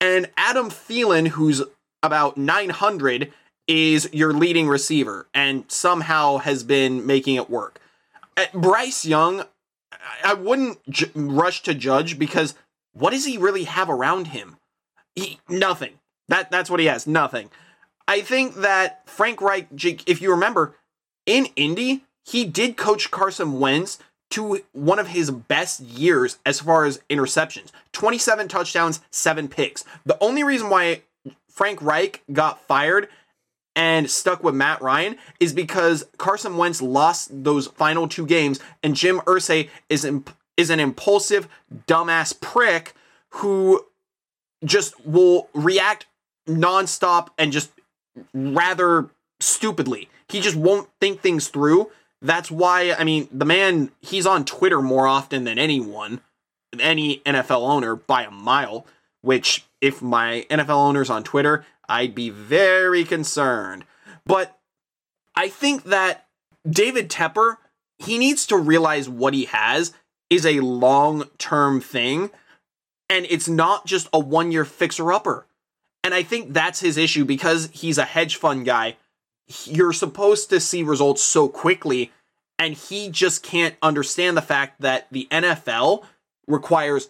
And 0.00 0.28
Adam 0.36 0.70
Thielen, 0.70 1.28
who's 1.28 1.62
about 2.02 2.36
900, 2.36 3.32
is 3.68 4.08
your 4.12 4.32
leading 4.32 4.68
receiver 4.68 5.28
and 5.32 5.64
somehow 5.68 6.38
has 6.38 6.64
been 6.64 7.06
making 7.06 7.36
it 7.36 7.48
work. 7.48 7.80
Uh, 8.36 8.46
Bryce 8.52 9.04
Young, 9.06 9.44
I 10.24 10.34
wouldn't 10.34 10.78
rush 11.14 11.62
to 11.62 11.74
judge 11.74 12.18
because 12.18 12.54
what 12.92 13.10
does 13.10 13.24
he 13.24 13.38
really 13.38 13.64
have 13.64 13.90
around 13.90 14.28
him? 14.28 14.56
He, 15.14 15.40
nothing. 15.48 15.94
That 16.28 16.50
that's 16.50 16.70
what 16.70 16.80
he 16.80 16.86
has. 16.86 17.06
Nothing. 17.06 17.50
I 18.06 18.20
think 18.22 18.56
that 18.56 19.08
Frank 19.08 19.40
Reich, 19.40 19.68
if 20.08 20.20
you 20.20 20.30
remember, 20.30 20.76
in 21.26 21.46
Indy, 21.56 22.04
he 22.24 22.44
did 22.44 22.76
coach 22.76 23.10
Carson 23.10 23.60
Wentz 23.60 23.98
to 24.30 24.60
one 24.72 24.98
of 24.98 25.08
his 25.08 25.30
best 25.30 25.80
years 25.80 26.38
as 26.46 26.60
far 26.60 26.84
as 26.84 27.00
interceptions 27.10 27.70
27 27.92 28.48
touchdowns, 28.48 29.00
seven 29.10 29.48
picks. 29.48 29.84
The 30.04 30.18
only 30.20 30.44
reason 30.44 30.70
why 30.70 31.02
Frank 31.48 31.82
Reich 31.82 32.22
got 32.32 32.66
fired 32.66 33.08
and 33.76 34.10
stuck 34.10 34.42
with 34.42 34.54
Matt 34.54 34.82
Ryan 34.82 35.16
is 35.38 35.52
because 35.52 36.04
Carson 36.18 36.56
Wentz 36.56 36.82
lost 36.82 37.44
those 37.44 37.68
final 37.68 38.08
two 38.08 38.26
games, 38.26 38.60
and 38.82 38.96
Jim 38.96 39.20
Irsay 39.20 39.68
is 39.88 40.04
imp- 40.04 40.36
is 40.56 40.70
an 40.70 40.80
impulsive, 40.80 41.48
dumbass 41.86 42.38
prick 42.38 42.94
who 43.30 43.86
just 44.64 45.06
will 45.06 45.48
react 45.54 46.06
nonstop 46.46 47.28
and 47.38 47.52
just 47.52 47.70
rather 48.34 49.08
stupidly. 49.40 50.08
He 50.28 50.40
just 50.40 50.56
won't 50.56 50.88
think 51.00 51.20
things 51.20 51.48
through. 51.48 51.90
That's 52.22 52.50
why, 52.50 52.92
I 52.92 53.04
mean, 53.04 53.28
the 53.32 53.44
man, 53.44 53.90
he's 54.00 54.26
on 54.26 54.44
Twitter 54.44 54.82
more 54.82 55.06
often 55.06 55.44
than 55.44 55.58
anyone, 55.58 56.20
any 56.78 57.18
NFL 57.18 57.62
owner 57.62 57.96
by 57.96 58.24
a 58.24 58.30
mile, 58.30 58.86
which, 59.22 59.64
if 59.80 60.02
my 60.02 60.46
NFL 60.50 60.76
owner's 60.76 61.08
on 61.08 61.24
Twitter, 61.24 61.64
I'd 61.90 62.14
be 62.14 62.30
very 62.30 63.04
concerned. 63.04 63.84
But 64.24 64.58
I 65.34 65.48
think 65.48 65.84
that 65.84 66.26
David 66.68 67.10
Tepper, 67.10 67.56
he 67.98 68.16
needs 68.16 68.46
to 68.46 68.56
realize 68.56 69.08
what 69.08 69.34
he 69.34 69.46
has 69.46 69.92
is 70.30 70.46
a 70.46 70.60
long 70.60 71.24
term 71.36 71.80
thing, 71.80 72.30
and 73.08 73.26
it's 73.28 73.48
not 73.48 73.84
just 73.86 74.08
a 74.12 74.18
one 74.18 74.52
year 74.52 74.64
fixer 74.64 75.12
upper. 75.12 75.46
And 76.02 76.14
I 76.14 76.22
think 76.22 76.54
that's 76.54 76.80
his 76.80 76.96
issue 76.96 77.26
because 77.26 77.68
he's 77.72 77.98
a 77.98 78.04
hedge 78.04 78.36
fund 78.36 78.64
guy 78.64 78.96
you're 79.66 79.92
supposed 79.92 80.50
to 80.50 80.60
see 80.60 80.82
results 80.82 81.22
so 81.22 81.48
quickly 81.48 82.12
and 82.58 82.74
he 82.74 83.08
just 83.08 83.42
can't 83.42 83.74
understand 83.82 84.36
the 84.36 84.42
fact 84.42 84.80
that 84.80 85.06
the 85.10 85.26
NFL 85.30 86.04
requires 86.46 87.08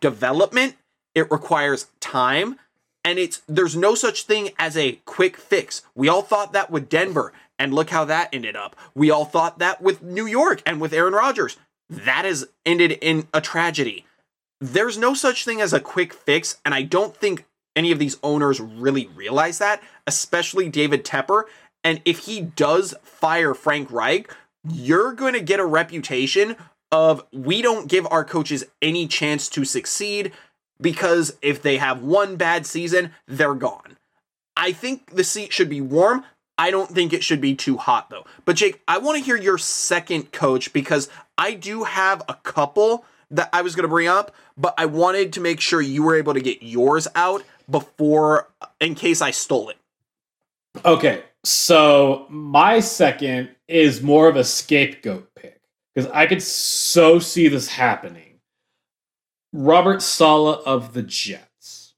development, 0.00 0.76
it 1.14 1.30
requires 1.30 1.88
time, 2.00 2.58
and 3.04 3.18
it's 3.18 3.42
there's 3.46 3.76
no 3.76 3.94
such 3.94 4.24
thing 4.24 4.50
as 4.58 4.76
a 4.76 5.00
quick 5.04 5.36
fix. 5.36 5.82
We 5.94 6.08
all 6.08 6.22
thought 6.22 6.52
that 6.52 6.70
with 6.70 6.88
Denver, 6.88 7.32
and 7.58 7.74
look 7.74 7.90
how 7.90 8.04
that 8.04 8.28
ended 8.32 8.56
up. 8.56 8.76
We 8.94 9.10
all 9.10 9.24
thought 9.24 9.58
that 9.58 9.82
with 9.82 10.02
New 10.02 10.26
York 10.26 10.62
and 10.66 10.80
with 10.80 10.92
Aaron 10.92 11.14
Rodgers. 11.14 11.56
That 11.90 12.24
has 12.24 12.46
ended 12.66 12.92
in 13.00 13.28
a 13.32 13.40
tragedy. 13.40 14.04
There's 14.60 14.98
no 14.98 15.14
such 15.14 15.44
thing 15.44 15.60
as 15.60 15.72
a 15.72 15.80
quick 15.80 16.12
fix, 16.12 16.58
and 16.64 16.74
I 16.74 16.82
don't 16.82 17.16
think 17.16 17.46
any 17.74 17.92
of 17.92 17.98
these 17.98 18.18
owners 18.22 18.60
really 18.60 19.06
realize 19.14 19.58
that, 19.58 19.82
especially 20.06 20.68
David 20.68 21.04
Tepper. 21.04 21.44
And 21.84 22.02
if 22.04 22.20
he 22.20 22.40
does 22.40 22.94
fire 23.02 23.54
Frank 23.54 23.90
Reich, 23.90 24.34
you're 24.68 25.12
going 25.12 25.34
to 25.34 25.40
get 25.40 25.60
a 25.60 25.64
reputation 25.64 26.56
of 26.90 27.24
we 27.32 27.62
don't 27.62 27.88
give 27.88 28.06
our 28.10 28.24
coaches 28.24 28.64
any 28.82 29.06
chance 29.06 29.48
to 29.50 29.64
succeed 29.64 30.32
because 30.80 31.36
if 31.42 31.62
they 31.62 31.78
have 31.78 32.02
one 32.02 32.36
bad 32.36 32.66
season, 32.66 33.12
they're 33.26 33.54
gone. 33.54 33.96
I 34.56 34.72
think 34.72 35.14
the 35.14 35.24
seat 35.24 35.52
should 35.52 35.68
be 35.68 35.80
warm. 35.80 36.24
I 36.58 36.72
don't 36.72 36.90
think 36.90 37.12
it 37.12 37.22
should 37.22 37.40
be 37.40 37.54
too 37.54 37.76
hot 37.76 38.10
though. 38.10 38.24
But 38.44 38.56
Jake, 38.56 38.80
I 38.88 38.98
want 38.98 39.18
to 39.18 39.24
hear 39.24 39.36
your 39.36 39.58
second 39.58 40.32
coach 40.32 40.72
because 40.72 41.08
I 41.36 41.54
do 41.54 41.84
have 41.84 42.22
a 42.28 42.34
couple 42.34 43.04
that 43.30 43.48
I 43.52 43.62
was 43.62 43.76
going 43.76 43.84
to 43.84 43.88
bring 43.88 44.08
up, 44.08 44.34
but 44.56 44.74
I 44.76 44.86
wanted 44.86 45.32
to 45.34 45.40
make 45.40 45.60
sure 45.60 45.80
you 45.80 46.02
were 46.02 46.16
able 46.16 46.34
to 46.34 46.40
get 46.40 46.62
yours 46.62 47.06
out 47.14 47.44
before 47.70 48.48
in 48.80 48.94
case 48.94 49.22
I 49.22 49.30
stole 49.30 49.68
it. 49.68 49.76
Okay, 50.84 51.22
so 51.44 52.26
my 52.28 52.80
second 52.80 53.50
is 53.68 54.02
more 54.02 54.28
of 54.28 54.36
a 54.36 54.44
scapegoat 54.44 55.28
pick 55.34 55.60
because 55.94 56.10
I 56.12 56.26
could 56.26 56.42
so 56.42 57.18
see 57.18 57.48
this 57.48 57.68
happening. 57.68 58.27
Robert 59.58 60.02
Saleh 60.02 60.60
of 60.64 60.94
the 60.94 61.02
Jets. 61.02 61.94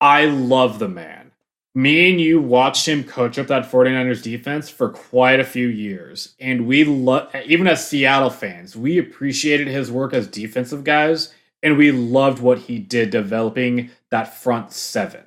I 0.00 0.26
love 0.26 0.78
the 0.78 0.88
man. 0.88 1.32
Me 1.74 2.10
and 2.10 2.20
you 2.20 2.40
watched 2.40 2.86
him 2.86 3.04
coach 3.04 3.38
up 3.38 3.46
that 3.46 3.70
49ers 3.70 4.22
defense 4.22 4.68
for 4.68 4.90
quite 4.90 5.40
a 5.40 5.44
few 5.44 5.68
years. 5.68 6.34
And 6.40 6.66
we 6.66 6.84
love, 6.84 7.34
even 7.46 7.66
as 7.66 7.86
Seattle 7.88 8.30
fans, 8.30 8.76
we 8.76 8.98
appreciated 8.98 9.68
his 9.68 9.90
work 9.90 10.12
as 10.12 10.26
defensive 10.26 10.84
guys 10.84 11.32
and 11.62 11.78
we 11.78 11.92
loved 11.92 12.40
what 12.40 12.58
he 12.58 12.78
did 12.78 13.10
developing 13.10 13.90
that 14.10 14.34
front 14.34 14.72
seven 14.72 15.22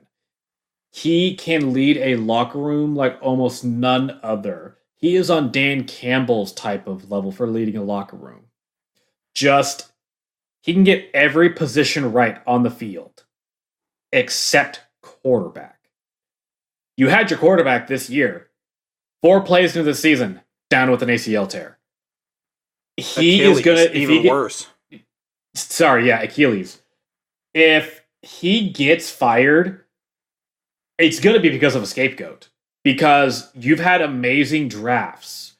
he 0.96 1.36
can 1.36 1.74
lead 1.74 1.98
a 1.98 2.16
locker 2.16 2.58
room 2.58 2.96
like 2.96 3.18
almost 3.22 3.66
none 3.66 4.18
other. 4.24 4.78
He 4.96 5.18
is 5.18 5.30
on 5.30 5.52
Dan 5.52 5.84
Campbell's 5.84 6.54
type 6.54 6.88
of 6.88 7.12
level 7.12 7.34
for 7.34 7.48
leading 7.48 7.76
a 7.76 7.84
locker 7.84 8.16
room. 8.16 8.46
Just, 9.34 9.92
he 10.66 10.74
can 10.74 10.84
get 10.84 11.12
every 11.14 11.52
position 11.52 12.12
right 12.12 12.42
on 12.48 12.64
the 12.64 12.72
field 12.72 13.24
except 14.12 14.82
quarterback. 15.04 15.78
You 16.98 17.10
had 17.10 17.30
your 17.30 17.38
quarterback 17.38 17.88
this 17.88 18.10
year, 18.10 18.50
four 19.22 19.42
plays 19.42 19.76
into 19.76 19.84
the 19.92 19.94
season, 19.96 20.42
down 20.72 20.90
with 20.90 21.04
an 21.04 21.10
ACL 21.10 21.48
tear. 21.48 21.78
He 22.98 23.42
Achilles, 23.42 23.58
is 23.60 23.64
gonna 23.64 23.90
even 23.94 24.24
get- 24.24 24.32
worse. 24.32 24.68
sorry, 25.54 26.08
yeah, 26.08 26.22
Achilles. 26.22 26.82
If 27.54 28.04
he 28.24 28.70
gets 28.72 29.12
fired, 29.12 29.84
it's 30.98 31.20
going 31.20 31.36
to 31.36 31.42
be 31.42 31.50
because 31.50 31.76
of 31.76 31.84
a 31.84 31.88
scapegoat. 31.88 32.50
Because 32.84 33.52
you've 33.54 33.80
had 33.80 34.02
amazing 34.02 34.68
drafts. 34.70 35.54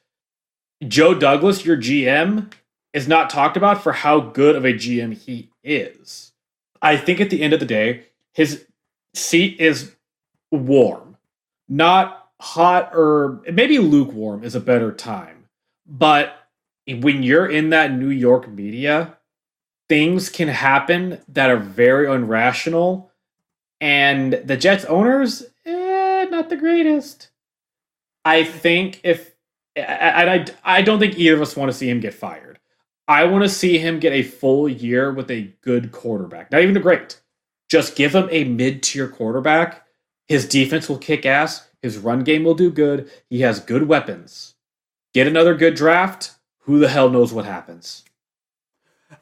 Joe 0.86 1.14
Douglas, 1.14 1.64
your 1.64 1.76
GM, 1.76 2.50
is 2.96 3.06
not 3.06 3.28
talked 3.28 3.58
about 3.58 3.82
for 3.82 3.92
how 3.92 4.18
good 4.18 4.56
of 4.56 4.64
a 4.64 4.72
GM 4.72 5.12
he 5.12 5.50
is. 5.62 6.32
I 6.80 6.96
think 6.96 7.20
at 7.20 7.28
the 7.28 7.42
end 7.42 7.52
of 7.52 7.60
the 7.60 7.66
day, 7.66 8.04
his 8.32 8.64
seat 9.12 9.60
is 9.60 9.94
warm, 10.50 11.18
not 11.68 12.30
hot 12.40 12.90
or 12.94 13.42
maybe 13.52 13.78
lukewarm 13.78 14.42
is 14.42 14.54
a 14.54 14.60
better 14.60 14.92
time. 14.92 15.44
But 15.86 16.38
when 16.86 17.22
you're 17.22 17.46
in 17.46 17.68
that 17.68 17.92
New 17.92 18.08
York 18.08 18.48
media, 18.48 19.18
things 19.90 20.30
can 20.30 20.48
happen 20.48 21.20
that 21.28 21.50
are 21.50 21.58
very 21.58 22.06
unrational 22.06 23.10
and 23.78 24.32
the 24.32 24.56
jets 24.56 24.86
owners 24.86 25.44
eh, 25.66 26.26
not 26.30 26.48
the 26.48 26.56
greatest 26.56 27.28
i 28.24 28.42
think 28.42 29.02
if 29.04 29.34
and 29.76 30.30
I, 30.30 30.46
I 30.64 30.80
don't 30.80 30.98
think 30.98 31.18
either 31.18 31.34
of 31.34 31.42
us 31.42 31.54
want 31.54 31.70
to 31.70 31.76
see 31.76 31.90
him 31.90 32.00
get 32.00 32.14
fired 32.14 32.58
i 33.08 33.24
want 33.24 33.42
to 33.44 33.48
see 33.48 33.78
him 33.78 34.00
get 34.00 34.12
a 34.12 34.22
full 34.22 34.68
year 34.68 35.12
with 35.12 35.30
a 35.30 35.52
good 35.60 35.92
quarterback. 35.92 36.50
Not 36.50 36.62
even 36.62 36.76
a 36.76 36.80
great. 36.80 37.20
Just 37.68 37.96
give 37.96 38.14
him 38.14 38.28
a 38.30 38.44
mid-tier 38.44 39.08
quarterback. 39.08 39.86
His 40.28 40.48
defense 40.48 40.88
will 40.88 40.98
kick 40.98 41.26
ass. 41.26 41.68
His 41.82 41.98
run 41.98 42.24
game 42.24 42.44
will 42.44 42.54
do 42.54 42.70
good. 42.70 43.10
He 43.28 43.40
has 43.42 43.60
good 43.60 43.88
weapons. 43.88 44.54
Get 45.14 45.26
another 45.26 45.54
good 45.54 45.74
draft. 45.74 46.32
Who 46.60 46.78
the 46.78 46.88
hell 46.88 47.10
knows 47.10 47.32
what 47.32 47.44
happens? 47.44 48.04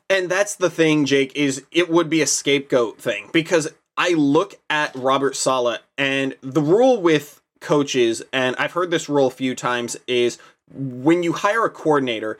And 0.08 0.30
that's 0.30 0.56
the 0.56 0.70
thing, 0.70 1.04
Jake, 1.04 1.34
is 1.34 1.64
it 1.70 1.90
would 1.90 2.08
be 2.08 2.22
a 2.22 2.26
scapegoat 2.26 2.98
thing 2.98 3.28
because 3.32 3.72
I 3.96 4.10
look 4.10 4.54
at 4.70 4.94
Robert 4.94 5.36
Saleh 5.36 5.80
and 5.98 6.36
the 6.40 6.62
rule 6.62 7.00
with 7.00 7.42
coaches, 7.60 8.22
and 8.32 8.56
I've 8.56 8.72
heard 8.72 8.90
this 8.90 9.08
rule 9.08 9.26
a 9.26 9.30
few 9.30 9.54
times, 9.54 9.96
is 10.06 10.38
when 10.72 11.22
you 11.22 11.32
hire 11.32 11.64
a 11.64 11.70
coordinator, 11.70 12.38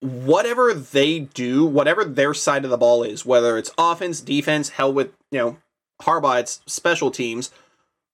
whatever 0.00 0.72
they 0.72 1.20
do, 1.20 1.64
whatever 1.64 2.04
their 2.04 2.34
side 2.34 2.64
of 2.64 2.70
the 2.70 2.76
ball 2.76 3.02
is, 3.02 3.26
whether 3.26 3.58
it's 3.58 3.70
offense, 3.76 4.20
defense, 4.20 4.70
hell 4.70 4.92
with, 4.92 5.12
you 5.30 5.38
know, 5.38 5.56
Harbaugh, 6.02 6.40
it's 6.40 6.60
special 6.66 7.10
teams, 7.10 7.50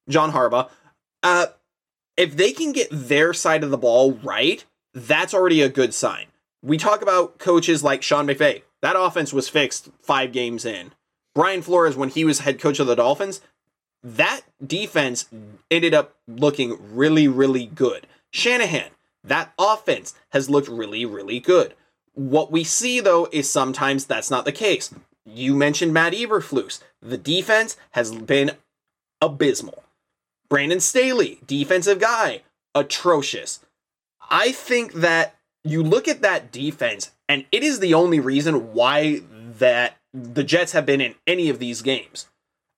John 0.08 0.32
Harbaugh, 0.32 0.68
uh, 1.22 1.46
if 2.16 2.36
they 2.36 2.52
can 2.52 2.72
get 2.72 2.88
their 2.90 3.34
side 3.34 3.64
of 3.64 3.70
the 3.70 3.78
ball 3.78 4.12
right, 4.12 4.64
that's 4.92 5.34
already 5.34 5.60
a 5.60 5.68
good 5.68 5.92
sign. 5.92 6.26
We 6.62 6.78
talk 6.78 7.02
about 7.02 7.38
coaches 7.38 7.82
like 7.82 8.02
Sean 8.02 8.26
McVay. 8.26 8.62
That 8.80 8.98
offense 8.98 9.32
was 9.32 9.48
fixed 9.48 9.90
five 10.00 10.32
games 10.32 10.64
in. 10.64 10.92
Brian 11.34 11.62
Flores, 11.62 11.96
when 11.96 12.10
he 12.10 12.24
was 12.24 12.40
head 12.40 12.60
coach 12.60 12.78
of 12.78 12.86
the 12.86 12.94
Dolphins, 12.94 13.40
that 14.02 14.42
defense 14.64 15.26
ended 15.70 15.94
up 15.94 16.14
looking 16.28 16.78
really, 16.94 17.26
really 17.26 17.66
good. 17.66 18.06
Shanahan, 18.30 18.90
that 19.24 19.52
offense 19.58 20.14
has 20.30 20.50
looked 20.50 20.68
really, 20.68 21.04
really 21.04 21.40
good. 21.40 21.74
What 22.12 22.52
we 22.52 22.62
see 22.62 23.00
though 23.00 23.28
is 23.32 23.50
sometimes 23.50 24.04
that's 24.04 24.30
not 24.30 24.44
the 24.44 24.52
case. 24.52 24.94
You 25.26 25.54
mentioned 25.54 25.92
Matt 25.92 26.12
Eberflus. 26.12 26.82
The 27.00 27.18
defense 27.18 27.76
has 27.92 28.14
been 28.14 28.52
abysmal. 29.20 29.82
Brandon 30.48 30.80
Staley, 30.80 31.40
defensive 31.46 31.98
guy, 31.98 32.42
atrocious. 32.74 33.60
I 34.30 34.52
think 34.52 34.92
that 34.94 35.36
you 35.64 35.82
look 35.82 36.06
at 36.06 36.22
that 36.22 36.52
defense, 36.52 37.12
and 37.28 37.46
it 37.50 37.62
is 37.62 37.80
the 37.80 37.94
only 37.94 38.20
reason 38.20 38.74
why 38.74 39.22
that 39.58 39.96
the 40.12 40.44
Jets 40.44 40.72
have 40.72 40.86
been 40.86 41.00
in 41.00 41.14
any 41.26 41.48
of 41.48 41.58
these 41.58 41.82
games. 41.82 42.28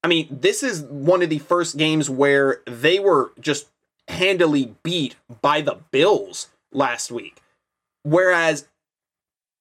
I 0.05 0.09
mean, 0.09 0.29
this 0.31 0.63
is 0.63 0.83
one 0.83 1.23
of 1.23 1.31
the 1.31 1.41
first 1.41 1.77
games 1.77 2.09
where 2.09 2.63
they 2.67 3.01
were 3.01 3.33
just 3.41 3.67
handily 4.09 4.75
beat 4.83 5.17
by 5.43 5.61
the 5.61 5.79
Bills 5.91 6.49
last 6.73 7.11
week. 7.11 7.41
Whereas 8.03 8.69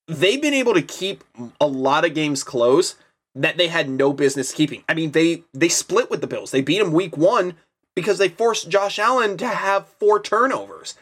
they've 0.07 0.41
been 0.41 0.53
able 0.53 0.73
to 0.73 0.81
keep 0.81 1.23
a 1.59 1.67
lot 1.67 2.05
of 2.05 2.13
games 2.13 2.43
close 2.43 2.95
that 3.33 3.57
they 3.57 3.67
had 3.67 3.89
no 3.89 4.13
business 4.13 4.53
keeping. 4.53 4.83
I 4.87 4.93
mean, 4.93 5.11
they 5.11 5.43
they 5.53 5.69
split 5.69 6.09
with 6.09 6.21
the 6.21 6.27
Bills. 6.27 6.51
They 6.51 6.61
beat 6.61 6.79
them 6.79 6.93
week 6.93 7.17
1 7.17 7.55
because 7.95 8.17
they 8.17 8.29
forced 8.29 8.69
Josh 8.69 8.99
Allen 8.99 9.37
to 9.37 9.47
have 9.47 9.87
four 9.87 10.21
turnovers. 10.21 10.95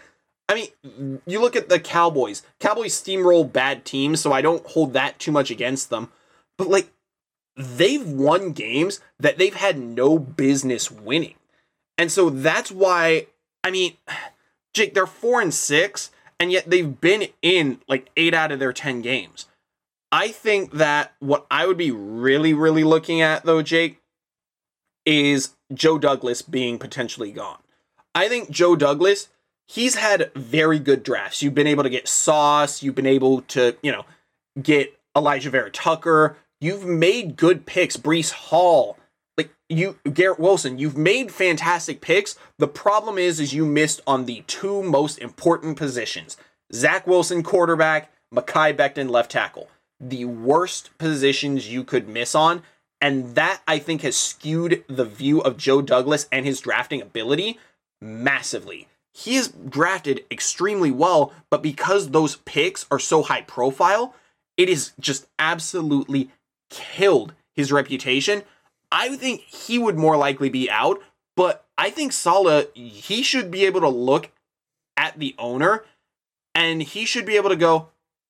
I 0.50 0.56
mean, 0.56 1.22
you 1.26 1.40
look 1.40 1.56
at 1.56 1.70
the 1.70 1.80
Cowboys. 1.80 2.44
Cowboys 2.60 3.00
steamroll 3.00 3.52
bad 3.52 3.86
teams, 3.86 4.20
so 4.20 4.32
I 4.32 4.42
don't 4.42 4.66
hold 4.66 4.94
that 4.94 5.20
too 5.20 5.32
much 5.32 5.50
against 5.52 5.90
them. 5.90 6.12
But 6.58 6.68
like 6.70 6.92
they've 7.56 8.08
won 8.08 8.52
games 8.52 9.00
that 9.20 9.38
they've 9.38 9.54
had 9.54 9.78
no 9.78 10.18
business 10.18 10.90
winning. 10.90 11.36
And 11.98 12.12
so 12.12 12.30
that's 12.30 12.72
why 12.72 13.28
I 13.64 13.72
mean, 13.72 13.98
Jake, 14.74 14.94
they're 14.94 15.08
4 15.08 15.42
and 15.42 15.54
6 15.54 16.12
and 16.40 16.52
yet 16.52 16.70
they've 16.70 17.00
been 17.00 17.28
in 17.42 17.80
like 17.88 18.10
8 18.18 18.34
out 18.34 18.52
of 18.52 18.60
their 18.60 18.74
10 18.74 19.02
games. 19.02 19.48
I 20.12 20.30
think 20.30 20.74
that 20.74 21.14
what 21.20 21.46
I 21.50 21.66
would 21.66 21.78
be 21.78 21.92
really 21.92 22.54
really 22.54 22.84
looking 22.84 23.22
at 23.22 23.46
though, 23.46 23.62
Jake, 23.62 24.00
is 25.06 25.56
Joe 25.74 25.98
Douglas 25.98 26.42
being 26.42 26.78
potentially 26.78 27.32
gone. 27.32 27.60
I 28.14 28.28
think 28.28 28.50
Joe 28.50 28.76
Douglas 28.76 29.30
he's 29.68 29.96
had 29.96 30.32
very 30.36 30.80
good 30.80 31.04
drafts. 31.04 31.42
You've 31.42 31.56
been 31.56 31.68
able 31.68 31.84
to 31.84 31.90
get 31.90 32.08
Sauce, 32.08 32.84
you've 32.84 32.96
been 32.96 33.06
able 33.06 33.42
to, 33.42 33.76
you 33.82 33.92
know, 33.92 34.06
get 34.62 34.98
Alijah 35.16 35.50
Vera-Tucker. 35.50 36.38
You've 36.62 36.86
made 36.86 37.36
good 37.36 37.66
picks, 37.66 37.98
Breece 37.98 38.32
Hall, 38.32 38.98
like 39.38 39.52
you 39.70 39.98
Garrett 40.12 40.40
Wilson. 40.40 40.78
You've 40.78 40.98
made 40.98 41.32
fantastic 41.32 42.02
picks. 42.02 42.36
The 42.60 42.68
problem 42.68 43.18
is 43.18 43.40
is 43.40 43.54
you 43.54 43.66
missed 43.66 44.02
on 44.06 44.26
the 44.26 44.44
two 44.48 44.84
most 44.84 45.18
important 45.20 45.78
positions. 45.78 46.38
Zach 46.74 47.06
Wilson, 47.06 47.44
quarterback, 47.44 48.12
Mekhi 48.34 48.76
Becton, 48.76 49.10
left 49.10 49.32
tackle. 49.32 49.70
The 50.00 50.26
worst 50.26 50.98
positions 50.98 51.72
you 51.72 51.84
could 51.84 52.08
miss 52.08 52.36
on. 52.36 52.64
And 53.00 53.36
that 53.36 53.62
I 53.68 53.80
think 53.80 54.02
has 54.02 54.16
skewed 54.16 54.86
the 54.88 55.04
view 55.04 55.42
of 55.42 55.58
Joe 55.58 55.82
Douglas 55.82 56.28
and 56.32 56.46
his 56.46 56.62
drafting 56.62 57.02
ability 57.02 57.60
massively 58.02 58.88
he 59.14 59.36
is 59.36 59.50
drafted 59.50 60.26
extremely 60.32 60.92
well, 60.92 61.34
but 61.50 61.62
because 61.62 62.10
those 62.10 62.38
picks 62.38 62.86
are 62.90 63.00
so 63.00 63.22
high 63.22 63.44
profile, 63.44 64.16
it 64.58 64.70
is 64.70 64.94
just 65.00 65.28
absolutely 65.38 66.32
killed 66.70 67.34
his 67.54 67.72
reputation. 67.72 68.42
I 68.94 69.18
think 69.18 69.42
he 69.42 69.78
would 69.78 69.98
more 69.98 70.16
likely 70.16 70.50
be 70.50 70.70
out, 70.70 71.02
but 71.36 71.66
I 71.78 71.90
think 71.90 72.14
Saleh, 72.14 72.68
he 72.74 73.24
should 73.24 73.52
be 73.52 73.66
able 73.66 73.82
to 73.82 73.90
look 73.90 74.32
at 74.96 75.20
the 75.20 75.36
owner 75.38 75.84
and 76.56 76.82
he 76.82 77.04
should 77.04 77.26
be 77.26 77.36
able 77.36 77.50
to 77.50 77.58
go, 77.58 77.90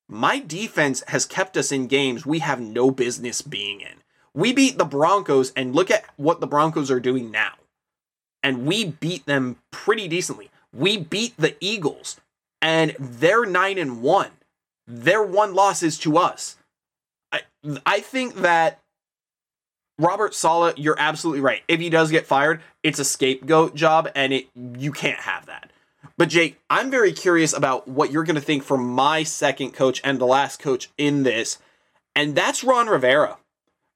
My 0.09 0.39
defense 0.39 1.03
has 1.09 1.25
kept 1.25 1.57
us 1.57 1.71
in 1.71 1.87
games 1.87 2.25
we 2.25 2.39
have 2.39 2.59
no 2.59 2.89
business 2.89 3.43
being 3.43 3.81
in. 3.81 4.01
We 4.33 4.53
beat 4.53 4.79
the 4.79 4.85
Broncos 4.85 5.51
and 5.55 5.75
look 5.75 5.91
at 5.91 6.05
what 6.15 6.39
the 6.39 6.47
Broncos 6.47 6.89
are 6.89 6.99
doing 6.99 7.29
now. 7.29 7.53
And 8.41 8.65
we 8.65 8.85
beat 8.85 9.27
them 9.27 9.57
pretty 9.71 10.07
decently 10.07 10.49
we 10.73 10.97
beat 10.97 11.35
the 11.37 11.55
Eagles 11.59 12.19
and 12.61 12.95
they're 12.99 13.45
9 13.45 13.77
and 13.77 14.01
1. 14.01 14.31
Their 14.87 15.23
one 15.23 15.53
loss 15.53 15.83
is 15.83 15.97
to 15.99 16.17
us. 16.17 16.57
I 17.31 17.41
I 17.85 17.99
think 18.01 18.35
that 18.35 18.81
Robert 19.99 20.33
Saleh, 20.33 20.73
you're 20.77 20.99
absolutely 20.99 21.41
right. 21.41 21.61
If 21.67 21.79
he 21.79 21.89
does 21.89 22.11
get 22.11 22.25
fired, 22.25 22.61
it's 22.81 22.99
a 22.99 23.05
scapegoat 23.05 23.75
job 23.75 24.09
and 24.15 24.33
it 24.33 24.47
you 24.55 24.91
can't 24.91 25.19
have 25.19 25.45
that. 25.45 25.71
But 26.17 26.29
Jake, 26.29 26.59
I'm 26.69 26.91
very 26.91 27.11
curious 27.11 27.53
about 27.53 27.87
what 27.87 28.11
you're 28.11 28.23
going 28.23 28.35
to 28.35 28.41
think 28.41 28.63
for 28.63 28.77
my 28.77 29.23
second 29.23 29.71
coach 29.71 30.01
and 30.03 30.19
the 30.19 30.25
last 30.25 30.59
coach 30.59 30.89
in 30.97 31.23
this, 31.23 31.57
and 32.15 32.35
that's 32.35 32.63
Ron 32.63 32.87
Rivera. 32.87 33.37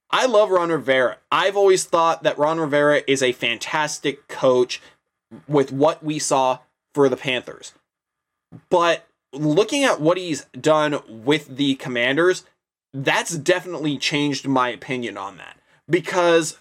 I 0.10 0.26
love 0.26 0.50
Ron 0.50 0.70
Rivera. 0.70 1.18
I've 1.32 1.58
always 1.58 1.84
thought 1.84 2.24
that 2.24 2.38
Ron 2.38 2.60
Rivera 2.60 3.02
is 3.08 3.22
a 3.22 3.34
fantastic 3.34 4.28
coach 4.28 4.82
with 5.48 5.72
what 5.72 6.04
we 6.04 6.18
saw 6.18 6.60
for 6.94 7.10
the 7.10 7.18
Panthers. 7.18 7.74
But 8.70 9.06
looking 9.34 9.84
at 9.84 10.00
what 10.00 10.18
he's 10.18 10.46
done 10.60 11.02
with 11.08 11.58
the 11.58 11.76
Commanders, 11.76 12.46
that's 12.94 13.38
definitely 13.38 13.98
changed 13.98 14.48
my 14.48 14.70
opinion 14.70 15.18
on 15.18 15.38
that. 15.38 15.58
Because 15.90 16.58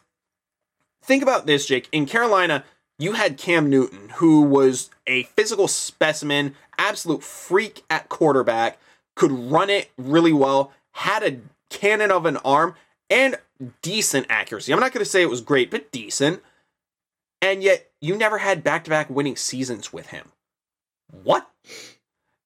think 1.03 1.23
about 1.23 1.47
this, 1.47 1.67
Jake. 1.67 1.89
In 1.93 2.07
Carolina, 2.07 2.65
you 2.99 3.13
had 3.13 3.37
Cam 3.37 3.69
Newton, 3.69 4.11
who 4.17 4.43
was 4.43 4.91
a 5.07 5.25
physical 5.25 5.69
specimen, 5.69 6.55
absolute 6.79 7.23
freak 7.23 7.85
at 7.91 8.09
quarterback, 8.09 8.79
could 9.15 9.33
run 9.33 9.71
it 9.71 9.91
really 9.99 10.33
well, 10.33 10.73
had 10.93 11.23
a 11.23 11.41
cannon 11.71 12.11
of 12.11 12.27
an 12.27 12.37
arm, 12.39 12.75
and 13.11 13.37
decent 13.83 14.27
accuracy. 14.29 14.73
I'm 14.73 14.81
not 14.81 14.93
going 14.93 15.05
to 15.05 15.11
say 15.11 15.23
it 15.23 15.31
was 15.31 15.41
great, 15.41 15.71
but 15.71 15.91
decent. 15.93 16.43
And 17.43 17.63
yet 17.63 17.91
you 18.01 18.17
never 18.17 18.39
had 18.39 18.65
back 18.65 18.85
to 18.85 18.91
back 18.91 19.11
winning 19.11 19.37
seasons 19.37 19.93
with 19.93 20.09
him. 20.09 20.33
What? 21.23 21.49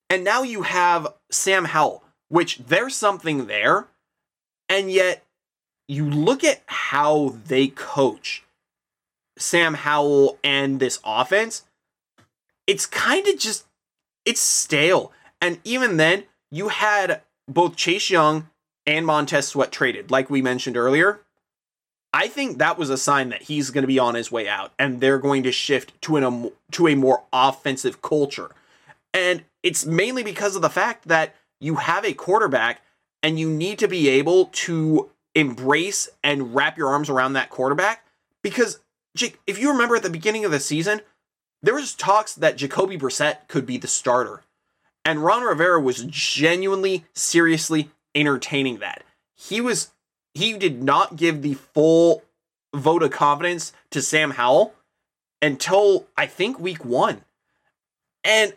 And 0.08 0.24
now 0.24 0.42
you 0.42 0.62
have 0.62 1.14
Sam 1.30 1.66
Howell, 1.66 2.02
which 2.28 2.58
there's 2.58 2.96
something 2.96 3.46
there. 3.46 3.86
And 4.68 4.90
yet 4.90 5.24
you 5.90 6.08
look 6.08 6.44
at 6.44 6.62
how 6.66 7.34
they 7.46 7.66
coach 7.66 8.44
Sam 9.36 9.74
Howell 9.74 10.38
and 10.44 10.78
this 10.78 11.00
offense, 11.04 11.64
it's 12.68 12.86
kind 12.86 13.26
of 13.26 13.36
just 13.36 13.66
it's 14.24 14.40
stale. 14.40 15.10
And 15.40 15.58
even 15.64 15.96
then, 15.96 16.24
you 16.52 16.68
had 16.68 17.22
both 17.48 17.74
Chase 17.74 18.08
Young 18.08 18.48
and 18.86 19.04
Montez 19.04 19.48
Sweat 19.48 19.72
traded, 19.72 20.12
like 20.12 20.30
we 20.30 20.40
mentioned 20.40 20.76
earlier. 20.76 21.22
I 22.14 22.28
think 22.28 22.58
that 22.58 22.78
was 22.78 22.90
a 22.90 22.96
sign 22.96 23.30
that 23.30 23.42
he's 23.42 23.70
going 23.70 23.82
to 23.82 23.88
be 23.88 23.98
on 23.98 24.14
his 24.14 24.30
way 24.30 24.48
out, 24.48 24.72
and 24.78 25.00
they're 25.00 25.18
going 25.18 25.42
to 25.42 25.52
shift 25.52 26.00
to 26.02 26.16
an 26.16 26.52
to 26.70 26.86
a 26.86 26.94
more 26.94 27.24
offensive 27.32 28.00
culture. 28.00 28.50
And 29.12 29.42
it's 29.64 29.84
mainly 29.86 30.22
because 30.22 30.54
of 30.54 30.62
the 30.62 30.70
fact 30.70 31.08
that 31.08 31.34
you 31.60 31.76
have 31.76 32.04
a 32.04 32.12
quarterback, 32.12 32.80
and 33.24 33.40
you 33.40 33.50
need 33.50 33.80
to 33.80 33.88
be 33.88 34.08
able 34.08 34.46
to 34.46 35.10
embrace 35.34 36.08
and 36.22 36.54
wrap 36.54 36.76
your 36.76 36.88
arms 36.88 37.08
around 37.08 37.34
that 37.34 37.50
quarterback. 37.50 38.04
Because 38.42 38.80
Jake, 39.16 39.38
if 39.46 39.58
you 39.58 39.70
remember 39.70 39.96
at 39.96 40.02
the 40.02 40.10
beginning 40.10 40.44
of 40.44 40.50
the 40.50 40.60
season, 40.60 41.02
there 41.62 41.74
was 41.74 41.94
talks 41.94 42.34
that 42.34 42.56
Jacoby 42.56 42.96
Brissett 42.96 43.48
could 43.48 43.66
be 43.66 43.76
the 43.76 43.88
starter. 43.88 44.42
And 45.04 45.24
Ron 45.24 45.42
Rivera 45.42 45.80
was 45.80 46.04
genuinely, 46.04 47.04
seriously 47.14 47.90
entertaining 48.14 48.78
that. 48.78 49.04
He 49.34 49.60
was 49.60 49.90
he 50.34 50.56
did 50.56 50.82
not 50.82 51.16
give 51.16 51.42
the 51.42 51.54
full 51.54 52.22
vote 52.74 53.02
of 53.02 53.10
confidence 53.10 53.72
to 53.90 54.00
Sam 54.00 54.32
Howell 54.32 54.74
until 55.42 56.06
I 56.16 56.26
think 56.26 56.60
week 56.60 56.84
one. 56.84 57.22
And 58.22 58.54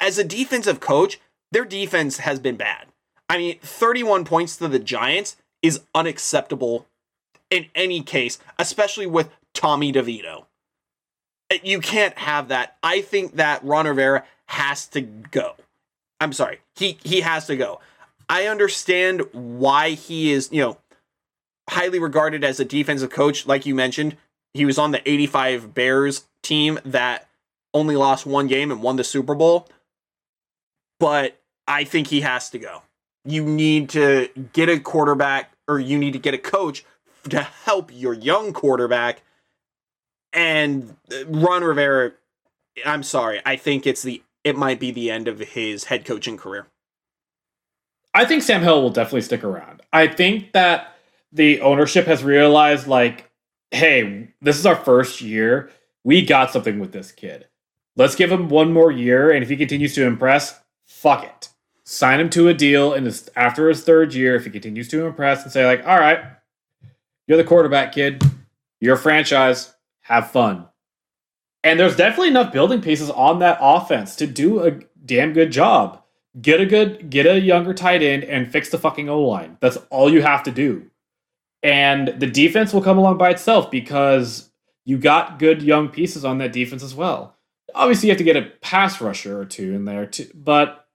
as 0.00 0.18
a 0.18 0.24
defensive 0.24 0.80
coach, 0.80 1.20
their 1.52 1.64
defense 1.64 2.18
has 2.18 2.40
been 2.40 2.56
bad. 2.56 2.86
I 3.28 3.38
mean, 3.38 3.58
31 3.60 4.24
points 4.24 4.56
to 4.56 4.68
the 4.68 4.78
Giants 4.78 5.36
is 5.62 5.80
unacceptable 5.94 6.86
in 7.50 7.66
any 7.74 8.02
case, 8.02 8.38
especially 8.58 9.06
with 9.06 9.30
Tommy 9.54 9.92
DeVito. 9.92 10.46
Eh, 11.50 11.58
you 11.62 11.80
can't 11.80 12.16
have 12.18 12.48
that. 12.48 12.76
I 12.82 13.00
think 13.00 13.36
that 13.36 13.64
Ron 13.64 13.86
Rivera 13.86 14.24
has 14.46 14.86
to 14.88 15.00
go. 15.00 15.54
I'm 16.20 16.32
sorry. 16.32 16.60
He 16.74 16.98
he 17.02 17.20
has 17.20 17.46
to 17.46 17.56
go. 17.56 17.80
I 18.28 18.46
understand 18.46 19.22
why 19.32 19.90
he 19.90 20.32
is, 20.32 20.48
you 20.50 20.60
know, 20.60 20.78
highly 21.68 21.98
regarded 21.98 22.42
as 22.42 22.58
a 22.58 22.64
defensive 22.64 23.10
coach 23.10 23.46
like 23.46 23.66
you 23.66 23.74
mentioned. 23.74 24.16
He 24.54 24.64
was 24.64 24.78
on 24.78 24.90
the 24.90 25.08
85 25.08 25.74
Bears 25.74 26.24
team 26.42 26.80
that 26.84 27.28
only 27.74 27.94
lost 27.94 28.24
one 28.24 28.46
game 28.46 28.70
and 28.70 28.82
won 28.82 28.96
the 28.96 29.04
Super 29.04 29.34
Bowl. 29.34 29.68
But 30.98 31.38
I 31.68 31.84
think 31.84 32.06
he 32.06 32.22
has 32.22 32.48
to 32.50 32.58
go. 32.58 32.82
You 33.26 33.44
need 33.44 33.88
to 33.90 34.28
get 34.52 34.68
a 34.68 34.78
quarterback 34.78 35.52
or 35.68 35.78
you 35.78 35.98
need 35.98 36.12
to 36.12 36.18
get 36.18 36.34
a 36.34 36.38
coach 36.38 36.84
to 37.30 37.42
help 37.42 37.90
your 37.92 38.14
young 38.14 38.52
quarterback. 38.52 39.22
And 40.32 40.96
uh, 41.12 41.26
Ron 41.26 41.64
Rivera, 41.64 42.12
I'm 42.84 43.02
sorry, 43.02 43.40
I 43.44 43.56
think 43.56 43.86
it's 43.86 44.02
the 44.02 44.22
it 44.44 44.56
might 44.56 44.78
be 44.78 44.92
the 44.92 45.10
end 45.10 45.26
of 45.26 45.40
his 45.40 45.84
head 45.84 46.04
coaching 46.04 46.36
career. 46.36 46.68
I 48.14 48.24
think 48.24 48.42
Sam 48.42 48.62
Howell 48.62 48.82
will 48.82 48.90
definitely 48.90 49.22
stick 49.22 49.42
around. 49.42 49.82
I 49.92 50.06
think 50.06 50.52
that 50.52 50.96
the 51.32 51.60
ownership 51.60 52.06
has 52.06 52.22
realized, 52.22 52.86
like, 52.86 53.30
hey, 53.72 54.28
this 54.40 54.56
is 54.56 54.64
our 54.64 54.76
first 54.76 55.20
year. 55.20 55.70
We 56.04 56.24
got 56.24 56.52
something 56.52 56.78
with 56.78 56.92
this 56.92 57.10
kid. 57.10 57.48
Let's 57.96 58.14
give 58.14 58.30
him 58.30 58.48
one 58.48 58.72
more 58.72 58.92
year, 58.92 59.32
and 59.32 59.42
if 59.42 59.48
he 59.48 59.56
continues 59.56 59.94
to 59.96 60.06
impress, 60.06 60.60
fuck 60.86 61.24
it. 61.24 61.48
Sign 61.88 62.18
him 62.18 62.30
to 62.30 62.48
a 62.48 62.54
deal, 62.54 62.92
and 62.92 63.06
after 63.36 63.68
his 63.68 63.84
third 63.84 64.12
year, 64.12 64.34
if 64.34 64.44
he 64.44 64.50
continues 64.50 64.88
to 64.88 65.06
impress, 65.06 65.44
and 65.44 65.52
say 65.52 65.64
like, 65.64 65.86
all 65.86 65.98
right, 65.98 66.20
you're 67.28 67.38
the 67.38 67.44
quarterback, 67.44 67.92
kid. 67.92 68.22
You're 68.80 68.96
a 68.96 68.98
franchise. 68.98 69.72
Have 70.02 70.30
fun. 70.30 70.66
And 71.62 71.78
there's 71.78 71.96
definitely 71.96 72.28
enough 72.28 72.52
building 72.52 72.80
pieces 72.80 73.10
on 73.10 73.38
that 73.38 73.58
offense 73.60 74.16
to 74.16 74.26
do 74.26 74.64
a 74.64 74.80
damn 75.04 75.32
good 75.32 75.50
job. 75.50 76.02
Get 76.40 76.60
a 76.60 76.66
good, 76.66 77.08
get 77.08 77.26
a 77.26 77.40
younger 77.40 77.72
tight 77.72 78.02
end 78.02 78.24
and 78.24 78.50
fix 78.50 78.68
the 78.68 78.78
fucking 78.78 79.08
O 79.08 79.22
line. 79.22 79.56
That's 79.60 79.78
all 79.90 80.12
you 80.12 80.22
have 80.22 80.42
to 80.44 80.50
do. 80.50 80.90
And 81.62 82.08
the 82.18 82.26
defense 82.26 82.72
will 82.72 82.82
come 82.82 82.98
along 82.98 83.18
by 83.18 83.30
itself 83.30 83.70
because 83.70 84.50
you 84.84 84.98
got 84.98 85.38
good 85.38 85.62
young 85.62 85.88
pieces 85.88 86.24
on 86.24 86.38
that 86.38 86.52
defense 86.52 86.82
as 86.82 86.94
well. 86.94 87.36
Obviously, 87.74 88.08
you 88.08 88.10
have 88.12 88.18
to 88.18 88.24
get 88.24 88.36
a 88.36 88.50
pass 88.60 89.00
rusher 89.00 89.40
or 89.40 89.44
two 89.44 89.74
in 89.74 89.84
there, 89.84 90.06
too, 90.06 90.30
but 90.34 90.85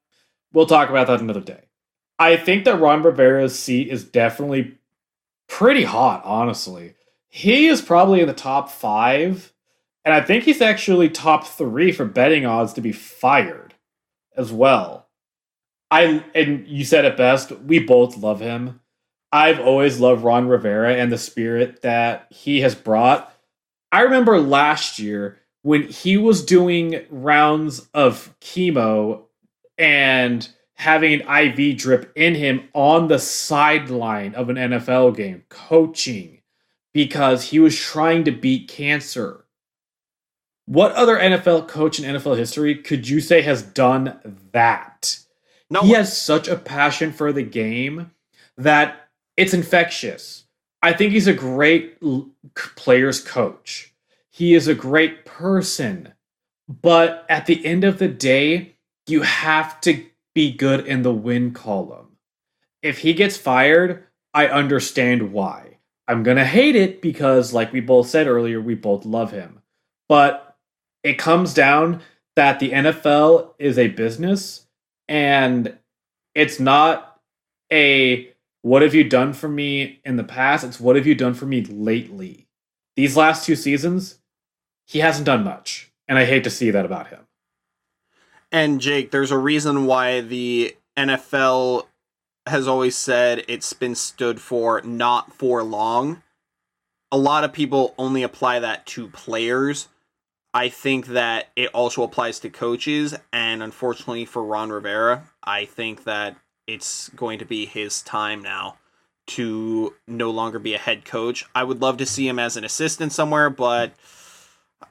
we'll 0.54 0.66
talk 0.66 0.90
about 0.90 1.08
that 1.08 1.22
another 1.22 1.42
day. 1.42 1.62
I 2.20 2.38
think 2.38 2.66
that 2.66 2.80
Ron 2.80 3.02
Rivera's 3.02 3.58
seat 3.58 3.90
is 3.90 4.04
definitely 4.04 4.78
pretty 5.48 5.84
hot, 5.84 6.22
honestly. 6.24 6.96
He 7.30 7.68
is 7.68 7.82
probably 7.82 8.22
in 8.22 8.28
the 8.28 8.34
top 8.34 8.70
five, 8.70 9.54
and 10.06 10.14
I 10.14 10.22
think 10.22 10.44
he's 10.44 10.62
actually 10.62 11.10
top 11.10 11.48
three 11.48 11.92
for 11.92 12.06
betting 12.06 12.46
odds 12.46 12.74
to 12.74 12.82
be 12.82 12.92
fired 12.92 13.74
as 14.36 14.52
well. 14.52 15.08
I 15.90 16.24
and 16.34 16.68
you 16.68 16.86
said 16.86 17.06
it 17.06 17.18
best. 17.18 17.52
We 17.52 17.80
both 17.80 18.18
love 18.18 18.40
him. 18.40 18.80
I've 19.32 19.60
always 19.60 20.00
loved 20.00 20.24
Ron 20.24 20.48
Rivera 20.48 20.96
and 20.96 21.12
the 21.12 21.18
spirit 21.18 21.82
that 21.82 22.28
he 22.30 22.62
has 22.62 22.76
brought. 22.76 23.34
I 23.92 24.02
remember 24.02 24.40
last 24.40 25.00
year 25.00 25.40
when 25.64 25.84
he 25.84 26.18
was 26.18 26.46
doing 26.46 27.06
rounds 27.10 27.88
of 27.94 28.34
chemo 28.42 29.24
and 29.78 30.48
having 30.76 31.22
an 31.22 31.56
IV 31.58 31.78
drip 31.78 32.12
in 32.16 32.36
him 32.36 32.68
on 32.74 33.08
the 33.08 33.20
sideline 33.20 34.34
of 34.36 34.50
an 34.50 34.56
NFL 34.56 35.16
game, 35.16 35.44
coaching, 35.50 36.42
because 36.94 37.44
he 37.44 37.60
was 37.60 37.78
trying 37.78 38.24
to 38.24 38.32
beat 38.32 38.68
cancer. 38.68 39.46
What 40.66 40.94
other 40.94 41.18
NFL 41.18 41.68
coach 41.68 42.00
in 42.00 42.16
NFL 42.16 42.38
history 42.38 42.76
could 42.76 43.08
you 43.08 43.20
say 43.20 43.42
has 43.42 43.62
done 43.62 44.20
that? 44.54 45.20
No, 45.70 45.82
he 45.82 45.92
has 45.92 46.20
such 46.20 46.48
a 46.48 46.58
passion 46.58 47.12
for 47.12 47.32
the 47.32 47.44
game 47.44 48.12
that 48.58 49.10
it's 49.38 49.54
infectious. 49.54 50.46
I 50.82 50.94
think 50.94 51.12
he's 51.12 51.28
a 51.28 51.34
great 51.34 52.00
players 52.76 53.22
coach. 53.22 53.94
He 54.30 54.54
is 54.54 54.68
a 54.68 54.74
great 54.74 55.26
person. 55.26 56.14
But 56.68 57.26
at 57.30 57.46
the 57.46 57.66
end 57.66 57.84
of 57.84 58.00
the 58.00 58.08
day, 58.08 58.76
you 59.12 59.22
have 59.22 59.80
to 59.82 60.06
be 60.34 60.52
good 60.52 60.86
in 60.88 61.02
the 61.02 61.14
win 61.14 61.52
column. 61.52 62.18
If 62.82 63.00
he 63.00 63.14
gets 63.14 63.38
fired, 63.38 64.06
I 64.34 64.48
understand 64.48 65.34
why. 65.34 65.78
I'm 66.08 66.24
going 66.24 66.38
to 66.38 66.46
hate 66.46 66.76
it 66.76 67.02
because, 67.02 67.54
like 67.54 67.72
we 67.72 67.80
both 67.80 68.10
said 68.10 68.28
earlier, 68.28 68.60
we 68.60 68.76
both 68.76 69.06
love 69.06 69.32
him. 69.32 69.62
But 70.10 70.58
it 71.04 71.18
comes 71.18 71.54
down 71.54 72.02
that 72.36 72.60
the 72.60 72.72
NFL 72.72 73.54
is 73.60 73.78
a 73.78 73.88
business 73.88 74.66
and 75.08 75.78
it's 76.34 76.60
not 76.60 77.20
a 77.72 78.32
what 78.62 78.82
have 78.84 78.94
you 78.94 79.04
done 79.04 79.34
for 79.34 79.48
me 79.48 80.00
in 80.06 80.18
the 80.18 80.24
past? 80.24 80.64
It's 80.64 80.80
what 80.80 80.96
have 80.96 81.08
you 81.08 81.16
done 81.16 81.34
for 81.34 81.46
me 81.46 81.64
lately? 81.64 82.48
These 82.96 83.18
last 83.18 83.46
two 83.46 83.56
seasons, 83.56 84.20
he 84.86 85.00
hasn't 85.00 85.26
done 85.26 85.44
much. 85.44 85.92
And 86.08 86.20
I 86.20 86.26
hate 86.26 86.44
to 86.44 86.50
see 86.50 86.72
that 86.72 86.86
about 86.86 87.08
him. 87.08 87.26
And 88.52 88.82
Jake, 88.82 89.12
there's 89.12 89.32
a 89.32 89.38
reason 89.38 89.86
why 89.86 90.22
the 90.22 90.76
NFL 90.98 91.86
has 92.48 92.68
always 92.68 92.98
said 92.98 93.46
it's 93.48 93.72
been 93.74 93.96
stood 93.96 94.42
for 94.42 94.82
not 94.82 95.34
for 95.34 95.64
long. 95.64 96.22
A 97.12 97.18
lot 97.18 97.44
of 97.44 97.54
people 97.54 97.94
only 97.98 98.24
apply 98.24 98.60
that 98.60 98.86
to 98.88 99.08
players. 99.08 99.88
I 100.54 100.68
think 100.68 101.08
that 101.08 101.50
it 101.56 101.70
also 101.74 102.04
applies 102.04 102.40
to 102.40 102.50
coaches, 102.50 103.16
and 103.32 103.64
unfortunately 103.64 104.26
for 104.26 104.44
Ron 104.44 104.70
Rivera, 104.70 105.24
I 105.44 105.64
think 105.64 106.04
that 106.04 106.36
it's 106.68 107.10
going 107.10 107.40
to 107.40 107.46
be 107.46 107.66
his 107.66 108.02
time 108.02 108.42
now 108.42 108.78
to 109.28 109.94
no 110.08 110.30
longer 110.30 110.60
be 110.60 110.74
a 110.74 110.78
head 110.78 111.06
coach. 111.06 111.46
I 111.56 111.64
would 111.64 111.82
love 111.82 111.98
to 111.98 112.06
see 112.06 112.28
him 112.28 112.38
as 112.38 112.58
an 112.58 112.66
assistant 112.66 113.14
somewhere, 113.14 113.50
but 113.50 113.94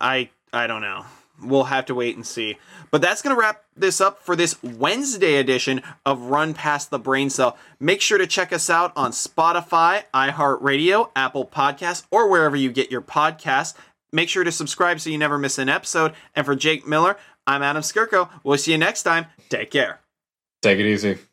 I 0.00 0.30
I 0.50 0.66
don't 0.66 0.80
know 0.80 1.04
we'll 1.42 1.64
have 1.64 1.86
to 1.86 1.94
wait 1.94 2.16
and 2.16 2.26
see. 2.26 2.58
But 2.90 3.00
that's 3.00 3.22
going 3.22 3.34
to 3.34 3.40
wrap 3.40 3.64
this 3.76 4.00
up 4.00 4.22
for 4.22 4.34
this 4.34 4.60
Wednesday 4.62 5.36
edition 5.36 5.82
of 6.04 6.22
Run 6.22 6.54
Pass 6.54 6.86
the 6.86 6.98
Braincell. 6.98 7.56
Make 7.78 8.00
sure 8.00 8.18
to 8.18 8.26
check 8.26 8.52
us 8.52 8.68
out 8.68 8.92
on 8.96 9.12
Spotify, 9.12 10.04
iHeartRadio, 10.12 11.10
Apple 11.14 11.46
Podcasts, 11.46 12.04
or 12.10 12.28
wherever 12.28 12.56
you 12.56 12.72
get 12.72 12.90
your 12.90 13.02
podcasts. 13.02 13.74
Make 14.12 14.28
sure 14.28 14.44
to 14.44 14.52
subscribe 14.52 15.00
so 15.00 15.10
you 15.10 15.18
never 15.18 15.38
miss 15.38 15.58
an 15.58 15.68
episode. 15.68 16.14
And 16.34 16.44
for 16.44 16.56
Jake 16.56 16.86
Miller, 16.86 17.16
I'm 17.46 17.62
Adam 17.62 17.82
Skirko. 17.82 18.28
We'll 18.42 18.58
see 18.58 18.72
you 18.72 18.78
next 18.78 19.04
time. 19.04 19.26
Take 19.48 19.70
care. 19.70 20.00
Take 20.62 20.78
it 20.78 20.86
easy. 20.86 21.29